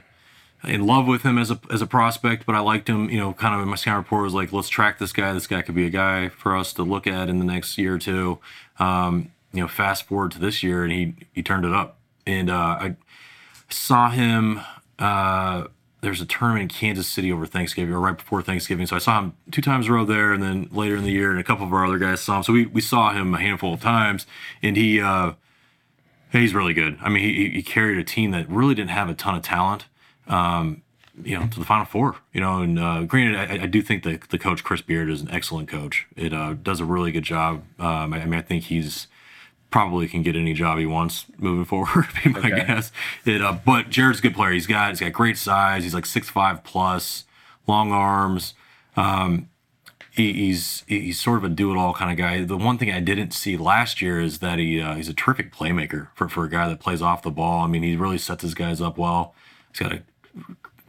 in 0.65 0.85
love 0.85 1.07
with 1.07 1.23
him 1.23 1.37
as 1.37 1.51
a 1.51 1.59
as 1.71 1.81
a 1.81 1.87
prospect, 1.87 2.45
but 2.45 2.53
I 2.53 2.59
liked 2.59 2.89
him. 2.89 3.09
You 3.09 3.17
know, 3.17 3.31
kind 3.31 3.55
of 3.55 3.61
in 3.61 3.69
my 3.69 3.77
scout 3.77 3.95
report 3.95 4.23
was 4.23 4.33
like, 4.33 4.51
let's 4.51 4.67
track 4.67 4.99
this 4.99 5.13
guy. 5.13 5.31
This 5.31 5.47
guy 5.47 5.61
could 5.61 5.75
be 5.75 5.85
a 5.85 5.89
guy 5.89 6.27
for 6.27 6.57
us 6.57 6.73
to 6.73 6.83
look 6.83 7.07
at 7.07 7.29
in 7.29 7.39
the 7.39 7.45
next 7.45 7.77
year 7.77 7.95
or 7.95 7.99
two. 7.99 8.39
Um, 8.77 9.31
you 9.53 9.61
know, 9.61 9.69
fast 9.69 10.03
forward 10.03 10.31
to 10.31 10.39
this 10.39 10.63
year, 10.63 10.83
and 10.83 10.91
he 10.91 11.15
he 11.31 11.41
turned 11.41 11.63
it 11.63 11.73
up, 11.73 11.97
and 12.27 12.49
uh, 12.49 12.77
I 12.81 12.95
saw 13.69 14.09
him. 14.09 14.59
Uh, 14.97 15.67
there's 16.01 16.21
a 16.21 16.25
tournament 16.25 16.63
in 16.63 16.67
Kansas 16.69 17.07
City 17.07 17.31
over 17.31 17.45
Thanksgiving 17.45 17.93
or 17.93 17.99
right 17.99 18.17
before 18.17 18.41
Thanksgiving. 18.41 18.85
So 18.87 18.95
I 18.95 18.99
saw 18.99 19.19
him 19.19 19.33
two 19.51 19.61
times 19.61 19.87
in 19.87 19.91
a 19.91 19.95
row 19.95 20.05
there, 20.05 20.31
and 20.31 20.41
then 20.41 20.69
later 20.71 20.95
in 20.95 21.03
the 21.03 21.11
year, 21.11 21.31
and 21.31 21.39
a 21.39 21.43
couple 21.43 21.65
of 21.65 21.73
our 21.73 21.85
other 21.85 21.97
guys 21.97 22.21
saw 22.21 22.37
him. 22.37 22.43
So 22.43 22.53
we, 22.53 22.65
we 22.65 22.81
saw 22.81 23.11
him 23.11 23.33
a 23.33 23.39
handful 23.39 23.73
of 23.73 23.81
times, 23.81 24.25
and 24.61 24.77
he 24.77 25.01
uh, 25.01 25.33
he's 26.31 26.53
really 26.53 26.73
good. 26.73 26.97
I 27.01 27.09
mean, 27.09 27.23
he, 27.23 27.49
he 27.49 27.63
carried 27.63 27.97
a 27.97 28.03
team 28.03 28.31
that 28.31 28.49
really 28.49 28.75
didn't 28.75 28.91
have 28.91 29.09
a 29.09 29.13
ton 29.13 29.35
of 29.35 29.43
talent, 29.43 29.85
um, 30.27 30.83
you 31.21 31.37
know, 31.37 31.47
to 31.47 31.59
the 31.59 31.65
Final 31.65 31.85
Four. 31.85 32.15
You 32.33 32.41
know, 32.41 32.61
and 32.61 32.79
uh, 32.79 33.03
granted, 33.03 33.35
I, 33.35 33.63
I 33.63 33.67
do 33.67 33.81
think 33.81 34.03
that 34.03 34.29
the 34.29 34.39
coach 34.39 34.63
Chris 34.63 34.81
Beard 34.81 35.09
is 35.09 35.21
an 35.21 35.29
excellent 35.31 35.67
coach. 35.67 36.07
It 36.15 36.33
uh, 36.33 36.53
does 36.53 36.79
a 36.79 36.85
really 36.85 37.11
good 37.11 37.23
job. 37.23 37.63
Um, 37.77 38.13
I, 38.13 38.21
I 38.21 38.25
mean, 38.25 38.39
I 38.39 38.41
think 38.41 38.65
he's 38.65 39.07
probably 39.71 40.07
can 40.07 40.23
get 40.23 40.35
any 40.35 40.53
job 40.53 40.79
he 40.79 40.85
wants 40.85 41.25
moving 41.37 41.65
forward. 41.65 42.07
Be 42.23 42.29
my 42.31 42.39
Okay. 42.39 42.49
guess. 42.65 42.91
It, 43.25 43.41
uh, 43.41 43.57
but 43.65 43.89
Jarrett's 43.89 44.19
a 44.19 44.21
good 44.23 44.33
player. 44.35 44.51
He's 44.51 44.67
got 44.67 44.89
he's 44.89 44.99
got 44.99 45.13
great 45.13 45.37
size. 45.37 45.83
He's 45.83 45.93
like 45.93 46.05
six 46.05 46.29
five 46.29 46.63
plus, 46.63 47.25
long 47.67 47.91
arms. 47.91 48.53
Um, 48.95 49.49
he, 50.11 50.33
he's 50.33 50.83
he's 50.87 51.19
sort 51.19 51.37
of 51.37 51.43
a 51.43 51.49
do 51.49 51.71
it 51.71 51.77
all 51.77 51.93
kind 51.93 52.11
of 52.11 52.17
guy. 52.17 52.43
The 52.43 52.57
one 52.57 52.77
thing 52.77 52.91
I 52.91 52.99
didn't 52.99 53.31
see 53.31 53.55
last 53.57 54.01
year 54.01 54.19
is 54.19 54.39
that 54.39 54.57
he 54.59 54.81
uh, 54.81 54.95
he's 54.95 55.07
a 55.07 55.13
terrific 55.13 55.53
playmaker 55.53 56.07
for 56.15 56.27
for 56.27 56.43
a 56.45 56.49
guy 56.49 56.67
that 56.67 56.79
plays 56.79 57.01
off 57.01 57.21
the 57.21 57.31
ball. 57.31 57.63
I 57.63 57.67
mean, 57.67 57.83
he 57.83 57.95
really 57.95 58.17
sets 58.17 58.41
his 58.41 58.53
guys 58.55 58.81
up 58.81 58.97
well. 58.97 59.33
He's 59.71 59.79
got 59.79 59.93
a 59.93 60.01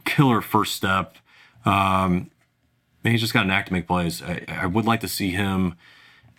killer 0.05 0.41
first 0.41 0.75
step. 0.75 1.17
Um, 1.65 2.31
he's 3.03 3.21
just 3.21 3.33
got 3.33 3.45
an 3.45 3.51
act 3.51 3.67
to 3.67 3.73
make 3.73 3.87
plays. 3.87 4.21
I, 4.21 4.43
I 4.47 4.65
would 4.65 4.85
like 4.85 4.99
to 5.01 5.07
see 5.07 5.29
him, 5.29 5.75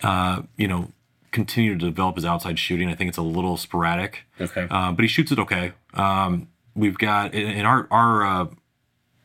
uh, 0.02 0.42
you 0.56 0.66
know, 0.66 0.90
continue 1.32 1.76
to 1.76 1.84
develop 1.86 2.14
his 2.16 2.24
outside 2.24 2.58
shooting. 2.58 2.88
I 2.88 2.94
think 2.94 3.08
it's 3.08 3.18
a 3.18 3.22
little 3.22 3.56
sporadic, 3.56 4.24
Okay. 4.40 4.66
uh, 4.70 4.92
but 4.92 5.02
he 5.02 5.08
shoots 5.08 5.32
it 5.32 5.38
okay. 5.40 5.72
Um, 5.94 6.48
we've 6.74 6.98
got 6.98 7.34
in 7.34 7.66
our 7.66 7.88
our, 7.90 8.24
uh, 8.24 8.46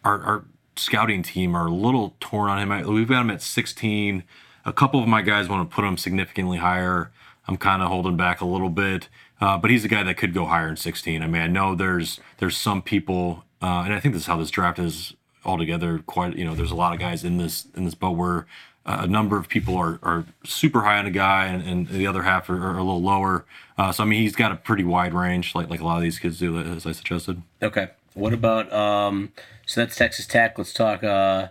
our 0.03 0.21
our 0.23 0.45
scouting 0.75 1.23
team 1.23 1.55
are 1.55 1.67
a 1.67 1.71
little 1.71 2.15
torn 2.19 2.49
on 2.49 2.59
him. 2.59 2.87
We've 2.93 3.07
got 3.07 3.21
him 3.21 3.29
at 3.31 3.41
16. 3.41 4.23
A 4.65 4.73
couple 4.73 5.01
of 5.01 5.07
my 5.07 5.21
guys 5.21 5.47
want 5.49 5.69
to 5.69 5.73
put 5.75 5.85
him 5.85 5.97
significantly 5.97 6.57
higher. 6.57 7.11
I'm 7.47 7.57
kind 7.57 7.81
of 7.81 7.87
holding 7.87 8.17
back 8.17 8.41
a 8.41 8.45
little 8.45 8.69
bit, 8.69 9.07
uh, 9.39 9.57
but 9.57 9.71
he's 9.71 9.85
a 9.85 9.87
guy 9.87 10.03
that 10.03 10.17
could 10.17 10.33
go 10.33 10.45
higher 10.45 10.67
in 10.67 10.75
16. 10.75 11.23
I 11.23 11.27
mean, 11.27 11.41
I 11.41 11.47
know 11.47 11.73
there's 11.75 12.19
there's 12.39 12.57
some 12.57 12.81
people, 12.81 13.43
uh, 13.61 13.83
and 13.85 13.93
I 13.93 13.99
think 13.99 14.13
this 14.13 14.23
is 14.23 14.27
how 14.27 14.37
this 14.37 14.51
draft 14.51 14.77
is 14.79 15.13
altogether. 15.45 15.99
Quite, 15.99 16.35
you 16.37 16.43
know, 16.45 16.53
there's 16.53 16.71
a 16.71 16.75
lot 16.75 16.93
of 16.93 16.99
guys 16.99 17.23
in 17.23 17.37
this 17.37 17.67
in 17.75 17.85
this 17.85 17.95
boat 17.95 18.17
where 18.17 18.45
a 18.87 19.07
number 19.07 19.37
of 19.37 19.49
people 19.49 19.75
are, 19.75 19.99
are 20.01 20.25
super 20.45 20.81
high 20.81 20.97
on 20.97 21.05
a 21.05 21.11
guy, 21.11 21.45
and, 21.45 21.61
and 21.67 21.87
the 21.89 22.07
other 22.07 22.23
half 22.23 22.49
are, 22.49 22.55
are 22.55 22.77
a 22.77 22.83
little 22.83 23.01
lower. 23.01 23.45
Uh, 23.77 23.91
so 23.91 24.03
I 24.03 24.05
mean, 24.07 24.21
he's 24.21 24.35
got 24.35 24.51
a 24.51 24.55
pretty 24.55 24.83
wide 24.85 25.13
range, 25.13 25.53
like 25.53 25.69
like 25.69 25.81
a 25.81 25.83
lot 25.83 25.97
of 25.97 26.03
these 26.03 26.19
kids 26.19 26.39
do, 26.39 26.57
as 26.57 26.85
I 26.85 26.93
suggested. 26.93 27.41
Okay. 27.61 27.89
What 28.13 28.33
about 28.33 28.71
um? 28.73 29.33
So 29.65 29.81
that's 29.81 29.95
Texas 29.95 30.25
Tech. 30.25 30.57
Let's 30.57 30.73
talk 30.73 31.03
uh, 31.03 31.49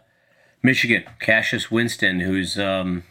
Michigan. 0.63 1.05
Cassius 1.21 1.71
Winston, 1.71 2.21
who's 2.21 2.59
um, 2.59 3.05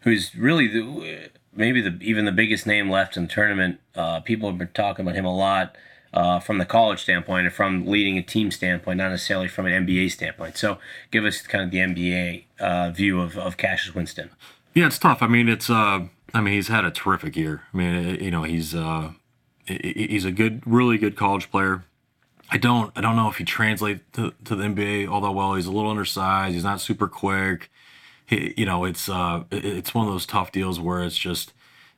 who's 0.00 0.34
really 0.34 0.66
the 0.66 1.30
maybe 1.54 1.80
the 1.80 1.98
even 2.00 2.24
the 2.24 2.32
biggest 2.32 2.66
name 2.66 2.90
left 2.90 3.16
in 3.16 3.24
the 3.24 3.28
tournament. 3.28 3.78
Uh, 3.94 4.20
people 4.20 4.48
have 4.48 4.58
been 4.58 4.70
talking 4.74 5.04
about 5.04 5.14
him 5.14 5.26
a 5.26 5.36
lot 5.36 5.76
uh, 6.12 6.40
from 6.40 6.58
the 6.58 6.64
college 6.66 7.00
standpoint 7.00 7.46
and 7.46 7.54
from 7.54 7.86
leading 7.86 8.18
a 8.18 8.22
team 8.22 8.50
standpoint, 8.50 8.98
not 8.98 9.10
necessarily 9.10 9.48
from 9.48 9.66
an 9.66 9.86
NBA 9.86 10.10
standpoint. 10.10 10.56
So 10.56 10.78
give 11.10 11.24
us 11.24 11.42
kind 11.42 11.64
of 11.64 11.70
the 11.70 11.78
NBA 11.78 12.44
uh, 12.60 12.90
view 12.90 13.20
of 13.20 13.36
of 13.38 13.56
Cassius 13.56 13.94
Winston. 13.94 14.30
Yeah, 14.74 14.86
it's 14.86 14.98
tough. 14.98 15.22
I 15.22 15.26
mean, 15.26 15.48
it's. 15.48 15.68
Uh, 15.70 16.06
I 16.32 16.40
mean, 16.40 16.54
he's 16.54 16.68
had 16.68 16.84
a 16.84 16.92
terrific 16.92 17.34
year. 17.36 17.62
I 17.74 17.76
mean, 17.76 17.94
it- 17.94 18.20
you 18.22 18.30
know, 18.30 18.44
he's 18.44 18.74
uh, 18.74 19.12
he's 19.66 20.24
a 20.24 20.32
good, 20.32 20.62
really 20.64 20.96
good 20.98 21.16
college 21.16 21.50
player. 21.50 21.84
I 22.52 22.56
don't 22.58 22.92
I 22.96 23.00
don't 23.00 23.16
know 23.16 23.28
if 23.28 23.36
he 23.36 23.44
translates 23.44 24.00
to, 24.14 24.32
to 24.44 24.56
the 24.56 24.64
NBA 24.64 25.10
all 25.10 25.20
that 25.22 25.32
well. 25.32 25.54
He's 25.54 25.66
a 25.66 25.72
little 25.72 25.90
undersized. 25.90 26.54
He's 26.54 26.64
not 26.64 26.80
super 26.80 27.06
quick. 27.08 27.70
He, 28.26 28.54
you 28.56 28.64
know, 28.66 28.84
it's 28.84 29.08
uh 29.08 29.42
it's 29.50 29.92
one 29.94 30.06
of 30.06 30.12
those 30.12 30.24
tough 30.26 30.50
deals 30.52 30.78
where 30.80 31.02
it's 31.02 31.16
just 31.18 31.52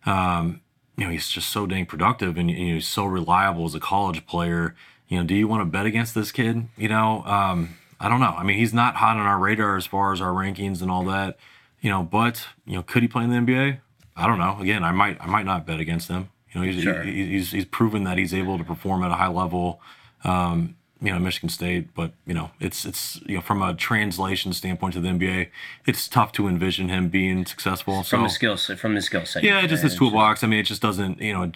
um 0.07 0.62
you 0.97 1.05
know 1.05 1.11
he's 1.11 1.28
just 1.28 1.49
so 1.51 1.66
dang 1.66 1.86
productive 1.86 2.36
and, 2.36 2.51
you 2.51 2.68
know, 2.68 2.74
he's 2.74 2.86
so 2.88 3.05
reliable 3.05 3.64
as 3.64 3.74
a 3.74 3.80
college 3.80 4.26
player. 4.26 4.74
You 5.09 5.18
know, 5.18 5.24
do 5.24 5.34
you 5.34 5.47
want 5.49 5.61
to 5.61 5.64
bet 5.66 5.86
against 5.86 6.14
this 6.14 6.32
kid? 6.32 6.68
You 6.76 6.88
know, 6.88 7.22
um 7.24 7.76
I 8.01 8.09
don't 8.09 8.20
know. 8.20 8.34
I 8.36 8.43
mean, 8.43 8.59
he's 8.59 8.74
not 8.74 8.97
hot 8.97 9.16
on 9.16 9.26
our 9.26 9.38
radar 9.38 9.76
as 9.76 9.86
far 9.86 10.12
as 10.12 10.20
our 10.20 10.32
rankings 10.32 10.82
and 10.82 10.90
all 10.90 11.05
that. 11.05 11.38
You 11.80 11.90
know, 11.90 12.03
but 12.03 12.47
you 12.66 12.74
know, 12.74 12.82
could 12.82 13.03
he 13.03 13.09
play 13.09 13.24
in 13.24 13.30
the 13.30 13.36
NBA? 13.36 13.78
I 14.16 14.26
don't 14.26 14.38
know. 14.38 14.59
Again, 14.61 14.84
I 14.84 14.93
might 14.93 15.18
I 15.20 15.26
might 15.26 15.47
not 15.47 15.66
bet 15.66 15.80
against 15.80 16.09
him. 16.09 16.28
You 16.53 16.61
know, 16.61 16.66
he's 16.66 16.82
Sure. 16.82 17.03
he- 17.03 17.26
he's 17.26 17.53
he's 17.53 17.64
proven 17.64 18.05
that 18.05 18.18
he's 18.18 18.34
able 18.34 18.59
to 18.59 18.64
perform 18.64 19.03
at 19.05 19.11
a 19.11 19.14
high 19.14 19.28
level. 19.28 19.80
Um, 20.24 20.76
you 21.03 21.11
know, 21.11 21.19
Michigan 21.19 21.49
State, 21.49 21.95
but 21.95 22.13
you 22.27 22.33
know, 22.33 22.53
it's 22.61 22.85
it's 22.85 23.21
you 23.27 23.35
know 23.35 23.41
from 23.43 23.61
a 23.61 23.75
translation 23.75 24.53
standpoint 24.53 24.95
to 24.95 25.01
the 25.01 25.09
NBA, 25.09 25.49
it's 25.85 26.07
tough 26.07 26.31
to 26.33 26.47
envision 26.47 26.89
him 26.89 27.09
being 27.09 27.45
successful. 27.45 28.05
From 28.05 28.05
so 28.05 28.23
the 28.23 28.29
skill 28.29 28.57
set, 28.57 28.79
from 28.79 28.95
the 28.95 29.03
skill 29.03 29.27
set. 29.27 29.43
yeah, 29.43 29.67
just 29.67 29.83
his 29.83 29.97
toolbox. 29.97 30.45
I 30.45 30.47
mean, 30.47 30.61
it 30.61 30.65
just 30.67 30.81
doesn't. 30.81 31.21
You 31.21 31.33
know, 31.33 31.53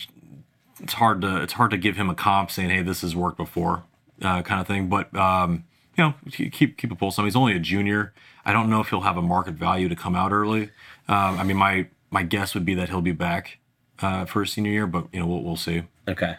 it's 0.81 0.95
hard 0.95 1.21
to 1.21 1.43
it's 1.43 1.53
hard 1.53 1.71
to 1.71 1.77
give 1.77 1.97
him 1.97 2.11
a 2.11 2.15
comp 2.15 2.51
saying, 2.51 2.71
"Hey, 2.71 2.83
this 2.83 3.03
has 3.03 3.15
worked 3.15 3.37
before," 3.37 3.85
uh, 4.21 4.43
kind 4.43 4.61
of 4.61 4.67
thing. 4.67 4.89
But 4.89 5.15
um, 5.17 5.65
you 5.97 6.05
know, 6.05 6.15
keep 6.33 6.77
keep 6.77 6.91
a 6.91 6.97
pulse 6.97 7.17
on. 7.17 7.25
He's 7.25 7.37
only 7.37 7.55
a 7.55 7.61
junior. 7.61 8.13
I 8.45 8.53
don't 8.53 8.69
know 8.69 8.81
if 8.81 8.89
he'll 8.89 9.03
have 9.03 9.17
a 9.17 9.23
market 9.23 9.55
value 9.55 9.89
to 9.89 9.97
come 9.97 10.17
out 10.17 10.33
early. 10.33 10.71
Um, 11.07 11.39
I 11.39 11.45
mean, 11.45 11.57
my 11.57 11.87
my 12.11 12.25
guess 12.25 12.53
would 12.55 12.65
be 12.65 12.75
that 12.75 12.89
he'll 12.89 13.01
be 13.01 13.13
back 13.13 13.59
uh, 14.01 14.25
for 14.25 14.43
his 14.43 14.53
senior 14.53 14.73
year, 14.73 14.87
but 14.89 15.07
you 15.13 15.21
know, 15.21 15.27
we'll 15.27 15.43
we'll 15.43 15.57
see. 15.57 15.85
Okay. 16.09 16.37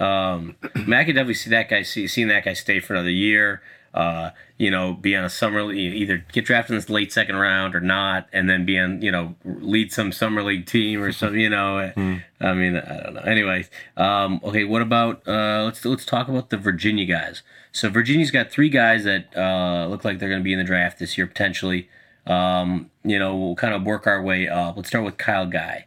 Um, 0.00 0.56
I 0.74 0.78
mean, 0.78 0.94
I 0.94 1.04
could 1.04 1.14
definitely 1.14 1.34
see 1.34 1.50
that 1.50 1.68
guy 1.68 1.82
see 1.82 2.06
seeing 2.06 2.28
that 2.28 2.44
guy 2.44 2.54
stay 2.54 2.80
for 2.80 2.94
another 2.94 3.10
year. 3.10 3.62
Uh, 3.92 4.30
you 4.56 4.70
know, 4.70 4.92
be 4.92 5.16
on 5.16 5.24
a 5.24 5.30
summer 5.30 5.64
league, 5.64 5.94
either 5.94 6.24
get 6.32 6.44
drafted 6.44 6.70
in 6.70 6.76
this 6.76 6.88
late 6.88 7.12
second 7.12 7.34
round 7.36 7.74
or 7.74 7.80
not, 7.80 8.28
and 8.32 8.48
then 8.48 8.64
be 8.64 8.78
on, 8.78 9.02
you 9.02 9.10
know, 9.10 9.34
lead 9.44 9.92
some 9.92 10.12
summer 10.12 10.44
league 10.44 10.64
team 10.64 11.02
or 11.02 11.10
something. 11.10 11.40
You 11.40 11.50
know, 11.50 11.92
I 12.40 12.54
mean, 12.54 12.76
I 12.76 13.02
don't 13.02 13.14
know. 13.14 13.20
Anyways, 13.22 13.68
um, 13.96 14.40
okay, 14.44 14.62
what 14.64 14.80
about 14.80 15.26
uh, 15.26 15.64
let's 15.64 15.84
let's 15.84 16.04
talk 16.04 16.28
about 16.28 16.50
the 16.50 16.56
Virginia 16.56 17.04
guys. 17.04 17.42
So 17.72 17.88
Virginia's 17.88 18.30
got 18.30 18.50
three 18.50 18.68
guys 18.68 19.04
that 19.04 19.36
uh, 19.36 19.86
look 19.88 20.04
like 20.04 20.18
they're 20.18 20.28
going 20.28 20.40
to 20.40 20.44
be 20.44 20.52
in 20.52 20.58
the 20.58 20.64
draft 20.64 20.98
this 20.98 21.18
year 21.18 21.26
potentially. 21.26 21.88
Um, 22.26 22.90
you 23.02 23.18
know, 23.18 23.36
we'll 23.36 23.56
kind 23.56 23.74
of 23.74 23.82
work 23.82 24.06
our 24.06 24.22
way 24.22 24.46
up. 24.46 24.76
Let's 24.76 24.88
start 24.88 25.04
with 25.04 25.18
Kyle 25.18 25.46
Guy. 25.46 25.86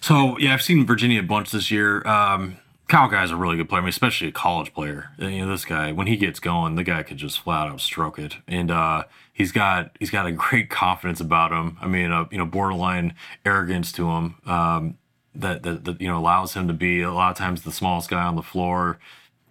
So 0.00 0.38
yeah, 0.38 0.54
I've 0.54 0.62
seen 0.62 0.86
Virginia 0.86 1.20
a 1.20 1.24
bunch 1.24 1.50
this 1.50 1.70
year. 1.70 2.06
Um, 2.06 2.56
Kyle 2.90 3.08
Guy's 3.08 3.30
a 3.30 3.36
really 3.36 3.56
good 3.56 3.68
player, 3.68 3.82
I 3.82 3.84
mean, 3.84 3.90
especially 3.90 4.26
a 4.26 4.32
college 4.32 4.74
player. 4.74 5.10
You 5.16 5.46
know, 5.46 5.48
this 5.48 5.64
guy 5.64 5.92
when 5.92 6.08
he 6.08 6.16
gets 6.16 6.40
going, 6.40 6.74
the 6.74 6.82
guy 6.82 7.04
could 7.04 7.18
just 7.18 7.38
flat 7.38 7.68
out 7.68 7.80
stroke 7.80 8.18
it, 8.18 8.38
and 8.48 8.68
uh, 8.68 9.04
he's 9.32 9.52
got 9.52 9.96
he's 10.00 10.10
got 10.10 10.26
a 10.26 10.32
great 10.48 10.70
confidence 10.70 11.20
about 11.20 11.52
him. 11.52 11.78
I 11.80 11.86
mean, 11.86 12.10
uh, 12.10 12.26
you 12.32 12.38
know, 12.38 12.44
borderline 12.44 13.14
arrogance 13.46 13.92
to 13.92 14.10
him 14.10 14.34
um, 14.44 14.98
that, 15.36 15.62
that 15.62 15.84
that 15.84 16.00
you 16.00 16.08
know 16.08 16.18
allows 16.18 16.54
him 16.54 16.66
to 16.66 16.74
be 16.74 17.00
a 17.00 17.12
lot 17.12 17.30
of 17.30 17.36
times 17.36 17.62
the 17.62 17.70
smallest 17.70 18.10
guy 18.10 18.24
on 18.24 18.34
the 18.34 18.42
floor, 18.42 18.98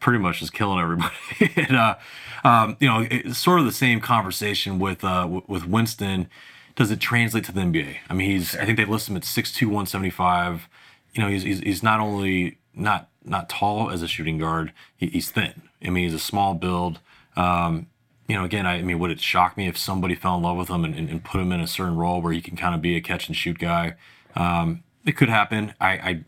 pretty 0.01 0.19
much 0.19 0.41
just 0.41 0.51
killing 0.51 0.81
everybody. 0.81 1.15
and 1.55 1.77
uh, 1.77 1.95
um, 2.43 2.75
you 2.81 2.89
know, 2.89 3.07
it's 3.09 3.37
sort 3.37 3.61
of 3.61 3.65
the 3.65 3.71
same 3.71 4.01
conversation 4.01 4.79
with 4.79 5.01
uh, 5.05 5.21
w- 5.21 5.43
with 5.47 5.65
Winston. 5.65 6.29
Does 6.75 6.91
it 6.91 6.99
translate 6.99 7.45
to 7.45 7.53
the 7.53 7.61
NBA? 7.61 7.99
I 8.09 8.13
mean, 8.13 8.29
he's 8.29 8.57
I 8.57 8.65
think 8.65 8.75
they 8.75 8.83
list 8.83 9.07
him 9.07 9.15
at 9.15 9.23
6'2", 9.23 9.61
175. 9.61 10.67
You 11.13 11.23
know, 11.23 11.29
he's, 11.29 11.43
he's 11.43 11.59
he's 11.61 11.81
not 11.81 12.01
only 12.01 12.57
not 12.73 13.08
not 13.23 13.49
tall 13.49 13.89
as 13.91 14.01
a 14.01 14.07
shooting 14.07 14.37
guard, 14.37 14.73
he, 14.95 15.07
he's 15.07 15.29
thin. 15.29 15.61
I 15.83 15.89
mean, 15.89 16.05
he's 16.05 16.13
a 16.13 16.19
small 16.19 16.53
build. 16.53 16.99
Um, 17.35 17.87
you 18.27 18.35
know, 18.35 18.43
again, 18.43 18.65
I, 18.65 18.75
I 18.75 18.81
mean, 18.83 18.99
would 18.99 19.11
it 19.11 19.19
shock 19.19 19.57
me 19.57 19.67
if 19.67 19.77
somebody 19.77 20.15
fell 20.15 20.35
in 20.35 20.43
love 20.43 20.57
with 20.57 20.69
him 20.69 20.85
and, 20.85 20.93
and, 20.95 21.09
and 21.09 21.23
put 21.23 21.41
him 21.41 21.51
in 21.51 21.59
a 21.59 21.67
certain 21.67 21.97
role 21.97 22.21
where 22.21 22.33
he 22.33 22.41
can 22.41 22.55
kind 22.55 22.75
of 22.75 22.81
be 22.81 22.95
a 22.95 23.01
catch 23.01 23.27
and 23.27 23.35
shoot 23.35 23.57
guy? 23.57 23.95
Um, 24.35 24.83
it 25.05 25.13
could 25.13 25.29
happen. 25.29 25.73
I, 25.79 25.89
I 25.89 26.23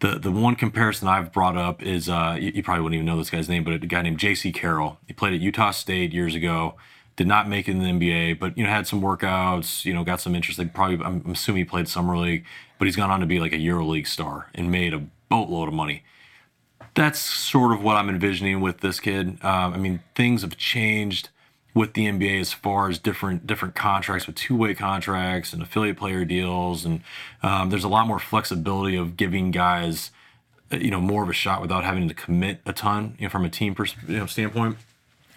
the 0.00 0.18
the 0.18 0.30
one 0.30 0.56
comparison 0.56 1.08
I've 1.08 1.32
brought 1.32 1.56
up 1.56 1.82
is 1.82 2.08
uh, 2.08 2.36
you, 2.38 2.52
you 2.56 2.62
probably 2.62 2.82
wouldn't 2.82 2.96
even 2.96 3.06
know 3.06 3.16
this 3.16 3.30
guy's 3.30 3.48
name, 3.48 3.64
but 3.64 3.72
a 3.72 3.78
guy 3.78 4.02
named 4.02 4.18
Jaycee 4.18 4.52
Carroll. 4.52 4.98
He 5.06 5.14
played 5.14 5.32
at 5.32 5.40
Utah 5.40 5.70
State 5.70 6.12
years 6.12 6.34
ago. 6.34 6.74
Did 7.16 7.26
not 7.26 7.48
make 7.48 7.66
it 7.66 7.72
in 7.72 7.78
the 7.78 7.86
NBA, 7.86 8.38
but 8.38 8.58
you 8.58 8.64
know 8.64 8.68
had 8.68 8.86
some 8.86 9.00
workouts. 9.00 9.86
You 9.86 9.94
know, 9.94 10.04
got 10.04 10.20
some 10.20 10.34
interest. 10.34 10.58
Like 10.58 10.74
probably, 10.74 10.96
I'm 10.96 11.22
I'm 11.24 11.32
assuming 11.32 11.60
he 11.60 11.64
played 11.64 11.88
summer 11.88 12.18
league, 12.18 12.44
but 12.78 12.84
he's 12.84 12.96
gone 12.96 13.10
on 13.10 13.20
to 13.20 13.26
be 13.26 13.40
like 13.40 13.54
a 13.54 13.56
EuroLeague 13.56 14.06
star 14.06 14.50
and 14.54 14.70
made 14.70 14.92
a 14.92 15.02
boatload 15.30 15.68
of 15.68 15.74
money 15.74 16.04
that's 16.96 17.20
sort 17.20 17.72
of 17.72 17.82
what 17.82 17.96
I'm 17.96 18.08
envisioning 18.08 18.60
with 18.60 18.80
this 18.80 18.98
kid. 18.98 19.38
Um, 19.44 19.74
I 19.74 19.76
mean, 19.76 20.00
things 20.14 20.42
have 20.42 20.56
changed 20.56 21.28
with 21.74 21.92
the 21.92 22.06
NBA 22.06 22.40
as 22.40 22.54
far 22.54 22.88
as 22.88 22.98
different 22.98 23.46
different 23.46 23.74
contracts 23.74 24.26
with 24.26 24.34
two 24.34 24.56
way 24.56 24.74
contracts 24.74 25.52
and 25.52 25.62
affiliate 25.62 25.98
player 25.98 26.24
deals, 26.24 26.84
and 26.86 27.02
um, 27.42 27.68
there's 27.68 27.84
a 27.84 27.88
lot 27.88 28.06
more 28.08 28.18
flexibility 28.18 28.96
of 28.96 29.16
giving 29.16 29.50
guys, 29.50 30.10
uh, 30.72 30.78
you 30.78 30.90
know, 30.90 31.00
more 31.00 31.22
of 31.22 31.28
a 31.28 31.34
shot 31.34 31.60
without 31.60 31.84
having 31.84 32.08
to 32.08 32.14
commit 32.14 32.60
a 32.64 32.72
ton, 32.72 33.14
you 33.18 33.26
know, 33.26 33.30
from 33.30 33.44
a 33.44 33.50
team 33.50 33.74
pers- 33.74 33.94
you 34.08 34.16
know, 34.16 34.26
standpoint. 34.26 34.78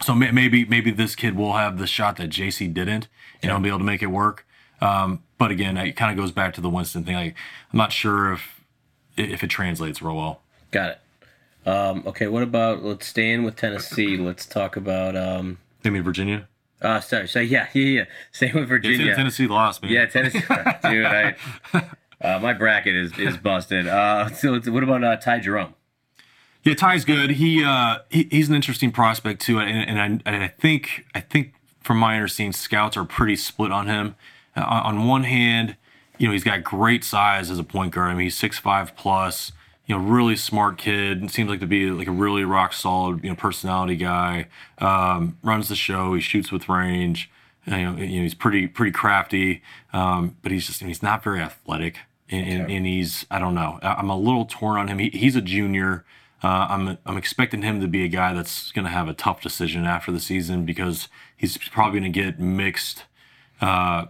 So 0.01 0.15
may- 0.15 0.31
maybe 0.31 0.63
maybe 0.63 0.91
this 0.91 1.13
kid 1.13 1.35
will 1.35 1.53
have 1.53 1.77
the 1.77 1.87
shot 1.87 2.15
that 2.15 2.29
Jaycee 2.29 2.73
didn't, 2.73 3.09
and 3.43 3.51
he'll 3.51 3.59
be 3.59 3.67
able 3.67 3.79
to 3.79 3.83
make 3.83 4.01
it 4.01 4.07
work. 4.07 4.45
Um, 4.79 5.23
but 5.37 5.51
again, 5.51 5.75
it 5.75 5.97
kind 5.97 6.09
of 6.09 6.17
goes 6.17 6.31
back 6.31 6.53
to 6.53 6.61
the 6.61 6.69
Winston 6.69 7.03
thing. 7.03 7.15
Like, 7.15 7.35
I'm 7.73 7.77
not 7.77 7.91
sure 7.91 8.31
if 8.31 8.61
if 9.17 9.43
it 9.43 9.49
translates 9.49 10.01
real 10.01 10.15
well. 10.15 10.39
Got 10.71 10.91
it. 10.91 10.99
Um, 11.69 12.03
okay, 12.07 12.27
what 12.27 12.41
about 12.41 12.83
let's 12.83 13.05
stay 13.05 13.31
in 13.31 13.43
with 13.43 13.55
Tennessee. 13.55 14.17
Let's 14.17 14.45
talk 14.45 14.75
about 14.75 15.15
um 15.15 15.59
I 15.85 15.89
mean, 15.89 16.03
Virginia. 16.03 16.47
uh 16.81 16.99
sorry, 16.99 17.27
so 17.27 17.39
yeah, 17.39 17.67
yeah, 17.73 17.85
yeah. 17.85 18.03
Staying 18.31 18.55
with 18.55 18.67
Virginia. 18.67 19.15
Tennessee 19.15 19.47
lost, 19.47 19.83
man. 19.83 19.91
Yeah, 19.91 20.05
Tennessee. 20.07 20.39
Dude, 20.83 21.05
I 21.05 21.35
uh, 22.21 22.39
my 22.39 22.53
bracket 22.53 22.95
is 22.95 23.17
is 23.19 23.37
busted. 23.37 23.87
Uh 23.87 24.29
so 24.29 24.59
what 24.59 24.83
about 24.83 25.03
uh, 25.03 25.17
Ty 25.17 25.39
Jerome? 25.39 25.75
Yeah, 26.63 26.73
Ty's 26.73 27.05
good. 27.05 27.31
He, 27.31 27.63
uh, 27.63 27.99
he 28.09 28.27
he's 28.29 28.49
an 28.49 28.55
interesting 28.55 28.91
prospect 28.91 29.41
too, 29.41 29.59
and, 29.59 29.89
and 29.89 29.99
I 30.25 30.31
and 30.31 30.43
I 30.43 30.47
think 30.47 31.05
I 31.15 31.21
think 31.21 31.53
from 31.81 31.97
my 31.97 32.15
understanding, 32.15 32.53
scouts 32.53 32.97
are 32.97 33.05
pretty 33.05 33.35
split 33.35 33.71
on 33.71 33.87
him. 33.87 34.15
Uh, 34.55 34.65
on 34.67 34.97
on 34.97 35.07
one 35.07 35.23
hand, 35.23 35.77
you 36.17 36.27
know 36.27 36.33
he's 36.33 36.43
got 36.43 36.63
great 36.63 37.03
size 37.03 37.49
as 37.49 37.59
a 37.59 37.63
point 37.63 37.93
guard. 37.93 38.09
I 38.09 38.13
mean, 38.13 38.23
he's 38.23 38.37
six 38.37 38.57
five 38.59 38.95
plus. 38.95 39.51
You 39.89 39.97
know, 39.97 40.03
really 40.03 40.35
smart 40.35 40.77
kid. 40.77 41.31
Seems 41.31 41.49
like 41.49 41.61
to 41.61 41.65
be 41.65 41.89
like 41.89 42.07
a 42.07 42.11
really 42.11 42.43
rock 42.43 42.73
solid, 42.73 43.23
you 43.23 43.29
know, 43.31 43.35
personality 43.35 43.95
guy. 43.95 44.45
Um, 44.77 45.39
runs 45.41 45.67
the 45.67 45.75
show. 45.75 46.13
He 46.13 46.21
shoots 46.21 46.51
with 46.51 46.69
range. 46.69 47.31
You 47.65 47.71
know, 47.73 47.95
you 47.95 48.17
know 48.17 48.21
he's 48.21 48.35
pretty 48.35 48.67
pretty 48.67 48.91
crafty, 48.91 49.63
um, 49.91 50.37
but 50.43 50.51
he's 50.51 50.67
just 50.67 50.83
he's 50.83 51.01
not 51.01 51.23
very 51.23 51.39
athletic, 51.41 51.97
and, 52.29 52.47
and, 52.47 52.71
and 52.71 52.85
he's 52.85 53.25
I 53.31 53.39
don't 53.39 53.55
know. 53.55 53.79
I'm 53.81 54.11
a 54.11 54.17
little 54.17 54.45
torn 54.45 54.79
on 54.79 54.89
him. 54.89 54.99
He, 54.99 55.09
he's 55.09 55.35
a 55.35 55.41
junior. 55.41 56.05
Uh, 56.43 56.67
I'm 56.69 56.97
I'm 57.07 57.17
expecting 57.17 57.63
him 57.63 57.81
to 57.81 57.87
be 57.87 58.03
a 58.05 58.07
guy 58.07 58.33
that's 58.33 58.71
going 58.71 58.85
to 58.85 58.91
have 58.91 59.09
a 59.09 59.13
tough 59.13 59.41
decision 59.41 59.85
after 59.85 60.11
the 60.11 60.19
season 60.19 60.65
because 60.65 61.09
he's 61.35 61.57
probably 61.57 61.99
going 61.99 62.13
to 62.13 62.21
get 62.21 62.39
mixed, 62.39 63.05
uh, 63.59 64.05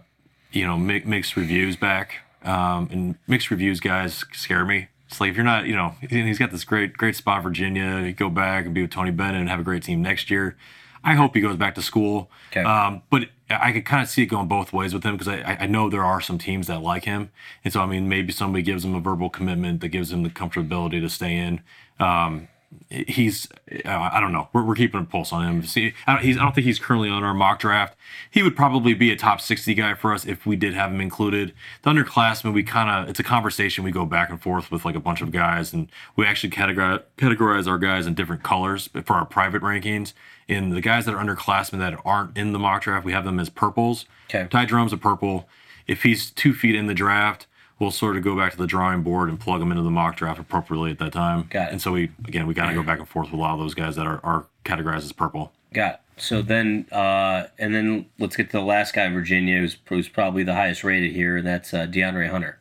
you 0.52 0.66
know, 0.66 0.76
mi- 0.76 1.02
mixed 1.06 1.36
reviews 1.36 1.76
back. 1.76 2.16
Um, 2.44 2.88
and 2.92 3.18
mixed 3.26 3.50
reviews 3.50 3.80
guys 3.80 4.24
scare 4.32 4.64
me. 4.64 4.88
It's 5.10 5.20
like 5.20 5.30
if 5.30 5.36
you're 5.36 5.44
not, 5.44 5.66
you 5.66 5.74
know, 5.74 5.94
he's 6.08 6.38
got 6.38 6.52
this 6.52 6.62
great 6.62 6.96
great 6.96 7.16
spot 7.16 7.38
in 7.38 7.42
Virginia. 7.42 8.00
You 8.00 8.12
go 8.12 8.30
back 8.30 8.64
and 8.64 8.72
be 8.72 8.82
with 8.82 8.92
Tony 8.92 9.10
Bennett 9.10 9.40
and 9.40 9.48
have 9.48 9.58
a 9.58 9.64
great 9.64 9.82
team 9.82 10.02
next 10.02 10.30
year. 10.30 10.56
I 11.02 11.14
hope 11.14 11.34
he 11.34 11.40
goes 11.40 11.56
back 11.56 11.74
to 11.74 11.82
school. 11.82 12.30
Okay. 12.52 12.62
Um, 12.62 13.02
but 13.10 13.28
I 13.48 13.72
could 13.72 13.84
kind 13.84 14.02
of 14.02 14.08
see 14.08 14.22
it 14.22 14.26
going 14.26 14.46
both 14.46 14.72
ways 14.72 14.94
with 14.94 15.02
him 15.02 15.16
because 15.16 15.26
I, 15.26 15.56
I 15.60 15.66
know 15.66 15.90
there 15.90 16.04
are 16.04 16.20
some 16.20 16.38
teams 16.38 16.68
that 16.68 16.80
like 16.80 17.06
him, 17.06 17.30
and 17.64 17.72
so 17.72 17.80
I 17.80 17.86
mean 17.86 18.08
maybe 18.08 18.32
somebody 18.32 18.62
gives 18.62 18.84
him 18.84 18.94
a 18.94 19.00
verbal 19.00 19.30
commitment 19.30 19.80
that 19.80 19.88
gives 19.88 20.12
him 20.12 20.22
the 20.22 20.30
comfortability 20.30 21.00
to 21.00 21.08
stay 21.08 21.36
in. 21.36 21.60
Um, 21.98 22.46
he's 22.88 23.48
uh, 23.84 24.10
I 24.12 24.20
don't 24.20 24.32
know. 24.32 24.48
We're, 24.52 24.64
we're 24.64 24.74
keeping 24.74 25.00
a 25.00 25.04
pulse 25.04 25.32
on 25.32 25.46
him. 25.46 25.62
See, 25.64 25.92
I 26.06 26.14
don't, 26.14 26.24
he's, 26.24 26.36
I 26.36 26.42
don't 26.42 26.54
think 26.54 26.66
he's 26.66 26.78
currently 26.78 27.08
on 27.08 27.24
our 27.24 27.34
mock 27.34 27.60
draft. 27.60 27.96
He 28.30 28.42
would 28.42 28.56
probably 28.56 28.94
be 28.94 29.10
a 29.10 29.16
top 29.16 29.40
sixty 29.40 29.74
guy 29.74 29.94
for 29.94 30.12
us 30.14 30.24
if 30.24 30.46
we 30.46 30.56
did 30.56 30.74
have 30.74 30.90
him 30.90 31.00
included. 31.00 31.52
The 31.82 31.90
underclassmen, 31.90 32.52
we 32.52 32.62
kind 32.62 32.90
of 32.90 33.08
it's 33.08 33.20
a 33.20 33.24
conversation 33.24 33.84
we 33.84 33.90
go 33.90 34.06
back 34.06 34.30
and 34.30 34.40
forth 34.40 34.70
with 34.70 34.84
like 34.84 34.94
a 34.94 35.00
bunch 35.00 35.20
of 35.20 35.32
guys, 35.32 35.72
and 35.72 35.90
we 36.16 36.26
actually 36.26 36.50
categorize 36.50 37.02
categorize 37.16 37.66
our 37.66 37.78
guys 37.78 38.06
in 38.06 38.14
different 38.14 38.42
colors 38.42 38.88
for 39.04 39.14
our 39.14 39.26
private 39.26 39.62
rankings. 39.62 40.12
And 40.48 40.72
the 40.72 40.80
guys 40.80 41.06
that 41.06 41.14
are 41.14 41.24
underclassmen 41.24 41.78
that 41.78 42.00
aren't 42.04 42.36
in 42.36 42.52
the 42.52 42.58
mock 42.58 42.82
draft, 42.82 43.04
we 43.04 43.12
have 43.12 43.24
them 43.24 43.38
as 43.38 43.48
purples. 43.48 44.04
Okay. 44.28 44.48
Ty 44.50 44.64
Jerome's 44.64 44.92
a 44.92 44.96
purple. 44.96 45.48
If 45.86 46.02
he's 46.02 46.30
two 46.30 46.52
feet 46.52 46.74
in 46.74 46.86
the 46.86 46.94
draft, 46.94 47.46
we'll 47.80 47.90
sort 47.90 48.16
of 48.16 48.22
go 48.22 48.36
back 48.36 48.52
to 48.52 48.58
the 48.58 48.66
drawing 48.66 49.02
board 49.02 49.28
and 49.28 49.40
plug 49.40 49.58
them 49.58 49.72
into 49.72 49.82
the 49.82 49.90
mock 49.90 50.14
draft 50.14 50.38
appropriately 50.38 50.92
at 50.92 50.98
that 50.98 51.12
time. 51.12 51.48
Got 51.50 51.68
it. 51.68 51.72
And 51.72 51.82
so 51.82 51.90
we 51.90 52.12
again 52.28 52.46
we 52.46 52.54
kind 52.54 52.70
of 52.70 52.76
go 52.76 52.86
back 52.86 53.00
and 53.00 53.08
forth 53.08 53.32
with 53.32 53.38
a 53.38 53.42
lot 53.42 53.54
of 53.54 53.58
those 53.58 53.74
guys 53.74 53.96
that 53.96 54.06
are, 54.06 54.20
are 54.22 54.46
categorized 54.64 54.98
as 54.98 55.12
purple. 55.12 55.52
Got 55.72 55.94
it. 55.94 56.00
So 56.18 56.42
then, 56.42 56.86
uh, 56.92 57.46
and 57.58 57.74
then 57.74 58.04
let's 58.18 58.36
get 58.36 58.50
to 58.50 58.58
the 58.58 58.62
last 58.62 58.94
guy 58.94 59.06
in 59.06 59.14
Virginia, 59.14 59.58
who's, 59.58 59.78
who's 59.86 60.06
probably 60.06 60.42
the 60.42 60.54
highest 60.54 60.84
rated 60.84 61.12
here, 61.12 61.38
and 61.38 61.46
that's 61.46 61.72
uh, 61.72 61.86
DeAndre 61.86 62.28
Hunter. 62.28 62.58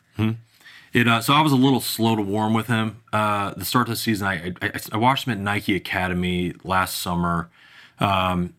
It 0.92 1.08
uh, 1.08 1.22
so 1.22 1.34
I 1.34 1.42
was 1.42 1.52
a 1.52 1.58
little 1.58 1.82
slow 1.82 2.16
to 2.16 2.22
warm 2.22 2.54
with 2.54 2.68
him. 2.68 3.02
Uh, 3.14 3.54
the 3.56 3.66
start 3.66 3.88
of 3.88 3.92
the 3.92 3.96
season, 3.96 4.28
I, 4.28 4.54
I 4.62 4.72
I 4.94 4.98
watched 4.98 5.28
him 5.28 5.34
at 5.34 5.40
Nike 5.40 5.76
Academy 5.76 6.54
last 6.64 7.00
summer. 7.00 7.50
Um, 8.00 8.56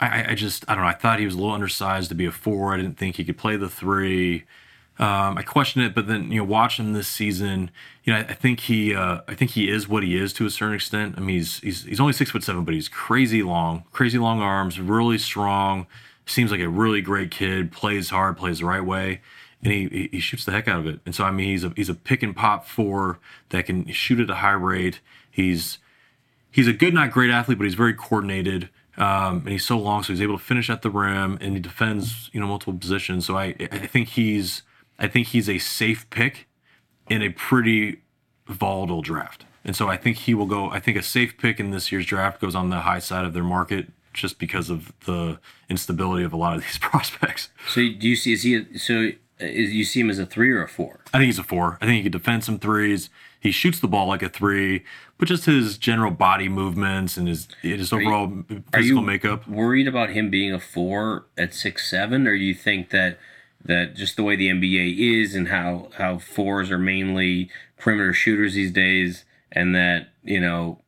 I, 0.00 0.30
I 0.30 0.34
just 0.34 0.64
I 0.68 0.74
don't 0.74 0.82
know. 0.82 0.88
I 0.88 0.94
thought 0.94 1.18
he 1.18 1.26
was 1.26 1.34
a 1.34 1.38
little 1.38 1.52
undersized 1.52 2.08
to 2.08 2.14
be 2.14 2.24
a 2.24 2.32
four. 2.32 2.72
I 2.72 2.78
didn't 2.78 2.96
think 2.96 3.16
he 3.16 3.24
could 3.24 3.36
play 3.36 3.56
the 3.56 3.68
three. 3.68 4.44
Um, 5.02 5.36
I 5.36 5.42
question 5.42 5.82
it, 5.82 5.94
but 5.94 6.06
then 6.06 6.30
you 6.30 6.38
know, 6.38 6.44
watching 6.44 6.92
this 6.92 7.08
season, 7.08 7.70
you 8.04 8.12
know, 8.12 8.20
I, 8.20 8.22
I 8.22 8.34
think 8.34 8.60
he, 8.60 8.94
uh, 8.94 9.22
I 9.26 9.34
think 9.34 9.50
he 9.52 9.68
is 9.68 9.88
what 9.88 10.04
he 10.04 10.16
is 10.16 10.32
to 10.34 10.46
a 10.46 10.50
certain 10.50 10.74
extent. 10.76 11.14
I 11.16 11.20
mean, 11.20 11.36
he's 11.36 11.58
he's 11.58 11.84
he's 11.84 12.00
only 12.00 12.12
six 12.12 12.30
foot 12.30 12.44
seven, 12.44 12.64
but 12.64 12.72
he's 12.74 12.88
crazy 12.88 13.42
long, 13.42 13.84
crazy 13.92 14.18
long 14.18 14.40
arms, 14.40 14.78
really 14.78 15.18
strong. 15.18 15.86
Seems 16.24 16.52
like 16.52 16.60
a 16.60 16.68
really 16.68 17.00
great 17.00 17.32
kid. 17.32 17.72
Plays 17.72 18.10
hard, 18.10 18.36
plays 18.36 18.60
the 18.60 18.66
right 18.66 18.84
way, 18.84 19.20
and 19.62 19.72
he- 19.72 20.08
he 20.12 20.20
shoots 20.20 20.44
the 20.44 20.52
heck 20.52 20.68
out 20.68 20.78
of 20.78 20.86
it. 20.86 21.00
And 21.04 21.14
so 21.16 21.24
I 21.24 21.32
mean, 21.32 21.48
he's 21.48 21.64
a 21.64 21.72
he's 21.74 21.88
a 21.88 21.94
pick 21.94 22.22
and 22.22 22.36
pop 22.36 22.66
four 22.68 23.18
that 23.48 23.66
can 23.66 23.90
shoot 23.90 24.20
at 24.20 24.30
a 24.30 24.36
high 24.36 24.52
rate. 24.52 25.00
He's 25.28 25.78
he's 26.52 26.68
a 26.68 26.72
good, 26.72 26.94
not 26.94 27.10
great 27.10 27.30
athlete, 27.30 27.58
but 27.58 27.64
he's 27.64 27.74
very 27.74 27.94
coordinated. 27.94 28.68
Um, 28.98 29.38
and 29.38 29.48
he's 29.48 29.64
so 29.64 29.78
long, 29.78 30.02
so 30.02 30.12
he's 30.12 30.20
able 30.22 30.38
to 30.38 30.44
finish 30.44 30.68
at 30.70 30.82
the 30.82 30.90
rim, 30.90 31.38
and 31.40 31.54
he 31.54 31.60
defends, 31.60 32.28
you 32.32 32.40
know, 32.40 32.46
multiple 32.46 32.74
positions. 32.74 33.24
So 33.26 33.36
I, 33.38 33.54
I 33.58 33.86
think 33.86 34.08
he's, 34.08 34.62
I 34.98 35.08
think 35.08 35.28
he's 35.28 35.48
a 35.48 35.58
safe 35.58 36.08
pick 36.10 36.48
in 37.08 37.22
a 37.22 37.30
pretty 37.30 38.02
volatile 38.46 39.02
draft. 39.02 39.44
And 39.64 39.76
so 39.76 39.88
I 39.88 39.96
think 39.96 40.16
he 40.18 40.34
will 40.34 40.46
go. 40.46 40.70
I 40.70 40.80
think 40.80 40.96
a 40.96 41.02
safe 41.02 41.38
pick 41.38 41.60
in 41.60 41.70
this 41.70 41.92
year's 41.92 42.06
draft 42.06 42.40
goes 42.40 42.54
on 42.54 42.70
the 42.70 42.80
high 42.80 42.98
side 42.98 43.24
of 43.24 43.32
their 43.32 43.44
market, 43.44 43.88
just 44.12 44.38
because 44.38 44.70
of 44.70 44.92
the 45.06 45.38
instability 45.68 46.24
of 46.24 46.32
a 46.32 46.36
lot 46.36 46.56
of 46.56 46.62
these 46.64 46.78
prospects. 46.78 47.48
So 47.68 47.80
do 47.80 48.08
you 48.08 48.16
see? 48.16 48.32
Is 48.32 48.42
he? 48.42 48.56
A, 48.56 48.78
so 48.78 49.10
is 49.38 49.72
you 49.72 49.84
see 49.84 50.00
him 50.00 50.10
as 50.10 50.18
a 50.18 50.26
three 50.26 50.50
or 50.50 50.62
a 50.62 50.68
four? 50.68 51.00
I 51.12 51.18
think 51.18 51.26
he's 51.26 51.38
a 51.38 51.44
four. 51.44 51.78
I 51.80 51.86
think 51.86 51.96
he 51.96 52.02
can 52.02 52.12
defend 52.12 52.44
some 52.44 52.58
threes. 52.58 53.10
He 53.38 53.50
shoots 53.50 53.80
the 53.80 53.88
ball 53.88 54.06
like 54.06 54.22
a 54.22 54.28
three, 54.28 54.84
but 55.18 55.26
just 55.26 55.46
his 55.46 55.76
general 55.78 56.12
body 56.12 56.48
movements 56.48 57.16
and 57.16 57.26
his 57.26 57.48
his 57.60 57.92
overall 57.92 58.44
Are 58.50 58.62
physical 58.72 59.00
you 59.00 59.06
makeup. 59.06 59.48
worried 59.48 59.88
about 59.88 60.10
him 60.10 60.30
being 60.30 60.52
a 60.52 60.60
four 60.60 61.26
at 61.36 61.54
six 61.54 61.88
seven, 61.90 62.26
or 62.26 62.36
do 62.36 62.42
you 62.42 62.54
think 62.54 62.90
that 62.90 63.18
that 63.64 63.94
just 63.94 64.16
the 64.16 64.22
way 64.22 64.36
the 64.36 64.48
NBA 64.48 64.98
is 65.22 65.34
and 65.34 65.48
how 65.48 65.88
how 65.96 66.18
fours 66.18 66.70
are 66.70 66.78
mainly 66.78 67.50
perimeter 67.78 68.12
shooters 68.12 68.54
these 68.54 68.70
days, 68.72 69.24
and 69.50 69.74
that 69.74 70.08
you 70.22 70.40
know 70.40 70.78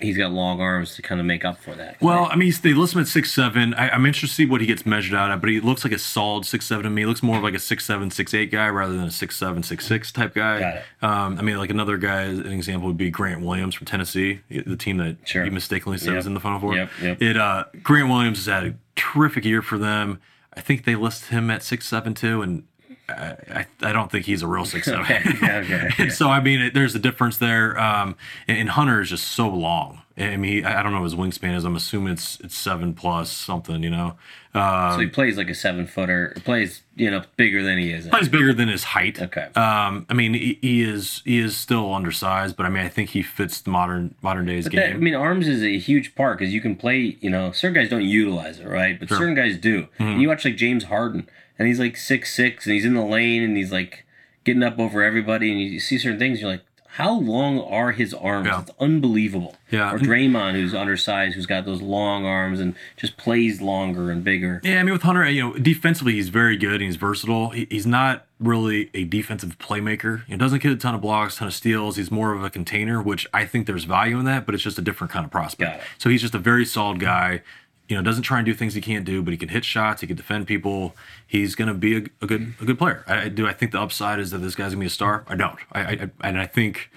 he's 0.00 0.16
got 0.16 0.30
long 0.30 0.60
arms 0.60 0.94
to 0.94 1.02
kind 1.02 1.20
of 1.20 1.26
make 1.26 1.44
up 1.44 1.58
for 1.58 1.74
that? 1.74 2.00
Well, 2.00 2.28
I 2.30 2.36
mean, 2.36 2.52
they 2.62 2.72
list 2.72 2.94
him 2.94 3.00
at 3.00 3.08
six 3.08 3.32
seven. 3.32 3.74
I, 3.74 3.88
I'm 3.90 4.06
interested 4.06 4.28
to 4.28 4.32
see 4.34 4.46
what 4.46 4.60
he 4.60 4.66
gets 4.68 4.86
measured 4.86 5.14
out 5.16 5.30
at, 5.32 5.40
but 5.40 5.50
he 5.50 5.58
looks 5.60 5.82
like 5.82 5.92
a 5.92 5.98
solid 5.98 6.44
six 6.46 6.66
seven 6.66 6.84
to 6.84 6.90
me. 6.90 7.02
He 7.02 7.06
looks 7.06 7.22
more 7.22 7.38
of 7.38 7.42
like 7.42 7.54
a 7.54 7.58
six 7.58 7.84
seven, 7.84 8.10
six 8.10 8.32
eight 8.32 8.50
guy 8.52 8.68
rather 8.68 8.92
than 8.94 9.04
a 9.06 9.10
six 9.10 9.36
seven, 9.36 9.62
six 9.64 9.86
six 9.86 10.12
type 10.12 10.34
guy. 10.34 10.60
Got 10.60 10.76
it. 10.76 10.82
Um, 11.02 11.38
I 11.38 11.42
mean, 11.42 11.56
like 11.58 11.70
another 11.70 11.96
guy, 11.96 12.22
an 12.22 12.52
example 12.52 12.86
would 12.88 12.96
be 12.96 13.10
Grant 13.10 13.40
Williams 13.40 13.74
from 13.74 13.86
Tennessee, 13.86 14.40
the 14.50 14.76
team 14.76 14.98
that 14.98 15.16
Sure. 15.24 15.42
he 15.44 15.50
mistakenly 15.50 15.98
said 15.98 16.08
Yep. 16.10 16.16
was 16.16 16.26
in 16.26 16.34
the 16.34 16.40
Final 16.40 16.60
Four. 16.60 16.76
Yep, 16.76 16.90
yep. 17.02 17.22
It 17.22 17.36
uh, 17.36 17.64
Grant 17.82 18.08
Williams 18.08 18.38
has 18.44 18.46
had 18.46 18.64
a 18.66 18.74
terrific 18.94 19.44
year 19.44 19.62
for 19.62 19.78
them. 19.78 20.20
I 20.58 20.60
think 20.60 20.84
they 20.84 20.96
list 20.96 21.26
him 21.26 21.50
at 21.52 21.62
six 21.62 21.86
seven 21.86 22.14
too, 22.14 22.42
and 22.42 22.64
I, 23.08 23.36
I, 23.48 23.66
I 23.80 23.92
don't 23.92 24.10
think 24.10 24.26
he's 24.26 24.42
a 24.42 24.48
real 24.48 24.64
six 24.64 24.86
seven. 24.86 25.02
Okay, 25.04 25.22
okay, 25.60 25.90
And 25.98 26.12
so 26.12 26.28
I 26.30 26.40
mean, 26.40 26.60
it, 26.60 26.74
there's 26.74 26.96
a 26.96 26.98
difference 26.98 27.38
there. 27.38 27.78
Um, 27.78 28.16
and, 28.48 28.58
and 28.58 28.68
Hunter 28.70 29.00
is 29.00 29.10
just 29.10 29.28
so 29.28 29.48
long. 29.48 30.02
I 30.16 30.36
mean, 30.36 30.52
he, 30.52 30.64
I 30.64 30.82
don't 30.82 30.90
know 30.90 31.00
what 31.00 31.04
his 31.04 31.14
wingspan 31.14 31.54
is. 31.54 31.64
I'm 31.64 31.76
assuming 31.76 32.14
it's 32.14 32.40
it's 32.40 32.56
seven 32.56 32.92
plus 32.92 33.30
something. 33.30 33.84
You 33.84 33.90
know, 33.90 34.16
uh, 34.58 34.94
so 34.94 35.00
he 35.00 35.06
plays 35.06 35.36
like 35.36 35.48
a 35.48 35.54
seven 35.54 35.86
footer. 35.86 36.34
Plays 36.44 36.82
you 36.96 37.10
know 37.10 37.22
bigger 37.36 37.62
than 37.62 37.78
he 37.78 37.90
is. 37.92 38.08
he's 38.18 38.28
bigger 38.28 38.52
than 38.52 38.68
his 38.68 38.84
height. 38.84 39.20
Okay. 39.20 39.48
Um, 39.54 40.06
I 40.08 40.14
mean, 40.14 40.34
he, 40.34 40.58
he 40.60 40.82
is 40.82 41.22
he 41.24 41.38
is 41.38 41.56
still 41.56 41.94
undersized, 41.94 42.56
but 42.56 42.66
I 42.66 42.68
mean, 42.68 42.84
I 42.84 42.88
think 42.88 43.10
he 43.10 43.22
fits 43.22 43.60
the 43.60 43.70
modern 43.70 44.14
modern 44.22 44.46
days 44.46 44.64
That- 44.64 44.70
game. 44.72 44.96
I 44.96 44.98
mean, 44.98 45.14
arms 45.14 45.48
is 45.48 45.62
a 45.62 45.78
huge 45.78 46.14
part 46.14 46.38
because 46.38 46.52
you 46.52 46.60
can 46.60 46.76
play. 46.76 47.16
You 47.20 47.30
know, 47.30 47.52
certain 47.52 47.74
guys 47.74 47.88
don't 47.90 48.02
utilize 48.04 48.58
it, 48.60 48.66
right? 48.68 48.98
But 48.98 49.08
certain 49.08 49.34
guys 49.34 49.56
do. 49.56 49.82
Mm-hmm. 49.82 50.02
And 50.02 50.22
you 50.22 50.28
watch 50.28 50.44
like 50.44 50.56
James 50.56 50.84
Harden, 50.84 51.28
and 51.58 51.68
he's 51.68 51.78
like 51.78 51.96
six 51.96 52.34
six, 52.34 52.66
and 52.66 52.74
he's 52.74 52.84
in 52.84 52.94
the 52.94 53.04
lane, 53.04 53.42
and 53.42 53.56
he's 53.56 53.72
like 53.72 54.04
getting 54.44 54.62
up 54.62 54.78
over 54.78 55.02
everybody, 55.02 55.50
and 55.52 55.60
you 55.60 55.78
see 55.80 55.98
certain 55.98 56.18
things. 56.18 56.40
You're 56.40 56.50
like, 56.50 56.62
how 56.98 57.12
long 57.12 57.60
are 57.60 57.92
his 57.92 58.12
arms? 58.12 58.48
Yeah. 58.48 58.62
It's 58.62 58.72
unbelievable. 58.80 59.54
Yeah. 59.70 59.94
Or 59.94 60.00
Draymond, 60.00 60.54
who's 60.54 60.74
undersized, 60.74 61.36
who's 61.36 61.46
got 61.46 61.64
those 61.64 61.80
long 61.80 62.26
arms 62.26 62.58
and 62.58 62.74
just 62.96 63.16
plays 63.16 63.60
longer 63.60 64.10
and 64.10 64.24
bigger. 64.24 64.60
Yeah, 64.64 64.80
I 64.80 64.82
mean, 64.82 64.94
with 64.94 65.02
Hunter, 65.02 65.28
you 65.30 65.40
know, 65.40 65.52
defensively 65.52 66.14
he's 66.14 66.28
very 66.28 66.56
good 66.56 66.74
and 66.74 66.82
he's 66.82 66.96
versatile. 66.96 67.50
He, 67.50 67.68
he's 67.70 67.86
not 67.86 68.26
really 68.40 68.90
a 68.94 69.04
defensive 69.04 69.56
playmaker. 69.60 70.24
He 70.26 70.36
doesn't 70.36 70.60
get 70.60 70.72
a 70.72 70.76
ton 70.76 70.96
of 70.96 71.00
blocks, 71.00 71.36
ton 71.36 71.46
of 71.46 71.54
steals. 71.54 71.94
He's 71.94 72.10
more 72.10 72.32
of 72.32 72.42
a 72.42 72.50
container, 72.50 73.00
which 73.00 73.28
I 73.32 73.46
think 73.46 73.68
there's 73.68 73.84
value 73.84 74.18
in 74.18 74.24
that, 74.24 74.44
but 74.44 74.56
it's 74.56 74.64
just 74.64 74.76
a 74.76 74.82
different 74.82 75.12
kind 75.12 75.24
of 75.24 75.30
prospect. 75.30 75.84
So 75.98 76.10
he's 76.10 76.20
just 76.20 76.34
a 76.34 76.40
very 76.40 76.64
solid 76.64 76.98
guy. 76.98 77.42
You 77.88 77.96
know, 77.96 78.02
doesn't 78.02 78.22
try 78.24 78.38
and 78.38 78.44
do 78.46 78.52
things 78.52 78.74
he 78.74 78.80
can't 78.82 79.04
do, 79.06 79.22
but 79.22 79.30
he 79.32 79.38
can 79.38 79.48
hit 79.48 79.64
shots. 79.64 80.02
He 80.02 80.06
can 80.06 80.16
defend 80.16 80.46
people. 80.46 80.94
He's 81.26 81.54
going 81.54 81.68
to 81.68 81.74
be 81.74 81.96
a, 81.96 82.02
a 82.20 82.26
good 82.26 82.54
a 82.60 82.64
good 82.66 82.78
player. 82.78 83.02
I, 83.06 83.22
I 83.22 83.28
do. 83.28 83.46
I 83.46 83.52
think 83.54 83.72
the 83.72 83.80
upside 83.80 84.18
is 84.20 84.30
that 84.30 84.38
this 84.38 84.54
guy's 84.54 84.72
going 84.74 84.80
to 84.80 84.80
be 84.80 84.86
a 84.86 84.90
star. 84.90 85.24
I 85.26 85.34
don't. 85.34 85.58
I, 85.72 85.80
I 85.80 86.10
and 86.20 86.38
I 86.38 86.46
think 86.46 86.90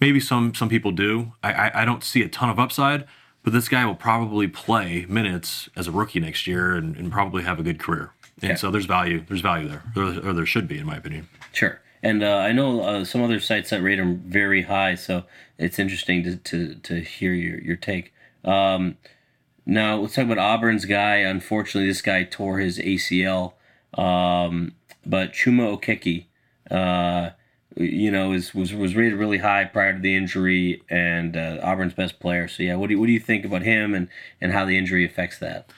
maybe 0.00 0.20
some 0.20 0.54
some 0.54 0.68
people 0.70 0.90
do. 0.90 1.32
I, 1.42 1.52
I 1.52 1.82
I 1.82 1.84
don't 1.84 2.02
see 2.02 2.22
a 2.22 2.28
ton 2.28 2.48
of 2.48 2.58
upside, 2.58 3.06
but 3.42 3.52
this 3.52 3.68
guy 3.68 3.84
will 3.84 3.94
probably 3.94 4.48
play 4.48 5.04
minutes 5.08 5.68
as 5.76 5.86
a 5.86 5.92
rookie 5.92 6.20
next 6.20 6.46
year 6.46 6.74
and, 6.76 6.96
and 6.96 7.12
probably 7.12 7.42
have 7.42 7.60
a 7.60 7.62
good 7.62 7.78
career. 7.78 8.12
And 8.40 8.50
Yeah. 8.50 8.56
so 8.56 8.70
there's 8.70 8.86
value. 8.86 9.22
There's 9.28 9.40
value 9.42 9.68
there, 9.68 9.82
or, 9.96 10.28
or 10.30 10.32
there 10.32 10.46
should 10.46 10.66
be, 10.66 10.78
in 10.78 10.86
my 10.86 10.96
opinion. 10.96 11.28
Sure. 11.52 11.80
And 12.02 12.22
uh, 12.22 12.36
I 12.36 12.52
know 12.52 12.80
uh, 12.80 13.04
some 13.04 13.22
other 13.22 13.40
sites 13.40 13.70
that 13.70 13.82
rate 13.82 13.98
him 13.98 14.22
very 14.24 14.62
high, 14.62 14.94
so 14.94 15.24
it's 15.58 15.78
interesting 15.80 16.22
to, 16.22 16.36
to, 16.36 16.74
to 16.76 17.00
hear 17.00 17.32
your, 17.32 17.58
your 17.60 17.76
take. 17.76 18.14
Um, 18.44 18.96
now, 19.68 19.98
let's 19.98 20.14
talk 20.14 20.24
about 20.24 20.38
Auburn's 20.38 20.86
guy. 20.86 21.16
Unfortunately, 21.16 21.86
this 21.86 22.00
guy 22.00 22.24
tore 22.24 22.58
his 22.58 22.78
ACL. 22.78 23.52
Um, 23.92 24.72
but 25.04 25.32
Chuma 25.32 25.78
Okeke, 25.78 26.24
uh, 26.70 27.30
you 27.76 28.10
know, 28.10 28.32
is, 28.32 28.54
was, 28.54 28.72
was 28.72 28.96
rated 28.96 29.18
really 29.18 29.38
high 29.38 29.66
prior 29.66 29.92
to 29.92 29.98
the 30.00 30.16
injury 30.16 30.82
and 30.88 31.36
uh, 31.36 31.58
Auburn's 31.62 31.92
best 31.92 32.18
player. 32.18 32.48
So, 32.48 32.62
yeah, 32.62 32.76
what 32.76 32.86
do 32.86 32.94
you, 32.94 33.00
what 33.00 33.06
do 33.06 33.12
you 33.12 33.20
think 33.20 33.44
about 33.44 33.60
him 33.60 33.94
and, 33.94 34.08
and 34.40 34.52
how 34.52 34.64
the 34.64 34.78
injury 34.78 35.04
affects 35.04 35.38
that? 35.40 35.70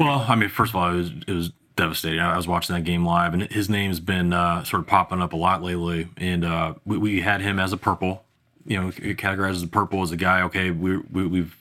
Well, 0.00 0.24
I 0.26 0.36
mean, 0.36 0.48
first 0.48 0.70
of 0.70 0.76
all, 0.76 0.90
it 0.94 0.96
was 0.96 1.10
it 1.28 1.32
was 1.32 1.52
devastating. 1.76 2.20
I 2.20 2.36
was 2.38 2.48
watching 2.48 2.74
that 2.74 2.82
game 2.82 3.04
live, 3.04 3.34
and 3.34 3.42
his 3.52 3.68
name's 3.68 4.00
been 4.00 4.32
uh, 4.32 4.64
sort 4.64 4.80
of 4.80 4.86
popping 4.86 5.20
up 5.20 5.34
a 5.34 5.36
lot 5.36 5.62
lately. 5.62 6.08
And 6.16 6.44
uh, 6.46 6.74
we, 6.86 6.96
we 6.96 7.20
had 7.20 7.42
him 7.42 7.60
as 7.60 7.72
a 7.72 7.76
purple, 7.76 8.24
you 8.66 8.80
know, 8.80 8.88
categorized 8.90 9.50
as 9.50 9.62
a 9.62 9.68
purple 9.68 10.02
as 10.02 10.10
a 10.10 10.16
guy. 10.16 10.42
Okay, 10.42 10.70
we, 10.70 10.96
we 10.96 11.26
we've 11.26 11.56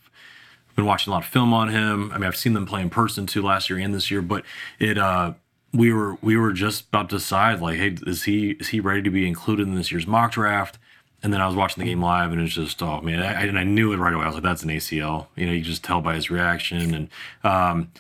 been 0.76 0.86
watching 0.86 1.12
a 1.12 1.16
lot 1.16 1.24
of 1.24 1.30
film 1.30 1.54
on 1.54 1.70
him. 1.70 2.12
I 2.12 2.18
mean, 2.18 2.28
I've 2.28 2.36
seen 2.38 2.54
them 2.54 2.66
play 2.66 2.82
in 2.82 2.90
person 2.90 3.26
too 3.28 3.42
last 3.42 3.70
year 3.70 3.80
and 3.80 3.94
this 3.94 4.10
year, 4.12 4.22
but 4.22 4.44
it 4.80 4.98
uh 4.98 5.34
we 5.74 5.92
were 5.92 6.16
we 6.22 6.38
were 6.38 6.54
just 6.54 6.88
about 6.90 7.10
to 7.10 7.18
decide 7.18 7.60
like, 7.62 7.78
hey, 7.78 7.98
is 8.06 8.24
he 8.24 8.52
is 8.52 8.70
he 8.70 8.80
ready 8.80 9.02
to 9.02 9.10
be 9.10 9.28
included 9.28 9.68
in 9.68 9.76
this 9.76 9.92
year's 9.92 10.06
mock 10.08 10.32
draft? 10.34 10.78
And 11.24 11.32
then 11.32 11.40
I 11.40 11.48
was 11.48 11.56
watching 11.56 11.82
the 11.84 11.90
game 11.90 12.02
live, 12.02 12.32
and 12.34 12.42
it's 12.42 12.54
just 12.54 12.82
oh 12.84 13.00
man, 13.02 13.20
I, 13.22 13.46
and 13.46 13.58
I 13.58 13.64
knew 13.64 13.94
it 13.94 13.98
right 13.98 14.14
away. 14.14 14.24
I 14.24 14.28
was 14.28 14.36
like, 14.36 14.44
that's 14.44 14.64
an 14.64 14.70
ACL. 14.70 15.28
You 15.36 15.46
know, 15.46 15.52
you 15.54 15.62
just 15.62 15.84
tell 15.84 16.02
by 16.02 16.16
his 16.16 16.30
reaction, 16.30 16.94
and 16.94 17.10
um, 17.46 17.92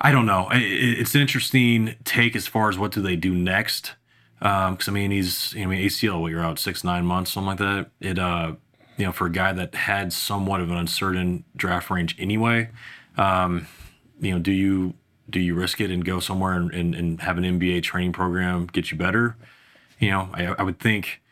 I 0.00 0.12
don't 0.12 0.24
know. 0.26 0.48
It, 0.50 0.62
it- 0.62 0.98
it's 1.00 1.14
an 1.14 1.20
interesting 1.20 1.96
take 2.04 2.36
as 2.36 2.46
far 2.46 2.68
as 2.68 2.78
what 2.78 2.92
do 2.92 3.02
they 3.02 3.16
do 3.16 3.34
next. 3.34 3.94
Because 4.38 4.88
I 4.88 4.92
mean, 4.92 5.10
he's 5.10 5.54
I 5.56 5.66
mean 5.66 5.84
ACL. 5.84 6.20
What 6.20 6.30
you're 6.30 6.42
out 6.44 6.58
six 6.58 6.84
nine 6.84 7.04
months, 7.04 7.32
something 7.32 7.48
like 7.48 7.58
that. 7.58 7.90
It 8.00 8.18
uh, 8.18 8.54
you 9.00 9.06
know, 9.06 9.12
for 9.12 9.26
a 9.26 9.32
guy 9.32 9.50
that 9.54 9.74
had 9.74 10.12
somewhat 10.12 10.60
of 10.60 10.70
an 10.70 10.76
uncertain 10.76 11.44
draft 11.56 11.88
range 11.88 12.14
anyway. 12.18 12.68
Um, 13.16 13.66
you 14.20 14.32
know, 14.32 14.38
do 14.38 14.52
you 14.52 14.92
do 15.30 15.40
you 15.40 15.54
risk 15.54 15.80
it 15.80 15.90
and 15.90 16.04
go 16.04 16.20
somewhere 16.20 16.52
and, 16.52 16.70
and, 16.72 16.94
and 16.94 17.20
have 17.22 17.38
an 17.38 17.44
NBA 17.44 17.82
training 17.82 18.12
program 18.12 18.66
get 18.66 18.90
you 18.90 18.98
better? 18.98 19.36
You 19.98 20.10
know, 20.10 20.28
I, 20.34 20.46
I 20.58 20.62
would 20.62 20.78
think. 20.78 21.22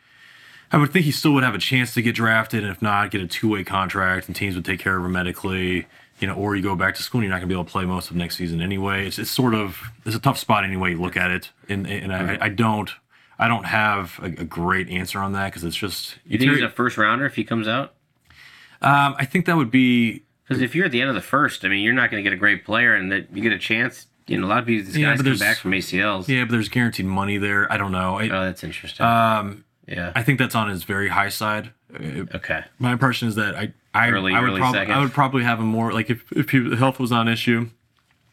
I 0.71 0.77
would 0.77 0.91
think 0.91 1.05
he 1.05 1.11
still 1.11 1.33
would 1.33 1.43
have 1.43 1.55
a 1.55 1.59
chance 1.59 1.95
to 1.95 2.01
get 2.03 2.13
drafted, 2.13 2.63
and 2.63 2.71
if 2.71 2.79
not, 2.79 3.09
get 3.09 3.21
a 3.21 3.27
two-way 3.27 3.63
contract, 3.63 4.27
and 4.27 4.35
teams 4.35 4.53
would 4.53 4.65
take 4.65 4.79
care 4.79 4.97
of 4.97 5.05
him 5.05 5.11
medically. 5.11 5.87
You 6.19 6.27
know, 6.27 6.35
or 6.35 6.55
you 6.55 6.61
go 6.61 6.75
back 6.75 6.95
to 6.95 7.03
school, 7.03 7.19
and 7.19 7.25
you're 7.25 7.31
not 7.31 7.37
going 7.37 7.49
to 7.49 7.53
be 7.53 7.55
able 7.55 7.65
to 7.65 7.71
play 7.71 7.85
most 7.85 8.09
of 8.09 8.15
next 8.15 8.37
season 8.37 8.61
anyway. 8.61 9.07
It's, 9.07 9.19
it's 9.19 9.31
sort 9.31 9.53
of 9.53 9.91
it's 10.05 10.15
a 10.15 10.19
tough 10.19 10.39
spot 10.39 10.63
anyway. 10.63 10.91
You 10.91 11.01
look 11.01 11.17
at 11.17 11.29
it, 11.29 11.51
and 11.67 11.85
and 11.87 12.11
I, 12.11 12.37
I 12.41 12.49
don't 12.49 12.91
I 13.39 13.47
don't 13.47 13.63
have 13.65 14.19
a, 14.21 14.25
a 14.25 14.45
great 14.45 14.89
answer 14.89 15.19
on 15.19 15.31
that 15.33 15.45
because 15.47 15.63
it's 15.63 15.75
just 15.75 16.17
You 16.25 16.37
think 16.37 16.51
he's 16.51 16.61
a 16.61 16.69
first 16.69 16.97
rounder 16.97 17.25
if 17.25 17.35
he 17.35 17.43
comes 17.43 17.67
out? 17.67 17.93
um, 18.81 19.15
I 19.17 19.25
think 19.25 19.45
that 19.45 19.57
would 19.57 19.71
be 19.71 20.23
Because 20.47 20.61
if 20.61 20.75
you're 20.75 20.85
at 20.85 20.91
the 20.91 21.01
end 21.01 21.09
of 21.09 21.15
the 21.15 21.21
first, 21.21 21.65
I 21.65 21.67
mean, 21.69 21.83
you're 21.83 21.93
not 21.93 22.11
going 22.11 22.23
to 22.23 22.29
get 22.29 22.33
a 22.35 22.39
great 22.39 22.63
player, 22.65 22.93
and 22.95 23.11
that 23.11 23.27
you 23.35 23.41
get 23.41 23.51
a 23.51 23.57
chance. 23.59 24.07
You 24.27 24.39
know, 24.39 24.45
a 24.45 24.49
lot 24.49 24.59
of 24.59 24.65
these 24.67 24.95
Yeah, 24.95 25.15
guys 25.15 25.21
come 25.23 25.37
back 25.39 25.57
from 25.57 25.71
ACLs. 25.71 26.27
yeah, 26.27 26.43
but 26.43 26.51
there's 26.51 26.69
guaranteed 26.69 27.07
money 27.07 27.37
there. 27.39 27.71
I 27.71 27.77
don't 27.77 27.91
know. 27.91 28.19
I, 28.19 28.25
Oh, 28.25 28.45
that's 28.45 28.63
interesting. 28.63 29.03
um, 29.05 29.63
yeah. 29.87 30.11
I 30.15 30.21
think 30.21 30.37
that's 30.37 30.53
on 30.53 30.69
his 30.69 30.83
very 30.83 31.07
high 31.09 31.29
side. 31.29 31.71
Uh, 31.91 32.25
okay. 32.35 32.63
My 32.77 32.91
impression 32.91 33.27
is 33.27 33.35
that 33.35 33.55
I 33.55 33.73
I, 33.91 34.11
Early- 34.11 34.33
I 34.35 34.39
would 34.41 34.55
probably 34.57 34.79
second. 34.81 34.93
I 34.93 34.99
would 35.01 35.13
probably 35.13 35.43
have 35.43 35.59
him 35.59 35.65
more 35.65 35.91
like 35.91 36.11
if 36.11 36.31
if 36.33 36.51
he, 36.51 36.75
health 36.75 36.99
was 36.99 37.09
not 37.09 37.21
an 37.25 37.33
issue, 37.33 37.69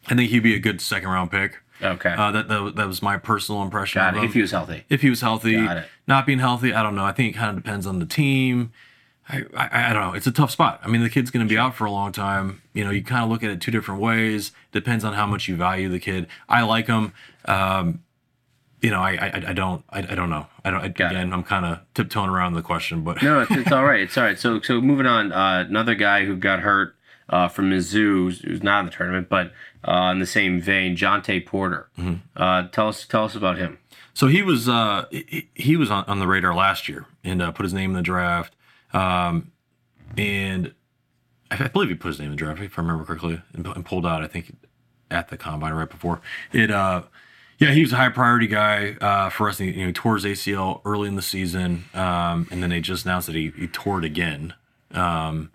I 0.07 0.13
think 0.15 0.29
he'd 0.29 0.43
be 0.43 0.53
a 0.53 0.59
good 0.59 0.81
second 0.81 1.09
round 1.09 1.31
pick. 1.31 1.57
Okay. 1.81 2.09
Uh, 2.17 2.31
that, 2.31 2.47
that 2.47 2.75
that 2.75 2.87
was 2.87 3.01
my 3.01 3.17
personal 3.17 3.61
impression. 3.61 3.99
Got 4.01 4.17
of 4.17 4.23
it. 4.23 4.25
If 4.27 4.33
he 4.33 4.41
was 4.41 4.51
healthy. 4.51 4.83
if 4.89 5.01
he 5.01 5.09
was 5.09 5.21
healthy, 5.21 5.55
Got 5.65 5.77
it. 5.77 5.85
not 6.07 6.25
being 6.25 6.39
healthy, 6.39 6.73
I 6.73 6.81
don't 6.83 6.95
know. 6.95 7.05
I 7.05 7.11
think 7.11 7.35
it 7.35 7.37
kind 7.37 7.55
of 7.55 7.63
depends 7.63 7.85
on 7.85 7.99
the 7.99 8.05
team. 8.05 8.71
I, 9.29 9.43
I, 9.55 9.89
I 9.89 9.93
don't 9.93 10.01
know. 10.03 10.13
It's 10.13 10.25
a 10.27 10.31
tough 10.31 10.51
spot. 10.51 10.79
I 10.83 10.87
mean, 10.87 11.03
the 11.03 11.09
kid's 11.09 11.31
going 11.31 11.45
to 11.45 11.49
be 11.53 11.57
out 11.57 11.75
for 11.75 11.83
a 11.85 11.91
long 11.91 12.13
time. 12.13 12.61
You 12.73 12.85
know, 12.85 12.91
you 12.91 13.03
kind 13.03 13.23
of 13.23 13.29
look 13.29 13.43
at 13.43 13.49
it 13.49 13.59
two 13.59 13.71
different 13.71 13.99
ways. 14.01 14.53
Depends 14.71 15.03
on 15.03 15.13
how 15.13 15.25
much 15.27 15.47
you 15.49 15.55
value 15.57 15.89
the 15.89 15.99
kid. 15.99 16.27
I 16.47 16.61
like 16.63 16.87
him. 16.87 17.11
Um, 17.45 18.03
you 18.81 18.89
know, 18.89 19.01
I, 19.01 19.11
I, 19.15 19.43
I 19.49 19.53
don't, 19.53 19.83
I, 19.89 19.99
I 19.99 20.15
don't 20.15 20.29
know. 20.29 20.47
I 20.63 20.71
don't. 20.71 20.79
I, 20.81 20.87
Got 20.87 21.11
it. 21.11 21.15
again, 21.15 21.33
I'm 21.33 21.43
kind 21.43 21.65
of 21.65 21.79
tiptoeing 21.93 22.29
around 22.29 22.53
the 22.53 22.61
question, 22.61 23.03
but 23.03 23.21
No, 23.21 23.41
it's, 23.41 23.51
it's 23.51 23.71
all 23.71 23.83
right. 23.91 23.99
It's 24.01 24.17
all 24.17 24.23
right. 24.23 24.39
So, 24.39 24.61
so 24.61 24.79
moving 24.79 25.05
on. 25.07 25.31
Uh, 25.33 25.65
another 25.67 25.95
guy 25.95 26.25
who 26.25 26.35
got 26.37 26.59
hurt 26.61 26.95
uh, 27.27 27.49
from 27.49 27.69
Mizzou, 27.71 28.39
who's 28.41 28.63
not 28.63 28.79
in 28.81 28.85
the 28.85 28.91
tournament, 28.91 29.27
but 29.29 29.51
uh, 29.87 30.11
in 30.11 30.19
the 30.19 30.25
same 30.25 30.59
vein, 30.61 30.95
Jontay 30.95 31.45
Porter. 31.45 31.89
Uh, 32.35 32.67
tell 32.69 32.89
us, 32.89 33.05
tell 33.05 33.23
us 33.25 33.35
about 33.35 33.57
him. 33.57 33.79
So 34.13 34.27
he 34.27 34.41
was 34.41 34.67
uh, 34.67 35.05
he, 35.11 35.49
he 35.53 35.75
was 35.75 35.91
on, 35.91 36.03
on 36.05 36.19
the 36.19 36.27
radar 36.27 36.55
last 36.55 36.89
year 36.89 37.05
and 37.23 37.41
uh, 37.41 37.51
put 37.51 37.63
his 37.63 37.73
name 37.73 37.91
in 37.91 37.95
the 37.95 38.01
draft. 38.01 38.55
Um, 38.93 39.51
and 40.17 40.73
I, 41.51 41.65
I 41.65 41.67
believe 41.67 41.89
he 41.89 41.95
put 41.95 42.09
his 42.09 42.19
name 42.19 42.27
in 42.27 42.31
the 42.31 42.37
draft 42.37 42.59
if 42.61 42.77
I 42.77 42.81
remember 42.81 43.05
correctly, 43.05 43.41
and, 43.53 43.65
and 43.65 43.85
pulled 43.85 44.05
out. 44.05 44.23
I 44.23 44.27
think 44.27 44.55
at 45.09 45.29
the 45.29 45.37
combine 45.37 45.73
right 45.73 45.89
before 45.89 46.21
it. 46.51 46.71
Uh, 46.71 47.03
yeah, 47.59 47.71
he 47.71 47.81
was 47.81 47.91
a 47.91 47.95
high 47.95 48.09
priority 48.09 48.45
guy 48.47 48.97
uh, 49.01 49.29
for 49.29 49.49
us. 49.49 49.57
He, 49.57 49.71
you 49.71 49.81
know, 49.81 49.87
he 49.87 49.93
tore 49.93 50.15
his 50.15 50.25
ACL 50.25 50.81
early 50.85 51.07
in 51.07 51.15
the 51.15 51.23
season, 51.23 51.85
um, 51.95 52.47
and 52.51 52.61
then 52.61 52.69
they 52.69 52.81
just 52.81 53.05
announced 53.05 53.27
that 53.27 53.35
he, 53.35 53.51
he 53.57 53.67
tore 53.67 53.97
it 53.99 54.05
again. 54.05 54.53
Um, 54.91 55.51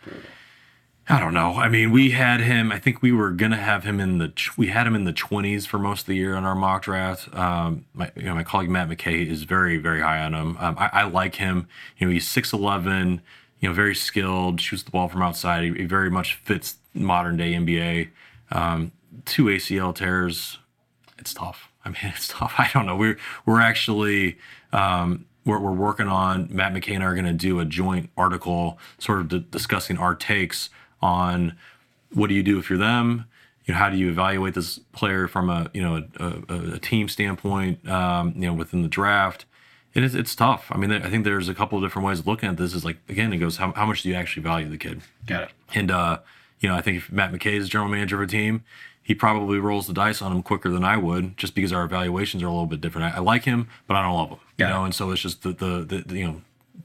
I 1.08 1.18
don't 1.18 1.34
know. 1.34 1.54
I 1.54 1.68
mean, 1.68 1.90
we 1.90 2.12
had 2.12 2.40
him. 2.40 2.70
I 2.70 2.78
think 2.78 3.02
we 3.02 3.10
were 3.10 3.30
gonna 3.30 3.56
have 3.56 3.82
him 3.82 3.98
in 3.98 4.18
the. 4.18 4.32
We 4.56 4.68
had 4.68 4.86
him 4.86 4.94
in 4.94 5.04
the 5.04 5.12
twenties 5.12 5.66
for 5.66 5.78
most 5.78 6.02
of 6.02 6.06
the 6.06 6.14
year 6.14 6.36
on 6.36 6.44
our 6.44 6.54
mock 6.54 6.82
draft. 6.82 7.34
Um, 7.34 7.86
my, 7.92 8.12
you 8.14 8.22
know, 8.22 8.34
my 8.34 8.44
colleague 8.44 8.70
Matt 8.70 8.88
McKay 8.88 9.26
is 9.26 9.42
very, 9.42 9.78
very 9.78 10.00
high 10.00 10.20
on 10.22 10.32
him. 10.32 10.56
Um, 10.60 10.76
I, 10.78 10.90
I 10.92 11.02
like 11.04 11.36
him. 11.36 11.66
You 11.98 12.06
know, 12.06 12.12
he's 12.12 12.28
six 12.28 12.52
eleven. 12.52 13.20
You 13.58 13.68
know, 13.68 13.74
very 13.74 13.96
skilled. 13.96 14.60
Shoots 14.60 14.84
the 14.84 14.92
ball 14.92 15.08
from 15.08 15.22
outside. 15.22 15.64
He, 15.64 15.72
he 15.72 15.84
very 15.86 16.10
much 16.10 16.36
fits 16.36 16.76
modern 16.94 17.36
day 17.36 17.52
NBA. 17.52 18.08
Um, 18.52 18.92
two 19.24 19.46
ACL 19.46 19.92
tears. 19.94 20.58
It's 21.18 21.34
tough. 21.34 21.68
I 21.84 21.88
mean, 21.88 21.98
it's 22.04 22.28
tough. 22.28 22.54
I 22.58 22.70
don't 22.72 22.86
know. 22.86 22.96
We're 22.96 23.18
we're 23.44 23.60
actually 23.60 24.38
um, 24.72 25.26
we're, 25.44 25.58
we're 25.58 25.72
working 25.72 26.06
on 26.06 26.48
Matt 26.50 26.72
McKay 26.72 26.94
and 26.94 27.02
I 27.02 27.06
are 27.06 27.14
going 27.14 27.24
to 27.24 27.32
do 27.32 27.58
a 27.58 27.64
joint 27.64 28.10
article, 28.16 28.78
sort 28.98 29.18
of 29.18 29.28
di- 29.28 29.46
discussing 29.50 29.98
our 29.98 30.14
takes 30.14 30.70
on 31.02 31.56
what 32.12 32.28
do 32.28 32.34
you 32.34 32.42
do 32.42 32.58
if 32.58 32.70
you're 32.70 32.78
them. 32.78 33.26
You 33.64 33.74
know, 33.74 33.78
how 33.78 33.90
do 33.90 33.96
you 33.96 34.10
evaluate 34.10 34.54
this 34.54 34.78
player 34.92 35.28
from 35.28 35.48
a 35.48 35.70
you 35.72 35.82
know 35.82 36.04
a, 36.18 36.24
a, 36.48 36.72
a 36.74 36.78
team 36.78 37.08
standpoint? 37.08 37.88
Um, 37.88 38.34
you 38.36 38.46
know, 38.46 38.54
within 38.54 38.82
the 38.82 38.88
draft, 38.88 39.44
and 39.94 40.04
it's, 40.04 40.14
it's 40.14 40.34
tough. 40.34 40.66
I 40.70 40.78
mean, 40.78 40.90
I 40.90 41.08
think 41.08 41.24
there's 41.24 41.48
a 41.48 41.54
couple 41.54 41.78
of 41.78 41.84
different 41.84 42.06
ways 42.06 42.18
of 42.18 42.26
looking 42.26 42.48
at 42.48 42.56
this. 42.56 42.74
Is 42.74 42.84
like 42.84 42.98
again, 43.08 43.32
it 43.32 43.38
goes 43.38 43.58
how, 43.58 43.72
how 43.72 43.86
much 43.86 44.02
do 44.02 44.08
you 44.08 44.14
actually 44.14 44.42
value 44.42 44.68
the 44.68 44.78
kid? 44.78 45.02
Got 45.26 45.42
it. 45.42 45.50
And 45.74 45.90
uh, 45.90 46.18
you 46.60 46.68
know, 46.68 46.74
I 46.74 46.80
think 46.80 46.98
if 46.98 47.12
Matt 47.12 47.32
McKay 47.32 47.54
is 47.54 47.68
general 47.68 47.90
manager 47.90 48.16
of 48.16 48.28
a 48.28 48.30
team, 48.30 48.64
he 49.02 49.14
probably 49.14 49.58
rolls 49.58 49.86
the 49.86 49.92
dice 49.92 50.22
on 50.22 50.32
him 50.32 50.42
quicker 50.42 50.70
than 50.70 50.84
I 50.84 50.96
would, 50.96 51.36
just 51.36 51.54
because 51.54 51.72
our 51.72 51.84
evaluations 51.84 52.42
are 52.42 52.46
a 52.46 52.50
little 52.50 52.66
bit 52.66 52.80
different. 52.80 53.14
I, 53.14 53.18
I 53.18 53.20
like 53.20 53.44
him, 53.44 53.68
but 53.86 53.96
I 53.96 54.02
don't 54.02 54.16
love 54.16 54.30
him. 54.30 54.38
Yeah. 54.58 54.66
You 54.68 54.74
know, 54.74 54.84
and 54.84 54.94
so 54.94 55.10
it's 55.10 55.22
just 55.22 55.42
the, 55.42 55.52
the 55.52 55.84
the, 55.84 56.04
the 56.06 56.18
you 56.18 56.26
know 56.26 56.42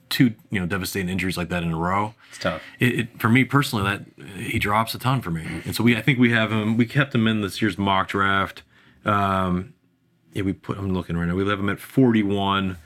two 0.09 0.33
you 0.49 0.59
know 0.59 0.65
devastating 0.65 1.09
injuries 1.09 1.37
like 1.37 1.49
that 1.49 1.63
in 1.63 1.73
a 1.73 1.77
row. 1.77 2.13
It's 2.29 2.39
tough. 2.39 2.61
It, 2.79 2.99
it 2.99 3.19
for 3.19 3.29
me 3.29 3.43
personally 3.43 3.83
that 3.85 4.05
he 4.37 4.59
drops 4.59 4.93
a 4.95 4.99
ton 4.99 5.21
for 5.21 5.31
me, 5.31 5.61
and 5.65 5.75
so 5.75 5.83
we 5.83 5.95
I 5.95 6.01
think 6.01 6.19
we 6.19 6.31
have 6.31 6.51
him. 6.51 6.77
We 6.77 6.85
kept 6.85 7.13
him 7.13 7.27
in 7.27 7.41
this 7.41 7.61
year's 7.61 7.77
mock 7.77 8.09
draft. 8.09 8.63
Um, 9.05 9.73
yeah, 10.33 10.43
we 10.43 10.53
put. 10.53 10.77
I'm 10.77 10.93
looking 10.93 11.17
right 11.17 11.27
now. 11.27 11.35
We 11.35 11.47
have 11.47 11.59
him 11.59 11.69
at 11.69 11.79
41 11.79 12.77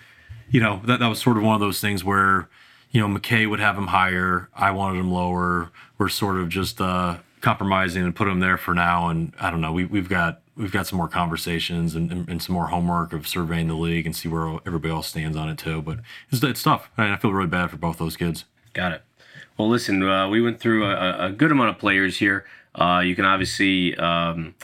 you 0.51 0.59
know, 0.59 0.82
that, 0.86 0.99
that 0.99 1.07
was 1.07 1.20
sort 1.20 1.38
of 1.38 1.43
one 1.43 1.55
of 1.55 1.62
those 1.62 1.80
things 1.80 2.03
where, 2.03 2.49
you 2.91 2.99
know, 2.99 3.07
McKay 3.07 3.49
would 3.49 3.62
have 3.62 3.78
him 3.78 3.88
higher. 3.88 4.49
I 4.53 4.72
wanted 4.72 4.99
him 4.99 5.12
lower. 5.12 5.72
We're 5.97 6.09
sort 6.09 6.38
of 6.38 6.49
just 6.49 6.82
uh, 6.82 7.18
compromising 7.39 8.03
and 8.03 8.16
put 8.16 8.28
him 8.28 8.41
there 8.41 8.57
for 8.57 8.74
now. 8.74 9.07
And 9.07 9.34
I 9.39 9.49
don't 9.49 9.62
know, 9.62 9.72
we, 9.72 9.86
we've 9.86 10.09
got 10.09 10.41
we've 10.56 10.72
got 10.72 10.88
some 10.88 10.97
more 10.97 11.08
conversations 11.08 11.95
and, 11.95 12.12
and, 12.12 12.28
and 12.30 12.41
some 12.41 12.54
more 12.54 12.68
homework 12.68 13.14
of 13.14 13.28
surveying 13.28 13.68
the 13.68 13.76
league 13.76 14.06
and 14.06 14.16
see 14.16 14.28
where 14.28 14.60
everybody 14.66 14.93
else 14.93 15.08
stands 15.08 15.38
on 15.38 15.49
it 15.49 15.58
too. 15.58 15.82
But 15.82 15.99
it's, 16.30 16.43
it's 16.43 16.64
tough. 16.64 16.89
And 16.97 17.12
I 17.12 17.18
feel 17.18 17.34
really 17.34 17.47
bad 17.47 17.72
for 17.72 17.78
both 17.78 17.97
those 17.97 18.18
kids. 18.18 18.45
Got 18.74 18.93
it. 18.93 19.02
Well, 19.58 19.70
listen, 19.70 20.02
uh, 20.04 20.28
we 20.30 20.41
went 20.41 20.60
through 20.60 20.86
a, 20.86 21.28
a 21.28 21.32
good 21.32 21.52
amount 21.52 21.70
of 21.70 21.78
players 21.78 22.18
here. 22.18 22.45
Uh, 22.74 23.02
you 23.04 23.16
can 23.16 23.26
obviously 23.26 23.95
um, 23.97 24.56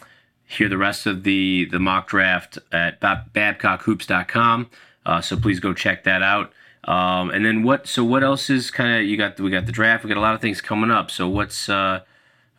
hear 0.45 0.69
the 0.69 0.77
rest 0.77 1.05
of 1.05 1.23
the 1.23 1.67
the 1.71 1.79
mock 1.79 2.07
draft 2.07 2.57
at 2.71 2.99
bab- 2.99 3.33
babcockhoops.com. 3.33 4.69
Uh, 5.05 5.21
so 5.21 5.37
please 5.37 5.59
go 5.59 5.73
check 5.73 6.03
that 6.05 6.23
out. 6.23 6.53
Um, 6.85 7.29
and 7.31 7.45
then 7.45 7.63
what? 7.63 7.87
So 7.87 8.03
what 8.03 8.23
else 8.23 8.49
is 8.49 8.71
kind 8.71 8.97
of 8.97 9.05
you 9.05 9.17
got? 9.17 9.39
We 9.39 9.51
got 9.51 9.65
the 9.65 9.73
draft. 9.73 10.03
We 10.03 10.07
got 10.07 10.17
a 10.17 10.21
lot 10.21 10.35
of 10.35 10.41
things 10.41 10.61
coming 10.61 10.89
up. 10.89 11.11
So 11.11 11.27
what's 11.27 11.67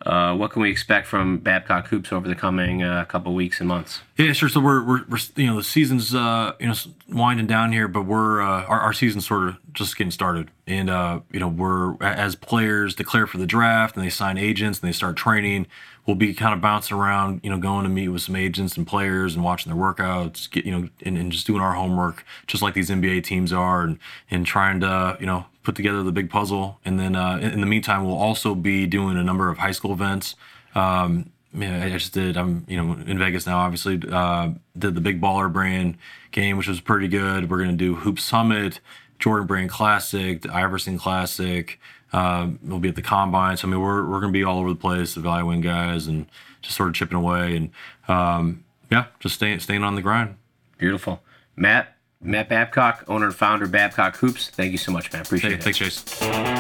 uh, 0.07 0.35
what 0.35 0.53
can 0.53 0.63
we 0.63 0.71
expect 0.71 1.09
from 1.09 1.39
Babcock 1.39 1.89
Hoops 1.89 2.13
over 2.13 2.29
the 2.29 2.37
coming 2.37 2.83
uh, 2.83 3.05
couple 3.07 3.35
weeks 3.35 3.59
and 3.59 3.69
months? 3.69 4.01
Yeah, 4.17 4.33
sure. 4.33 4.49
So 4.49 4.61
we're, 4.61 4.83
we're, 4.83 5.05
we're 5.09 5.19
you 5.35 5.47
know 5.47 5.57
the 5.57 5.65
season's 5.65 6.15
uh, 6.15 6.53
you 6.61 6.69
know 6.69 6.75
winding 7.09 7.49
down 7.49 7.73
here, 7.73 7.89
but 7.89 8.03
we're 8.03 8.41
uh, 8.41 8.65
our 8.65 8.81
our 8.81 8.93
season's 8.93 9.27
sort 9.27 9.49
of 9.49 9.57
just 9.73 9.97
getting 9.97 10.13
started, 10.13 10.51
and 10.69 10.89
uh, 10.89 11.21
you 11.33 11.41
know 11.41 11.49
we're 11.49 12.01
as 12.03 12.37
players 12.37 12.95
declare 12.95 13.27
for 13.27 13.39
the 13.39 13.47
draft 13.47 13.97
and 13.97 14.05
they 14.05 14.11
sign 14.11 14.39
agents 14.39 14.81
and 14.81 14.89
they 14.89 14.93
start 14.93 15.17
training. 15.17 15.67
We'll 16.07 16.17
be 16.17 16.33
kind 16.33 16.55
of 16.55 16.63
bouncing 16.63 16.97
around, 16.97 17.41
you 17.43 17.51
know, 17.51 17.59
going 17.59 17.83
to 17.83 17.91
meet 17.91 18.09
with 18.09 18.23
some 18.23 18.35
agents 18.35 18.79
and 18.79 18.87
players 18.87 19.35
and 19.35 19.45
watching 19.45 19.71
their 19.71 19.83
workouts, 19.83 20.51
get 20.51 20.65
you 20.65 20.73
know, 20.73 20.89
and, 21.03 21.19
and 21.19 21.31
just 21.31 21.47
doing 21.47 21.61
our 21.61 21.75
homework, 21.75 22.25
just 22.47 22.63
like 22.63 22.73
these 22.73 22.89
NBA 22.89 23.25
teams 23.25 23.53
are, 23.53 23.83
and 23.83 23.99
and 24.31 24.47
trying 24.47 24.81
to 24.81 25.17
you 25.19 25.27
know 25.27 25.47
put 25.69 25.77
together 25.77 26.03
the 26.03 26.13
big 26.13 26.31
puzzle. 26.31 26.81
And 26.83 26.99
then 26.99 27.15
uh, 27.15 27.37
in, 27.43 27.61
the 27.61 27.67
meantime, 27.67 28.07
we'll 28.07 28.17
also 28.17 28.55
be 28.55 28.87
doing 28.87 29.19
a 29.19 29.23
number 29.23 29.51
of 29.51 29.59
high 29.59 29.73
school 29.73 29.93
events. 29.93 30.35
Um, 30.75 31.31
man, 31.53 31.83
I 31.83 31.91
just 31.91 32.15
did. 32.15 32.39
I'm 32.39 32.65
you 32.67 32.83
know 32.83 32.95
in 33.07 33.19
Vegas 33.19 33.47
now. 33.47 33.59
Obviously, 33.59 34.01
uh, 34.11 34.53
did 34.79 34.95
the 34.95 35.03
Big 35.03 35.21
Baller 35.21 35.53
Brand 35.53 35.99
game, 36.31 36.57
which 36.57 36.69
was 36.69 36.81
pretty 36.81 37.07
good. 37.07 37.51
We're 37.51 37.59
gonna 37.59 37.75
do 37.75 37.97
Hoop 37.97 38.19
Summit, 38.19 38.81
Jordan 39.19 39.47
Brand 39.47 39.69
Classic, 39.69 40.41
the 40.41 40.55
Iverson 40.55 40.97
Classic. 40.97 41.79
Um, 42.15 42.59
we'll 42.63 42.81
be 42.81 42.89
at 42.89 42.97
the 42.97 43.03
combine. 43.03 43.59
So 43.59 43.69
I 43.69 43.71
mean, 43.71 43.83
we're 43.83 44.09
we're 44.09 44.21
gonna 44.21 44.33
be 44.33 44.45
all 44.45 44.61
over 44.61 44.71
the 44.71 44.75
place, 44.75 45.15
the 45.15 45.21
evaluating 45.21 45.61
guys 45.61 46.07
and 46.07 46.25
just 46.63 46.79
sort 46.79 46.89
of 46.89 46.95
chipping 46.95 47.19
away 47.19 47.57
and 47.57 47.71
um, 48.09 48.65
yeah, 48.91 49.09
just 49.21 49.35
staying 49.35 49.61
staying 49.61 49.85
on 49.85 49.97
the 49.97 50.03
grind. 50.03 50.37
Beautiful, 50.79 51.21
Matt. 51.57 51.98
Matt 52.21 52.49
Babcock, 52.49 53.05
owner 53.09 53.27
and 53.27 53.35
founder 53.35 53.65
of 53.67 53.71
Babcock 53.73 54.17
Hoops. 54.17 54.49
Thank 54.51 54.73
you 54.73 54.79
so 54.79 54.91
much, 54.93 55.13
man. 55.13 55.23
Appreciate 55.23 55.51
Hey, 55.51 55.57
it. 55.59 55.63
thanks, 55.63 55.79
Chase. 55.79 56.58